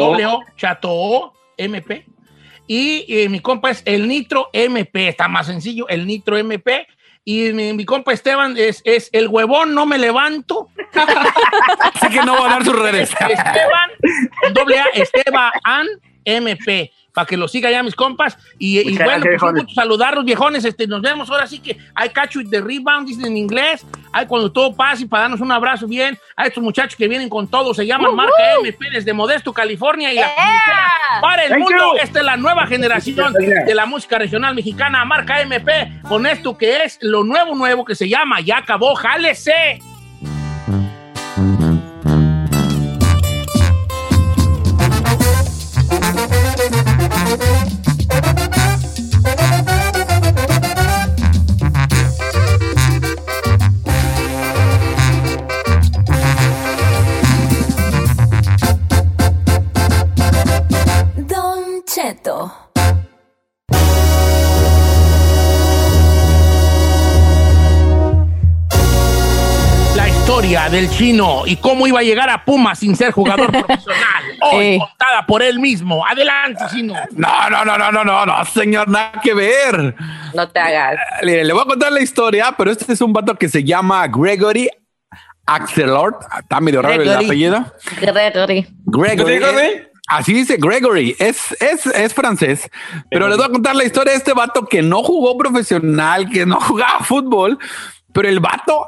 Doble 0.00 0.26
O, 0.26 0.40
chato 0.56 0.88
O, 0.90 1.32
MP. 1.56 2.04
Y 2.68 3.06
eh, 3.08 3.28
mi 3.30 3.40
compa 3.40 3.70
es 3.70 3.82
el 3.86 4.06
Nitro 4.06 4.50
MP, 4.52 5.08
está 5.08 5.26
más 5.26 5.46
sencillo, 5.46 5.88
el 5.88 6.06
Nitro 6.06 6.36
MP. 6.36 6.86
Y 7.24 7.52
mi, 7.52 7.72
mi 7.72 7.84
compa 7.84 8.12
Esteban 8.12 8.56
es, 8.56 8.82
es 8.84 9.08
el 9.12 9.28
huevón, 9.28 9.74
no 9.74 9.86
me 9.86 9.98
levanto. 9.98 10.68
Así 11.94 12.08
que 12.10 12.24
no 12.24 12.34
va 12.34 12.46
a 12.46 12.50
dar 12.50 12.64
sus 12.64 12.78
redes. 12.78 13.10
Esteban, 13.10 13.90
doble 14.52 14.78
A, 14.78 14.86
Esteban 14.94 15.86
MP. 16.24 16.92
Para 17.18 17.26
que 17.26 17.36
lo 17.36 17.48
siga 17.48 17.68
ya 17.68 17.82
mis 17.82 17.96
compas. 17.96 18.38
Y, 18.60 18.94
bueno, 18.94 19.24
gracias, 19.24 19.40
pues 19.40 19.64
un 19.64 19.74
saludarlos, 19.74 20.24
viejones. 20.24 20.64
Este, 20.64 20.86
nos 20.86 21.02
vemos 21.02 21.28
ahora 21.28 21.48
sí 21.48 21.58
que 21.58 21.76
hay 21.92 22.10
cacho 22.10 22.38
de 22.44 22.60
rebound, 22.60 23.08
dicen 23.08 23.26
en 23.26 23.36
inglés. 23.36 23.84
Hay 24.12 24.26
cuando 24.26 24.52
todo 24.52 24.72
pase 24.72 25.04
para 25.08 25.22
darnos 25.22 25.40
un 25.40 25.50
abrazo 25.50 25.88
bien. 25.88 26.16
A 26.36 26.46
estos 26.46 26.62
muchachos 26.62 26.94
que 26.94 27.08
vienen 27.08 27.28
con 27.28 27.48
todo, 27.48 27.74
se 27.74 27.84
llaman 27.84 28.14
Marca 28.14 28.54
MP 28.60 28.88
desde 28.92 29.12
Modesto, 29.12 29.52
California. 29.52 30.12
Y 30.12 30.14
la 30.14 30.32
comunidad 30.32 31.20
para 31.20 31.42
el 31.42 31.50
Thank 31.50 31.60
mundo. 31.60 31.92
you. 31.94 31.98
Esta 32.00 32.20
es 32.20 32.24
la 32.24 32.36
nueva 32.36 32.68
generación 32.68 33.32
de 33.32 33.74
la 33.74 33.86
música 33.86 34.16
regional 34.16 34.54
mexicana, 34.54 35.04
Marca 35.04 35.40
MP, 35.40 36.00
con 36.08 36.24
esto 36.24 36.56
que 36.56 36.84
es 36.84 37.00
lo 37.02 37.24
nuevo, 37.24 37.56
nuevo 37.56 37.84
que 37.84 37.96
se 37.96 38.08
llama 38.08 38.40
Ya 38.42 38.58
acabó, 38.58 38.94
jálese. 38.94 39.80
Del 70.68 70.90
chino 70.90 71.42
y 71.46 71.56
cómo 71.56 71.86
iba 71.86 72.00
a 72.00 72.02
llegar 72.02 72.28
a 72.30 72.44
Puma 72.44 72.74
sin 72.74 72.94
ser 72.96 73.12
jugador 73.12 73.50
profesional. 73.52 74.24
Hoy 74.40 74.78
contada 74.78 75.26
por 75.26 75.42
él 75.42 75.58
mismo. 75.58 76.04
Adelante, 76.06 76.62
chino. 76.72 76.94
No, 77.12 77.50
no, 77.50 77.64
no, 77.64 77.78
no, 77.78 77.90
no, 77.92 78.04
no, 78.04 78.26
no, 78.26 78.44
señor, 78.44 78.88
nada 78.88 79.12
que 79.22 79.34
ver. 79.34 79.94
No 80.34 80.48
te 80.48 80.60
hagas. 80.60 80.96
Le, 81.22 81.44
le 81.44 81.52
voy 81.52 81.62
a 81.62 81.66
contar 81.66 81.92
la 81.92 82.00
historia, 82.00 82.54
pero 82.56 82.70
este 82.70 82.92
es 82.92 83.00
un 83.00 83.12
vato 83.12 83.34
que 83.34 83.48
se 83.48 83.64
llama 83.64 84.06
Gregory 84.08 84.68
Axelord. 85.46 86.14
Está 86.40 86.60
medio 86.60 86.82
raro 86.82 87.02
el 87.02 87.12
apellido. 87.14 87.64
Gregory. 88.00 88.66
Gregory. 88.86 89.38
Gregory. 89.38 89.66
eh, 89.66 89.84
Así 90.10 90.32
dice 90.32 90.56
Gregory, 90.58 91.14
es, 91.18 91.54
es, 91.60 91.84
es 91.84 92.14
francés, 92.14 92.70
pero 93.10 93.28
les 93.28 93.36
voy 93.36 93.44
a 93.44 93.50
contar 93.50 93.76
la 93.76 93.84
historia 93.84 94.12
de 94.12 94.16
este 94.18 94.32
vato 94.32 94.64
que 94.64 94.80
no 94.80 95.02
jugó 95.02 95.36
profesional, 95.36 96.30
que 96.30 96.46
no 96.46 96.58
jugaba 96.62 97.00
fútbol, 97.00 97.58
pero 98.14 98.26
el 98.26 98.40
vato 98.40 98.86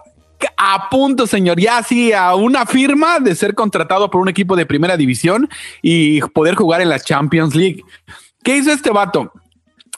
a 0.57 0.89
punto, 0.89 1.27
señor, 1.27 1.59
ya 1.61 1.79
así 1.79 2.13
a 2.13 2.35
una 2.35 2.67
firma 2.67 3.19
de 3.19 3.35
ser 3.35 3.55
contratado 3.55 4.11
por 4.11 4.21
un 4.21 4.29
equipo 4.29 4.57
de 4.57 4.67
primera 4.67 4.97
división 4.97 5.49
y 5.83 6.21
poder 6.21 6.55
jugar 6.55 6.81
en 6.81 6.89
la 6.89 6.99
Champions 6.99 7.55
League. 7.55 7.83
¿Qué 8.43 8.57
hizo 8.57 8.73
este 8.73 8.91
vato? 8.91 9.33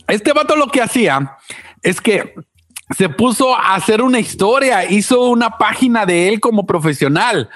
Este 0.09 0.33
vato 0.33 0.57
lo 0.57 0.67
que 0.69 0.83
hacía 0.83 1.37
es 1.83 2.01
que 2.01 2.35
se 2.97 3.09
puso 3.09 3.57
a 3.57 3.75
hacer 3.75 4.03
una 4.03 4.21
historia, 4.21 4.85
hizo 4.91 5.23
una 5.31 5.57
página 5.59 6.05
de 6.07 6.29
él 6.29 6.41
como 6.41 6.67
profesional. 6.67 7.49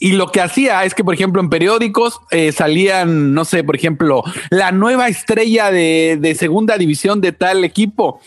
Y 0.00 0.12
lo 0.12 0.30
que 0.30 0.40
hacía 0.40 0.84
es 0.84 0.94
que, 0.94 1.02
por 1.02 1.14
ejemplo, 1.14 1.40
en 1.42 1.50
periódicos 1.50 2.20
eh, 2.30 2.52
salían, 2.52 3.34
no 3.34 3.44
sé, 3.44 3.64
por 3.64 3.74
ejemplo, 3.74 4.22
la 4.50 4.70
nueva 4.70 5.08
estrella 5.08 5.70
de, 5.72 6.18
de 6.20 6.34
segunda 6.36 6.78
división 6.78 7.20
de 7.20 7.32
tal 7.32 7.64
equipo. 7.64 8.20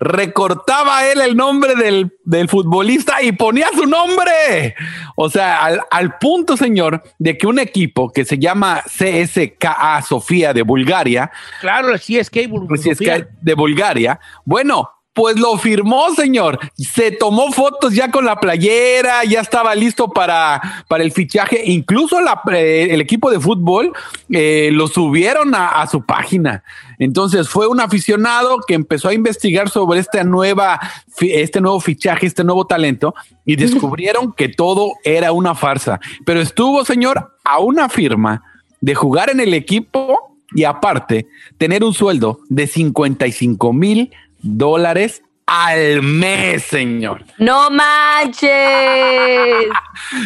Recortaba 0.00 1.06
él 1.06 1.20
el 1.20 1.36
nombre 1.36 1.74
del, 1.74 2.16
del 2.24 2.48
futbolista 2.48 3.22
y 3.22 3.32
ponía 3.32 3.68
su 3.74 3.84
nombre. 3.86 4.74
O 5.16 5.28
sea, 5.28 5.64
al, 5.64 5.80
al 5.90 6.16
punto, 6.18 6.56
señor, 6.56 7.02
de 7.18 7.36
que 7.36 7.46
un 7.46 7.58
equipo 7.58 8.10
que 8.10 8.24
se 8.24 8.38
llama 8.38 8.82
CSKA 8.86 10.00
Sofía 10.02 10.52
de 10.54 10.62
Bulgaria, 10.62 11.30
Claro, 11.60 11.90
el 11.90 11.98
CSK, 12.00 12.36
Bul- 12.48 12.76
si 12.78 12.90
es 12.90 12.98
que 12.98 13.26
de 13.40 13.54
Bulgaria. 13.54 14.18
Bueno, 14.44 14.90
pues 15.18 15.36
lo 15.36 15.58
firmó, 15.58 16.14
señor. 16.14 16.60
Se 16.76 17.10
tomó 17.10 17.50
fotos 17.50 17.92
ya 17.92 18.08
con 18.08 18.24
la 18.24 18.36
playera, 18.36 19.24
ya 19.24 19.40
estaba 19.40 19.74
listo 19.74 20.12
para, 20.12 20.84
para 20.86 21.02
el 21.02 21.10
fichaje. 21.10 21.60
Incluso 21.64 22.20
la, 22.20 22.40
eh, 22.52 22.86
el 22.92 23.00
equipo 23.00 23.28
de 23.28 23.40
fútbol 23.40 23.92
eh, 24.30 24.70
lo 24.72 24.86
subieron 24.86 25.56
a, 25.56 25.70
a 25.70 25.88
su 25.88 26.06
página. 26.06 26.62
Entonces 27.00 27.48
fue 27.48 27.66
un 27.66 27.80
aficionado 27.80 28.60
que 28.64 28.74
empezó 28.74 29.08
a 29.08 29.12
investigar 29.12 29.68
sobre 29.70 29.98
esta 29.98 30.22
nueva, 30.22 30.78
este 31.18 31.60
nuevo 31.60 31.80
fichaje, 31.80 32.28
este 32.28 32.44
nuevo 32.44 32.68
talento 32.68 33.12
y 33.44 33.56
descubrieron 33.56 34.32
que 34.32 34.48
todo 34.48 34.92
era 35.02 35.32
una 35.32 35.56
farsa. 35.56 35.98
Pero 36.24 36.40
estuvo, 36.40 36.84
señor, 36.84 37.34
a 37.42 37.58
una 37.58 37.88
firma 37.88 38.44
de 38.80 38.94
jugar 38.94 39.30
en 39.30 39.40
el 39.40 39.52
equipo 39.52 40.36
y 40.54 40.62
aparte 40.62 41.26
tener 41.56 41.82
un 41.82 41.92
sueldo 41.92 42.38
de 42.48 42.68
55 42.68 43.72
mil 43.72 44.12
dólares 44.40 45.22
al 45.48 46.02
mes, 46.02 46.62
señor. 46.64 47.24
No 47.38 47.70
manches. 47.70 48.50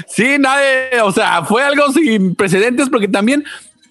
Sí, 0.07 0.37
nadie, 0.39 1.01
o 1.03 1.11
sea, 1.11 1.45
fue 1.45 1.63
algo 1.63 1.91
sin 1.93 2.35
precedentes 2.35 2.91
porque 2.91 3.09
también, 3.09 3.43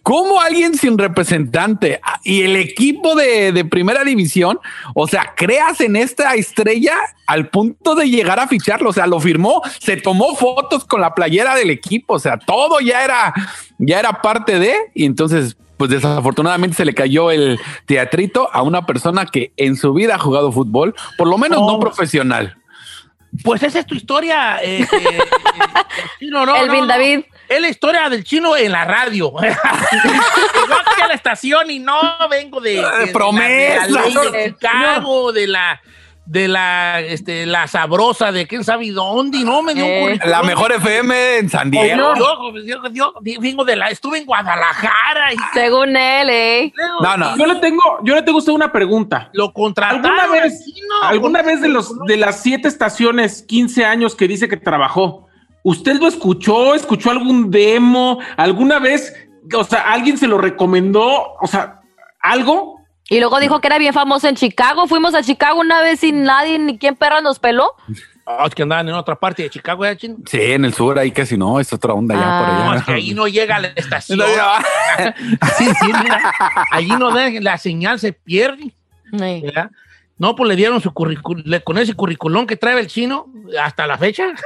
como 0.03 0.39
alguien 0.39 0.77
sin 0.77 0.97
representante 0.97 1.99
ah, 2.03 2.19
y 2.23 2.43
el 2.43 2.55
equipo 2.55 3.15
de, 3.15 3.51
de 3.51 3.65
primera 3.65 4.03
división, 4.03 4.59
o 4.93 5.07
sea, 5.07 5.33
creas 5.35 5.81
en 5.81 5.95
esta 5.95 6.35
estrella 6.35 6.95
al 7.25 7.49
punto 7.49 7.95
de 7.95 8.09
llegar 8.09 8.39
a 8.39 8.47
ficharlo, 8.47 8.91
o 8.91 8.93
sea, 8.93 9.07
lo 9.07 9.19
firmó, 9.19 9.61
se 9.79 9.97
tomó 9.97 10.35
fotos 10.35 10.85
con 10.85 11.01
la 11.01 11.15
playera 11.15 11.55
del 11.55 11.71
equipo, 11.71 12.13
o 12.13 12.19
sea, 12.19 12.37
todo 12.37 12.79
ya 12.79 13.03
era, 13.03 13.33
ya 13.79 13.99
era 13.99 14.21
parte 14.21 14.59
de, 14.59 14.75
y 14.93 15.05
entonces, 15.05 15.57
pues 15.81 15.89
desafortunadamente 15.89 16.77
se 16.77 16.85
le 16.85 16.93
cayó 16.93 17.31
el 17.31 17.59
teatrito 17.87 18.47
a 18.53 18.61
una 18.61 18.85
persona 18.85 19.25
que 19.25 19.51
en 19.57 19.75
su 19.75 19.95
vida 19.95 20.13
ha 20.13 20.19
jugado 20.19 20.51
fútbol, 20.51 20.93
por 21.17 21.27
lo 21.27 21.39
menos 21.39 21.59
no 21.59 21.79
profesional. 21.79 22.55
Pues 23.43 23.63
esa 23.63 23.79
es 23.79 23.87
tu 23.87 23.95
historia. 23.95 24.59
eh, 24.61 24.81
eh, 24.81 24.87
eh, 24.91 25.19
chino, 26.19 26.45
no, 26.45 26.55
Elvin 26.55 26.81
no, 26.81 26.81
no. 26.81 26.87
David. 26.87 27.21
Es 27.49 27.59
la 27.61 27.67
historia 27.69 28.09
del 28.09 28.23
chino 28.23 28.55
en 28.55 28.71
la 28.71 28.85
radio. 28.85 29.33
Yo 29.41 30.75
aquí 30.75 31.01
a 31.01 31.07
la 31.07 31.15
estación 31.15 31.71
y 31.71 31.79
no 31.79 31.99
vengo 32.29 32.61
de, 32.61 32.69
de- 32.69 32.75
de 32.75 32.81
la- 32.83 32.97
de 32.99 33.05
la, 33.07 33.11
promesa. 33.11 33.87
ley 33.87 34.13
de 34.31 34.51
Chicago, 34.53 35.31
de 35.33 35.47
la 35.47 35.81
de 36.25 36.47
la 36.47 37.01
este 37.01 37.45
la 37.45 37.67
sabrosa 37.67 38.31
de 38.31 38.47
quién 38.47 38.63
sabe 38.63 38.91
dónde 38.91 39.39
y 39.39 39.43
no 39.43 39.61
me 39.63 39.73
dio 39.73 39.83
Eh. 39.85 40.19
La 40.25 40.43
mejor 40.43 40.71
FM 40.71 41.37
en 41.39 41.49
San 41.49 41.71
Yo, 41.71 41.81
Diego. 41.81 42.13
yo- 42.15 42.53
yo- 42.63 42.89
yo 42.93 43.13
vengo 43.41 43.65
de 43.65 43.75
la 43.75 43.89
estuve 43.89 44.19
en 44.19 44.25
Guadalajara 44.25 45.33
y 45.33 45.37
Según 45.53 45.95
él, 45.97 46.29
eh. 46.29 46.73
No, 47.01 47.17
no. 47.17 47.35
Yo 47.37 47.45
le 47.45 47.55
tengo, 47.55 47.81
yo 48.03 48.15
le 48.15 48.21
tengo 48.21 48.37
a 48.37 48.39
usted 48.39 48.53
una 48.53 48.71
pregunta. 48.71 49.29
lo 49.33 49.51
contrataron 49.51 50.05
¿Alguna 50.05 50.27
vez, 50.41 50.63
alguna 51.03 51.41
vez 51.41 51.61
de 51.61 51.67
los 51.69 51.93
de 52.05 52.17
las 52.17 52.41
siete 52.41 52.67
estaciones, 52.67 53.41
15 53.43 53.83
años 53.85 54.15
que 54.15 54.27
dice 54.27 54.47
que 54.47 54.57
trabajó, 54.57 55.27
¿usted 55.63 55.95
lo 55.99 56.07
escuchó? 56.07 56.75
¿Escuchó 56.75 57.09
algún 57.11 57.49
demo? 57.51 58.19
¿Alguna 58.37 58.79
vez, 58.79 59.13
o 59.57 59.63
sea, 59.63 59.91
alguien 59.91 60.17
se 60.17 60.27
lo 60.27 60.37
recomendó? 60.37 61.33
O 61.41 61.47
sea, 61.47 61.81
algo. 62.21 62.79
Y 63.11 63.19
luego 63.19 63.41
dijo 63.41 63.59
que 63.59 63.67
era 63.67 63.77
bien 63.77 63.93
famoso 63.93 64.29
en 64.29 64.35
Chicago. 64.35 64.87
Fuimos 64.87 65.13
a 65.13 65.21
Chicago 65.21 65.59
una 65.59 65.81
vez 65.81 65.99
sin 65.99 66.23
nadie, 66.23 66.57
ni 66.57 66.77
quién 66.77 66.95
perra 66.95 67.19
nos 67.19 67.39
peló. 67.39 67.75
Ah, 68.25 68.45
es 68.47 68.55
que 68.55 68.63
andaban 68.63 68.87
en 68.87 68.95
otra 68.95 69.15
parte 69.19 69.43
de 69.43 69.49
Chicago, 69.49 69.85
¿eh, 69.85 69.97
chino? 69.97 70.15
Sí, 70.25 70.39
en 70.39 70.63
el 70.63 70.73
sur 70.73 70.97
ahí 70.97 71.11
casi 71.11 71.35
no, 71.35 71.59
es 71.59 71.73
otra 71.73 71.93
onda 71.93 72.15
ya 72.15 72.21
Ah. 72.23 72.39
por 72.39 72.49
allá. 72.55 72.65
No, 72.65 72.73
es 72.75 72.83
que 72.85 72.93
ahí 72.93 73.13
no 73.13 73.27
llega 73.27 73.59
la 73.59 73.67
estación. 73.75 74.17
No, 74.19 74.25
sí, 75.57 75.65
sí, 75.65 75.87
mira, 76.01 76.33
allí 76.71 76.87
no 76.91 77.09
la 77.41 77.57
señal 77.57 77.99
se 77.99 78.13
pierde. 78.13 78.73
Sí. 79.11 79.43
No, 80.21 80.35
pues 80.35 80.47
le 80.49 80.55
dieron 80.55 80.79
su 80.79 80.93
currículum, 80.93 81.43
con 81.63 81.79
ese 81.79 81.95
curriculum 81.95 82.45
que 82.45 82.55
trae 82.55 82.79
el 82.79 82.85
chino 82.85 83.25
hasta 83.59 83.87
la 83.87 83.97
fecha. 83.97 84.27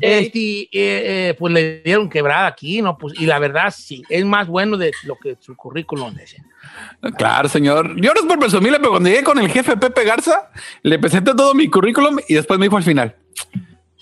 Este, 0.00 0.62
eh, 0.62 0.68
eh, 0.72 1.36
pues 1.38 1.52
le 1.52 1.82
dieron 1.82 2.08
quebrada 2.08 2.46
aquí, 2.46 2.80
¿no? 2.80 2.96
Pues, 2.96 3.20
y 3.20 3.26
la 3.26 3.38
verdad, 3.38 3.74
sí, 3.76 4.02
es 4.08 4.24
más 4.24 4.46
bueno 4.46 4.78
de 4.78 4.92
lo 5.04 5.16
que 5.16 5.36
su 5.40 5.54
currículum 5.54 6.14
decía. 6.14 6.42
Claro, 7.18 7.46
señor. 7.46 8.00
Yo 8.00 8.14
no 8.14 8.20
es 8.20 8.26
por 8.26 8.38
presumirle, 8.38 8.78
pero 8.78 8.92
cuando 8.92 9.10
llegué 9.10 9.22
con 9.22 9.38
el 9.38 9.50
jefe 9.50 9.76
Pepe 9.76 10.04
Garza, 10.04 10.50
le 10.82 10.98
presenté 10.98 11.34
todo 11.34 11.52
mi 11.52 11.68
currículum 11.68 12.16
y 12.28 12.34
después 12.34 12.58
me 12.58 12.64
dijo 12.64 12.78
al 12.78 12.82
final, 12.82 13.14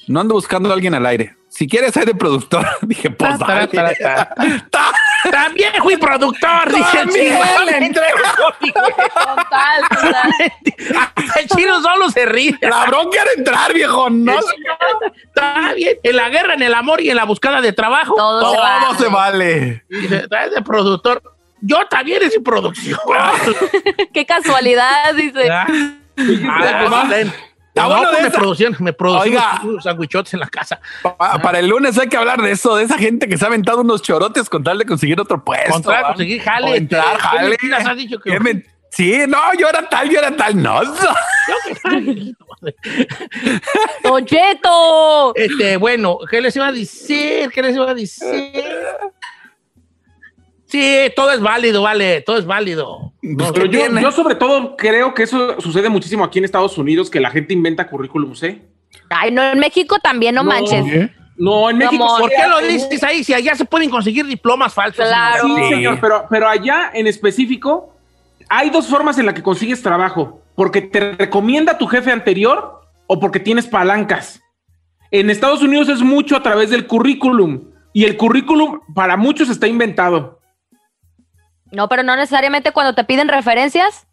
no 0.07 0.21
ando 0.21 0.35
buscando 0.35 0.71
a 0.71 0.75
alguien 0.75 0.95
al 0.95 1.07
aire. 1.07 1.37
Si 1.57 1.69
quieres 1.69 1.93
ser 1.93 2.05
de 2.05 2.15
productor, 2.17 2.67
dije, 2.83 3.11
pues 3.11 3.39
Ta, 3.39 3.67
ta, 3.69 3.95
ta, 3.95 4.35
ta. 4.71 4.93
También 5.31 5.73
fui 5.83 5.97
productor, 5.97 6.73
dice 6.75 7.01
el 7.01 7.09
chino. 7.11 7.39
le 7.65 7.77
entré. 7.87 8.03
Total, 8.75 9.83
total. 9.89 10.33
Hasta 11.17 11.41
el 11.41 11.49
chino 11.49 11.81
solo 11.81 12.11
se 12.11 12.27
ríe. 12.27 12.59
La 12.61 12.87
bronca 12.87 13.23
era 13.23 13.31
entrar, 13.37 13.73
viejo. 13.73 14.11
No, 14.11 14.35
Está 15.27 15.73
bien. 15.75 15.97
En 16.03 16.17
la 16.17 16.29
guerra, 16.29 16.55
en 16.55 16.63
el 16.63 16.75
amor 16.75 17.01
y 17.01 17.09
en 17.11 17.17
la 17.17 17.25
búsqueda 17.25 17.61
de 17.61 17.73
trabajo. 17.73 18.15
Todo 18.17 18.51
se 18.53 18.57
todo 18.59 18.95
se 18.99 19.09
vale. 19.09 19.85
Dice, 19.89 20.27
"Traes 20.29 20.51
de 20.55 20.63
productor. 20.63 21.23
Yo 21.61 21.87
también 21.89 22.23
es 22.23 22.37
producción. 22.45 22.99
Qué 24.13 24.27
casualidad, 24.27 25.15
dice. 25.15 25.33
¿verdad? 25.39 25.67
Ah, 25.69 26.85
pues, 26.89 27.09
ven. 27.09 27.33
Ah, 27.77 27.87
bueno, 27.89 28.03
no, 28.05 28.13
de 28.13 28.23
me 28.23 28.31
producían, 28.31 28.77
me 28.79 28.93
producían 28.93 29.43
sandwichotes 29.83 30.33
en 30.35 30.41
la 30.41 30.47
casa. 30.49 30.81
Pa- 31.03 31.39
para 31.43 31.59
el 31.59 31.67
lunes 31.67 31.99
hay 31.99 32.09
que 32.09 32.17
hablar 32.17 32.41
de 32.41 32.53
eso, 32.53 32.77
de 32.77 32.85
esa 32.85 32.97
gente 32.99 33.29
que 33.29 33.37
se 33.37 33.45
ha 33.45 33.49
aventado 33.49 33.81
unos 33.81 34.01
chorotes 34.03 34.49
con 34.49 34.63
tal 34.63 34.79
de 34.79 34.87
conseguir 34.87 35.21
otro 35.21 35.43
puesto. 35.45 35.73
Con 35.73 35.83
tal 35.83 35.97
de 35.97 36.03
conseguir 36.05 36.41
jale, 36.43 36.71
O 36.71 36.75
entrar, 36.75 37.17
¿qué 37.17 37.19
jale. 37.23 37.49
mentiras 37.51 37.87
has 37.87 37.97
dicho 37.97 38.19
que- 38.21 38.31
¿Qué 38.31 38.41
men- 38.41 38.65
Sí, 38.91 39.13
no, 39.27 39.39
yo 39.59 39.69
era 39.69 39.89
tal, 39.89 40.09
yo 40.09 40.21
era 40.21 40.37
tal, 40.37 40.63
no. 40.63 40.81
Don 44.05 44.25
Cheto. 44.25 45.35
Este, 45.35 45.77
bueno, 45.77 46.19
¿qué 46.31 46.41
les 46.41 46.55
iba 46.57 46.69
a 46.69 46.73
decir? 46.73 47.51
¿Qué 47.51 47.63
les 47.63 47.75
iba 47.75 47.91
a 47.91 47.95
decir? 47.95 48.65
Sí, 50.75 51.13
todo 51.15 51.31
es 51.31 51.41
válido, 51.41 51.83
vale, 51.83 52.21
todo 52.23 52.37
es 52.37 52.45
válido. 52.47 53.13
No, 53.23 53.53
Pero 53.53 53.67
yo, 53.67 54.01
yo 54.01 54.11
sobre 54.11 54.35
todo 54.35 54.77
creo 54.77 55.15
que 55.15 55.23
eso 55.23 55.61
sucede 55.61 55.89
muchísimo 55.89 56.25
aquí 56.25 56.41
en 56.41 56.45
Estados 56.47 56.77
Unidos, 56.77 57.09
que 57.09 57.21
la 57.21 57.31
gente 57.31 57.55
inventa 57.55 57.87
currículums, 57.87 58.43
¿eh? 58.43 58.61
Ay, 59.09 59.31
no, 59.31 59.45
en 59.45 59.61
México 59.61 59.99
también, 60.03 60.35
no, 60.35 60.43
manches. 60.43 60.85
No, 61.37 61.71
en 61.71 61.79
México. 61.79 62.05
¿Por 62.19 62.29
qué 62.29 62.49
lo 62.49 62.59
dices 62.67 63.05
ahí 63.05 63.23
si 63.23 63.33
allá 63.33 63.55
se 63.55 63.65
pueden 63.65 63.89
conseguir 63.89 64.27
diplomas 64.27 64.75
falsos? 64.75 65.07
Claro. 65.07 65.47
Sí, 65.47 65.63
Sí. 65.63 65.75
señor, 65.75 65.99
pero, 66.01 66.27
pero 66.29 66.49
allá 66.49 66.91
en 66.93 67.07
específico 67.07 67.95
hay 68.49 68.71
dos 68.71 68.89
formas 68.89 69.17
en 69.19 69.27
las 69.27 69.35
que 69.37 69.45
consigues 69.45 69.81
trabajo. 69.81 70.43
Porque 70.57 70.83
te 70.83 71.13
recomienda 71.13 71.79
tu 71.79 71.87
jefe 71.87 72.11
anterior 72.11 72.81
o 73.07 73.21
porque 73.21 73.39
tienes 73.39 73.69
palancas. 73.69 74.41
En 75.13 75.31
Estados 75.31 75.63
Unidos 75.63 75.89
es 75.89 76.01
mucho 76.01 76.35
a 76.35 76.43
través 76.43 76.71
del 76.71 76.89
currículum. 76.89 77.61
Y 77.93 78.07
el 78.07 78.17
currículum 78.17 78.81
para 78.93 79.17
muchos 79.17 79.49
está 79.51 79.69
inventado. 79.69 80.41
No, 81.75 81.89
pero 81.89 82.03
no 82.03 82.17
necesariamente 82.17 82.73
cuando 82.73 82.95
te 82.95 83.05
piden 83.05 83.29
referencias. 83.29 84.07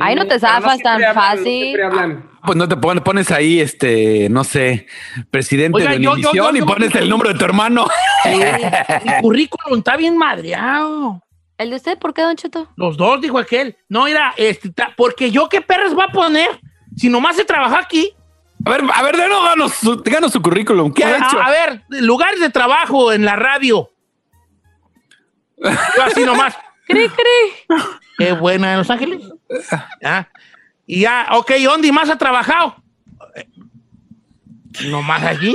Ahí 0.00 0.14
no 0.16 0.22
te 0.26 0.36
Mm, 0.36 0.40
Pero 0.40 0.52
zafas 0.52 0.78
tan 0.80 0.94
hablan, 0.94 1.14
fácil. 1.14 1.80
hablan. 1.82 2.30
Pues 2.44 2.56
no 2.56 2.68
te 2.68 2.76
pon- 2.76 2.98
pones 3.00 3.30
ahí, 3.30 3.60
este, 3.60 4.28
no 4.28 4.42
sé, 4.44 4.86
presidente 5.30 5.78
Oiga, 5.78 5.90
de 5.92 5.96
yo- 5.96 6.02
yo- 6.02 6.10
Univisión 6.12 6.46
yo- 6.50 6.56
y 6.56 6.58
yo- 6.60 6.66
pones 6.66 6.94
el 6.96 7.08
número 7.08 7.32
de 7.32 7.38
tu 7.38 7.44
hermano. 7.44 7.86
Mi 9.04 9.12
currículum 9.22 9.78
está 9.78 9.96
bien 9.96 10.18
madreado. 10.18 11.22
¿El 11.56 11.70
de 11.70 11.76
usted 11.76 11.96
por 11.98 12.12
qué, 12.12 12.22
Don 12.22 12.34
Cheto? 12.34 12.68
Los 12.76 12.96
dos, 12.96 13.20
dijo 13.20 13.38
aquel. 13.38 13.76
No, 13.88 14.04
mira, 14.06 14.34
este, 14.36 14.70
ta- 14.72 14.92
porque 14.96 15.30
yo 15.30 15.48
qué 15.48 15.60
perros 15.60 15.96
va 15.96 16.04
a 16.06 16.12
poner 16.12 16.48
si 16.96 17.08
nomás 17.08 17.36
se 17.36 17.44
trabaja 17.44 17.78
aquí. 17.78 18.12
A 18.66 18.70
ver, 18.70 18.82
a 18.92 19.02
ver, 19.02 19.16
denos 19.16 19.72
su, 20.32 20.42
currículum. 20.42 20.92
¿Qué 20.92 21.04
ha 21.04 21.14
a, 21.14 21.16
hecho? 21.18 21.40
a 21.40 21.50
ver, 21.50 21.82
lugares 21.88 22.40
de 22.40 22.50
trabajo 22.50 23.12
en 23.12 23.24
la 23.24 23.36
radio. 23.36 23.90
Yo 25.96 26.02
así 26.04 26.24
nomás. 26.24 26.56
Cri, 26.86 27.08
cri. 27.08 27.76
Qué 28.18 28.32
buena 28.32 28.72
en 28.72 28.78
Los 28.78 28.90
Ángeles. 28.90 29.22
Ya. 30.02 30.30
Y 30.86 31.00
ya, 31.00 31.28
ok, 31.32 31.52
¿dónde 31.62 31.90
más 31.92 32.10
ha 32.10 32.18
trabajado? 32.18 32.76
Eh, 33.34 33.46
Nomás 34.86 35.22
allí. 35.22 35.54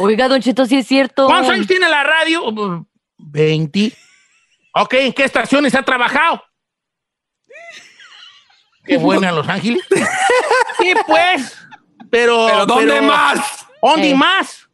Oiga, 0.00 0.28
Don 0.28 0.40
Cheto, 0.40 0.64
sí 0.64 0.76
es 0.78 0.86
cierto. 0.86 1.26
¿Cuántos 1.26 1.52
años 1.52 1.66
tiene 1.66 1.88
la 1.88 2.02
radio? 2.04 2.48
Uh, 2.48 2.86
20. 3.18 3.92
Ok, 4.74 4.94
¿en 4.94 5.12
qué 5.12 5.24
estaciones 5.24 5.74
ha 5.74 5.82
trabajado? 5.82 6.42
Qué 8.84 8.96
buena 8.96 9.28
en 9.30 9.36
Los 9.36 9.48
Ángeles. 9.48 9.82
Sí, 10.78 10.94
pues. 11.06 11.58
Pero. 12.10 12.46
¿Pero 12.46 12.66
dónde 12.66 13.00
más? 13.02 13.66
¿Dónde 13.82 14.10
Eh. 14.10 14.14
más? 14.14 14.67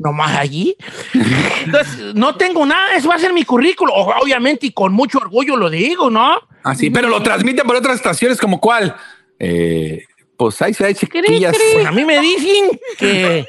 ¿Nomás 0.00 0.34
allí? 0.38 0.74
Entonces, 1.66 2.14
no 2.14 2.34
tengo 2.34 2.64
nada. 2.64 2.96
Eso 2.96 3.08
va 3.08 3.16
a 3.16 3.18
ser 3.18 3.34
mi 3.34 3.44
currículo. 3.44 3.92
Obviamente, 3.92 4.66
y 4.66 4.72
con 4.72 4.94
mucho 4.94 5.18
orgullo 5.18 5.56
lo 5.56 5.68
digo, 5.68 6.08
¿no? 6.08 6.40
Ah, 6.64 6.74
sí, 6.74 6.88
pero 6.88 7.10
lo 7.10 7.22
transmiten 7.22 7.66
por 7.66 7.76
otras 7.76 7.96
estaciones, 7.96 8.38
¿como 8.38 8.58
cuál? 8.60 8.96
Eh, 9.38 10.04
pues 10.38 10.60
ahí 10.62 10.72
se 10.72 10.86
hay 10.86 10.94
chiquillas. 10.94 11.54
Pues 11.74 11.86
a 11.86 11.92
mí 11.92 12.06
me 12.06 12.18
dicen 12.22 12.80
que. 12.98 13.44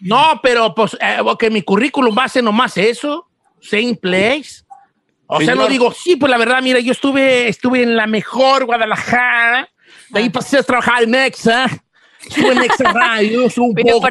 No, 0.00 0.38
pero 0.42 0.72
pues 0.76 0.96
eh, 1.00 1.18
que 1.40 1.50
mi 1.50 1.62
currículum 1.62 2.16
va 2.16 2.24
a 2.24 2.28
ser 2.28 2.44
nomás 2.44 2.76
eso. 2.76 3.28
Same 3.60 3.96
place. 4.00 4.62
O 5.26 5.40
sea, 5.40 5.56
no 5.56 5.66
digo, 5.66 5.90
sí, 5.90 6.14
pues 6.14 6.30
la 6.30 6.38
verdad, 6.38 6.62
mira, 6.62 6.78
yo 6.78 6.92
estuve, 6.92 7.48
estuve 7.48 7.82
en 7.82 7.96
la 7.96 8.06
mejor 8.06 8.64
Guadalajara. 8.64 9.68
De 10.10 10.20
ahí 10.20 10.30
pasé 10.30 10.58
a 10.58 10.62
trabajar 10.62 11.02
en 11.02 11.10
Nexa. 11.10 11.66
Estuve 12.24 12.52
en 12.52 12.58
Nexa 12.60 12.92
Radio. 12.92 13.48
un 13.56 13.74
Vine 13.74 13.90
poco. 13.90 14.08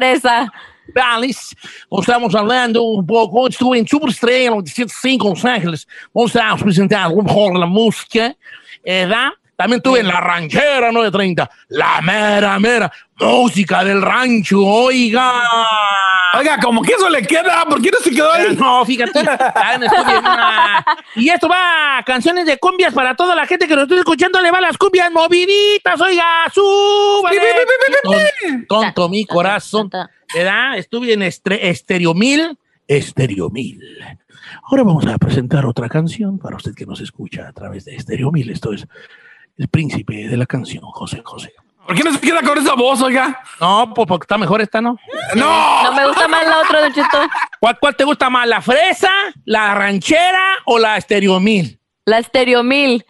Dallas. 0.94 1.54
O 1.88 2.00
estamos 2.00 2.34
hablando 2.34 2.82
un 2.82 3.06
poco. 3.06 3.48
Estuve 3.48 3.78
en 3.78 3.86
Superestrella 3.86 4.50
95 4.50 5.28
Los 5.28 5.44
Ángeles. 5.44 5.88
Vamos 6.12 6.36
a 6.36 6.56
presentar 6.56 7.10
lo 7.10 7.22
mejor 7.22 7.52
de 7.54 7.58
la 7.58 7.66
música. 7.66 8.36
¿Verdad? 8.84 9.30
También 9.56 9.78
estuve 9.78 10.00
en 10.00 10.08
La 10.08 10.20
Ranchera 10.20 10.92
930. 10.92 11.50
La 11.68 12.00
mera, 12.02 12.58
mera 12.58 12.92
música 13.18 13.82
del 13.82 14.02
rancho. 14.02 14.60
Oiga. 14.62 15.32
Oiga, 16.38 16.58
como 16.60 16.82
que 16.82 16.92
eso 16.92 17.08
le 17.08 17.22
queda, 17.22 17.64
¿por 17.64 17.80
qué 17.80 17.90
no 17.90 17.98
se 17.98 18.10
quedó 18.10 18.30
ahí? 18.32 18.54
No, 18.58 18.84
fíjate. 18.84 19.22
No 19.22 19.86
estuve 19.86 20.12
en 20.12 20.18
una- 20.18 20.84
Y 21.14 21.28
esto 21.30 21.48
va 21.48 21.98
a 21.98 22.02
canciones 22.04 22.44
de 22.44 22.58
cumbias 22.58 22.92
para 22.92 23.14
toda 23.16 23.34
la 23.34 23.46
gente 23.46 23.66
que 23.66 23.74
nos 23.74 23.84
está 23.84 23.94
escuchando. 23.96 24.42
Le 24.42 24.50
va 24.50 24.60
las 24.60 24.76
cumbias 24.76 25.10
moviditas. 25.10 25.98
Oiga, 26.00 26.24
súbale. 26.52 27.38
Ton- 28.02 28.66
Tonto 28.68 29.08
mi 29.08 29.24
corazón. 29.24 29.90
¿Verdad? 30.34 30.76
Estuve 30.76 31.14
en 31.14 31.20
estre- 31.22 31.58
Estéreo 31.62 32.12
Mil. 32.12 32.58
Estéreo 32.86 33.48
Mil. 33.48 33.80
Ahora 34.64 34.82
vamos 34.82 35.06
a 35.06 35.16
presentar 35.18 35.64
otra 35.64 35.88
canción 35.88 36.38
para 36.38 36.56
usted 36.56 36.74
que 36.74 36.84
nos 36.86 37.00
escucha 37.00 37.48
a 37.48 37.52
través 37.52 37.84
de 37.86 37.94
Estéreo 37.96 38.30
Mil. 38.30 38.50
Esto 38.50 38.72
es 38.74 38.86
El 39.56 39.68
Príncipe 39.68 40.28
de 40.28 40.36
la 40.36 40.46
Canción, 40.46 40.82
José 40.84 41.22
José. 41.24 41.52
¿Por 41.86 41.94
qué 41.94 42.02
no 42.02 42.12
se 42.12 42.20
queda 42.20 42.42
con 42.42 42.58
esa 42.58 42.74
voz, 42.74 43.00
oiga? 43.00 43.40
No, 43.60 43.92
pues 43.94 44.08
porque 44.08 44.24
está 44.24 44.36
mejor 44.36 44.60
esta, 44.60 44.80
¿no? 44.80 44.98
¡No! 45.36 45.82
No 45.84 45.92
me 45.92 46.06
gusta 46.08 46.26
más 46.26 46.44
la 46.44 46.60
otra, 46.60 46.80
Don 46.80 46.92
Cheto. 46.92 47.18
¿Cuál, 47.60 47.78
cuál 47.78 47.96
te 47.96 48.04
gusta 48.04 48.28
más, 48.28 48.48
la 48.48 48.60
fresa, 48.60 49.10
la 49.44 49.72
ranchera 49.74 50.44
o 50.64 50.78
la 50.78 50.96
Estéreo 50.96 51.38
Mil? 51.38 51.80
La 52.04 52.20
Stereo 52.22 52.64
Mil. 52.64 53.06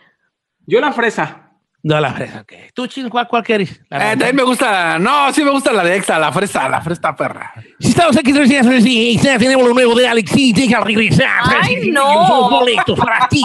Yo 0.66 0.80
la 0.80 0.92
fresa. 0.92 1.45
No, 1.86 2.00
la 2.00 2.12
fresa, 2.12 2.40
ok. 2.40 2.52
¿Tú, 2.74 2.88
Chin, 2.88 3.08
cuál, 3.08 3.28
cuál 3.28 3.44
quieres? 3.44 3.80
La 3.88 3.98
Eh, 3.98 4.16
también 4.16 4.34
me 4.34 4.42
gusta, 4.42 4.98
no, 4.98 5.32
sí 5.32 5.44
me 5.44 5.52
gusta 5.52 5.72
la 5.72 5.84
de 5.84 5.94
Exa, 5.94 6.18
la 6.18 6.32
fresa, 6.32 6.68
la 6.68 6.80
fresa 6.80 7.14
perra. 7.14 7.52
Si 7.78 7.90
estamos 7.90 8.16
aquí, 8.16 8.32
y 8.32 9.16
tenemos 9.18 9.68
lo 9.68 9.72
nuevo 9.72 9.94
de 9.94 10.08
Alex 10.08 10.36
Intec 10.36 10.74
al 10.74 10.84
regresar. 10.84 11.28
¡Ay, 11.62 11.92
no! 11.92 12.50
Boletos 12.50 12.98
para 12.98 13.28
ti. 13.28 13.40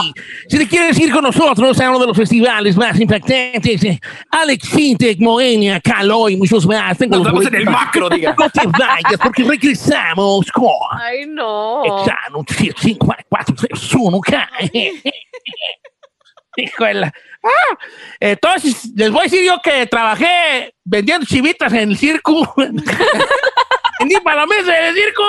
Si 0.50 0.58
te 0.58 0.68
quieres 0.68 1.00
ir 1.00 1.12
con 1.12 1.24
nosotros 1.24 1.80
a 1.80 1.90
uno 1.92 2.00
de 2.00 2.08
los 2.08 2.18
festivales 2.18 2.76
más 2.76 3.00
impactantes, 3.00 3.84
eh, 3.84 4.00
Alex 4.32 4.76
Intec, 4.76 5.20
Moenia, 5.20 5.80
Caló 5.80 6.28
y 6.28 6.36
muchos 6.36 6.66
más. 6.66 6.98
Tengo 6.98 7.18
Nos 7.18 7.26
vemos 7.28 7.46
en 7.46 7.54
el 7.54 7.66
macro, 7.66 8.10
diga. 8.10 8.34
No 8.36 8.50
te 8.50 8.66
vayas 8.66 9.20
porque 9.22 9.44
regresamos 9.44 10.52
con 10.52 10.72
Ay, 11.00 11.28
no. 11.28 11.84
Exano 11.86 12.44
5, 12.48 13.08
4, 13.30 13.56
3, 13.56 13.94
1, 13.94 14.20
Híjole. 16.58 17.12
Ah, 17.44 17.78
entonces, 18.20 18.92
les 18.96 19.10
voy 19.10 19.22
a 19.22 19.24
decir 19.24 19.44
yo 19.46 19.60
que 19.64 19.86
trabajé 19.88 20.76
vendiendo 20.84 21.26
chivitas 21.26 21.72
en 21.74 21.92
el 21.92 21.98
circo. 21.98 22.54
Vendí 24.00 24.16
palomitas 24.24 24.68
en 24.68 24.86
el 24.86 24.96
circo. 24.96 25.24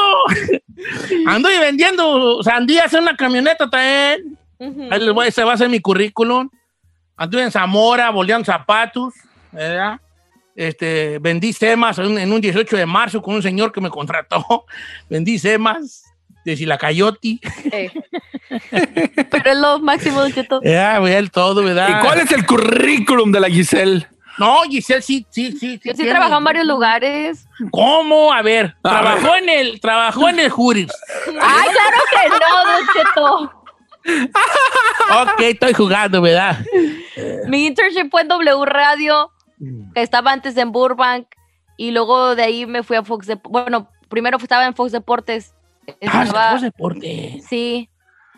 Anduve 1.27 1.59
vendiendo 1.59 2.43
sandías 2.43 2.93
en 2.95 3.03
una 3.03 3.17
camioneta 3.17 3.69
también. 3.69 4.39
Ahí 4.91 5.01
les 5.01 5.13
voy, 5.13 5.29
ese 5.29 5.45
va 5.45 5.55
a 5.55 5.59
ser 5.59 5.69
mi 5.69 5.81
currículum. 5.81 6.49
Anduve 7.17 7.43
en 7.43 7.51
Zamora, 7.51 8.11
boleando 8.11 8.45
zapatos, 8.45 9.15
¿verdad? 9.51 10.01
Este, 10.55 11.19
vendí 11.19 11.53
semas 11.53 11.99
en 11.99 12.07
un, 12.07 12.19
en 12.19 12.33
un 12.33 12.41
18 12.41 12.77
de 12.77 12.87
marzo 12.87 13.23
con 13.23 13.35
un 13.35 13.43
señor 13.43 13.73
que 13.73 13.81
me 13.81 13.91
contrató. 13.91 14.67
Vendí 15.09 15.39
semas 15.39 16.05
de 16.45 16.57
Silacayoti. 16.57 17.41
Eh. 17.71 17.91
Pero 19.31 19.51
es 19.51 19.57
lo 19.59 19.79
máximo, 19.81 20.21
Don 20.21 20.33
Cheto. 20.33 20.61
Ya, 20.65 20.97
el 20.99 21.31
todo, 21.31 21.63
¿verdad? 21.63 21.89
¿Y 21.99 22.05
cuál 22.05 22.21
es 22.21 22.33
el 22.33 22.45
currículum 22.47 23.33
de 23.33 23.41
la 23.41 23.49
Giselle? 23.49 24.07
No, 24.39 24.63
Giselle 24.63 25.03
sí, 25.03 25.27
sí, 25.31 25.53
sí. 25.53 25.79
Yo 25.85 25.93
sí 25.93 25.97
tiene. 25.97 26.11
trabajado 26.11 26.39
en 26.39 26.45
varios 26.45 26.67
lugares. 26.67 27.47
¿Cómo? 27.71 28.33
A 28.33 28.41
ver, 28.43 28.75
A 28.83 28.89
trabajó 28.91 29.37
en 29.37 29.49
el, 29.49 29.81
trabajó 29.81 30.29
en 30.29 30.39
el 30.41 30.49
Juris. 30.51 30.91
Ay, 31.41 31.69
claro 31.71 31.99
que 32.11 32.29
no, 32.29 32.73
Don 32.73 32.87
Cheto. 32.95 33.63
ok, 35.23 35.41
estoy 35.41 35.75
jugando, 35.75 36.21
¿verdad? 36.23 36.59
Mi 37.47 37.67
internship 37.67 38.11
fue 38.11 38.23
en 38.23 38.29
W 38.29 38.65
Radio, 38.67 39.31
Mm. 39.59 39.93
que 39.93 40.03
estaba 40.03 40.33
antes 40.33 40.57
en 40.57 40.73
Burbank, 40.73 41.27
y 41.77 41.93
luego 41.93 42.35
de 42.35 42.43
ahí 42.43 42.67
me 42.67 42.83
fui 42.83 42.97
a 42.97 43.05
Fox 43.05 43.29
Dep- 43.29 43.49
Bueno, 43.49 43.89
primero 44.09 44.39
estaba 44.39 44.65
en 44.67 44.75
Fox 44.75 44.91
Deportes. 44.91 45.55
Ah, 46.05 46.25
Estaba- 46.25 46.51
Fox 46.51 46.63
Deportes. 46.63 47.45
Sí. 47.49 47.89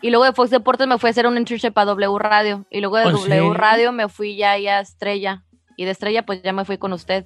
Y 0.01 0.09
luego 0.09 0.25
de 0.25 0.33
Fox 0.33 0.49
Deportes 0.49 0.87
me 0.87 0.97
fui 0.97 1.07
a 1.07 1.11
hacer 1.11 1.25
un 1.27 1.37
internship 1.37 1.77
a 1.77 1.85
W 1.85 2.19
Radio. 2.19 2.65
Y 2.69 2.81
luego 2.81 2.97
de 2.97 3.05
¿En 3.05 3.11
W? 3.13 3.53
Radio 3.53 3.91
me 3.91 4.09
fui 4.09 4.35
ya, 4.35 4.57
ya 4.57 4.77
a 4.77 4.81
Estrella. 4.81 5.43
Y 5.77 5.85
de 5.85 5.91
Estrella 5.91 6.25
pues 6.25 6.41
ya 6.43 6.53
me 6.53 6.65
fui 6.65 6.77
con 6.77 6.93
usted. 6.93 7.25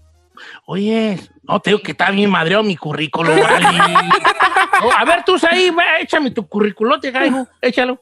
Oye, 0.65 1.19
no 1.43 1.59
te 1.59 1.71
digo 1.71 1.81
que 1.81 1.91
está 1.91 2.11
bien 2.11 2.29
madreado 2.29 2.63
mi. 2.63 2.77
No, 4.81 4.89
a 4.91 5.03
ver, 5.03 5.25
tú 5.25 5.35
ahí, 5.51 5.71
va, 5.71 5.99
échame 5.99 6.31
tu 6.31 6.47
currículote, 6.47 7.11
gallo, 7.11 7.45
échalo. 7.61 8.01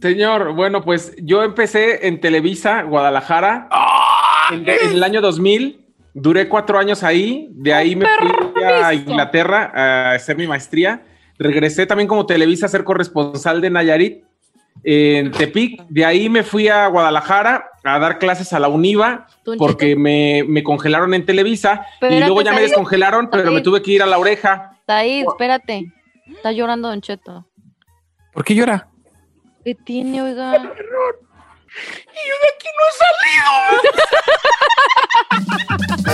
Señor, 0.00 0.54
bueno, 0.54 0.82
pues 0.82 1.14
yo 1.18 1.42
empecé 1.42 2.06
en 2.08 2.18
Televisa, 2.18 2.82
Guadalajara. 2.82 3.68
en, 4.50 4.66
en 4.66 4.92
el 4.92 5.02
año 5.02 5.20
2000. 5.20 5.84
Duré 6.14 6.48
cuatro 6.48 6.78
años 6.78 7.02
ahí. 7.02 7.48
De 7.50 7.74
ahí 7.74 7.94
me 7.94 8.06
fui 8.06 8.62
a 8.62 8.94
Inglaterra 8.94 9.70
a 9.74 10.12
hacer 10.12 10.36
mi 10.38 10.46
maestría. 10.46 11.02
Regresé 11.38 11.86
también 11.86 12.08
como 12.08 12.26
Televisa 12.26 12.66
a 12.66 12.68
ser 12.68 12.84
corresponsal 12.84 13.60
de 13.60 13.70
Nayarit 13.70 14.24
en 14.82 15.30
Tepic. 15.32 15.82
De 15.88 16.04
ahí 16.04 16.28
me 16.28 16.42
fui 16.42 16.68
a 16.68 16.86
Guadalajara 16.88 17.70
a 17.82 17.98
dar 17.98 18.18
clases 18.18 18.52
a 18.52 18.60
la 18.60 18.68
UNIVA 18.68 19.26
porque 19.58 19.96
me, 19.96 20.44
me 20.46 20.62
congelaron 20.62 21.12
en 21.14 21.24
Televisa 21.26 21.86
y 22.02 22.18
luego 22.20 22.42
ya 22.42 22.50
me 22.52 22.58
Said. 22.58 22.68
descongelaron, 22.68 23.30
pero 23.30 23.50
me 23.52 23.60
tuve 23.60 23.82
que 23.82 23.92
ir 23.92 24.02
a 24.02 24.06
la 24.06 24.18
oreja. 24.18 24.78
Said, 24.86 25.24
espérate. 25.28 25.92
Está 26.26 26.52
llorando 26.52 26.88
Don 26.88 27.00
Cheto. 27.00 27.46
¿Por 28.32 28.44
qué 28.44 28.54
llora? 28.54 28.88
¿Qué 29.64 29.74
tiene, 29.74 30.22
oiga? 30.22 30.56
Y 30.56 30.58
yo 30.58 30.62
de 32.42 32.48
aquí 32.54 32.68
no 32.76 32.82
he 32.88 32.92
salido. 33.00 33.50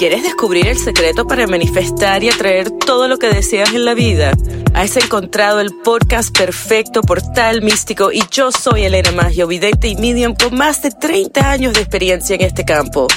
¿Quieres 0.00 0.22
descubrir 0.22 0.66
el 0.66 0.78
secreto 0.78 1.26
para 1.26 1.46
manifestar 1.46 2.24
y 2.24 2.30
atraer 2.30 2.70
todo 2.70 3.06
lo 3.06 3.18
que 3.18 3.26
deseas 3.26 3.74
en 3.74 3.84
la 3.84 3.92
vida? 3.92 4.32
Has 4.72 4.96
encontrado 4.96 5.60
el 5.60 5.74
podcast 5.84 6.34
perfecto, 6.34 7.02
portal 7.02 7.60
místico 7.60 8.10
y 8.10 8.22
yo 8.30 8.50
soy 8.50 8.84
Elena 8.84 9.12
Maggio, 9.12 9.46
vidente 9.46 9.88
y 9.88 9.96
medium 9.96 10.34
con 10.34 10.56
más 10.56 10.80
de 10.80 10.90
30 10.90 11.50
años 11.50 11.74
de 11.74 11.80
experiencia 11.80 12.34
en 12.34 12.40
este 12.40 12.64
campo. 12.64 13.08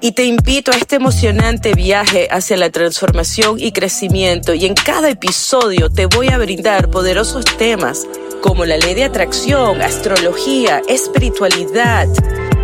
Y 0.00 0.12
te 0.12 0.24
invito 0.24 0.70
a 0.70 0.76
este 0.76 0.96
emocionante 0.96 1.74
viaje 1.74 2.28
hacia 2.30 2.56
la 2.56 2.70
transformación 2.70 3.58
y 3.58 3.72
crecimiento 3.72 4.54
y 4.54 4.64
en 4.64 4.74
cada 4.74 5.10
episodio 5.10 5.90
te 5.90 6.06
voy 6.06 6.28
a 6.28 6.38
brindar 6.38 6.88
poderosos 6.88 7.44
temas 7.56 8.06
como 8.40 8.64
la 8.64 8.76
ley 8.76 8.94
de 8.94 9.02
atracción, 9.02 9.82
astrología, 9.82 10.82
espiritualidad, 10.88 12.06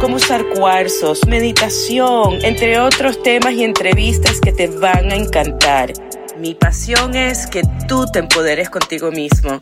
cómo 0.01 0.17
usar 0.17 0.47
cuarzos, 0.51 1.27
meditación, 1.27 2.39
entre 2.45 2.79
otros 2.79 3.21
temas 3.25 3.55
y 3.55 3.65
entrevistas 3.65 4.39
que 4.41 4.53
te 4.53 4.69
van 4.69 5.11
a 5.11 5.17
encantar. 5.17 5.93
Mi 6.39 6.55
pasión 6.55 7.17
es 7.17 7.49
que 7.49 7.63
tú 7.89 8.07
te 8.07 8.21
empoderes 8.21 8.71
contigo 8.71 9.11
mismo. 9.11 9.61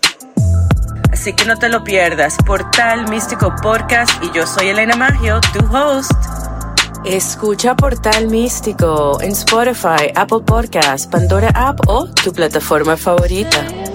Así 1.11 1.33
que 1.33 1.47
no 1.47 1.57
te 1.57 1.71
lo 1.71 1.85
pierdas. 1.85 2.37
Portal 2.45 3.09
Místico 3.09 3.55
Podcast 3.63 4.11
y 4.23 4.31
yo 4.37 4.47
soy 4.47 4.69
Elena 4.69 4.97
Maggio, 4.97 5.41
tu 5.55 5.65
host. 5.75 6.13
Escucha 7.05 7.75
Portal 7.75 8.29
Místico 8.29 9.21
en 9.21 9.33
Spotify, 9.33 10.13
Apple 10.15 10.41
Podcast, 10.47 11.11
Pandora 11.11 11.51
App 11.53 11.81
o 11.89 12.07
tu 12.07 12.33
plataforma 12.33 12.97
favorita. 12.97 13.92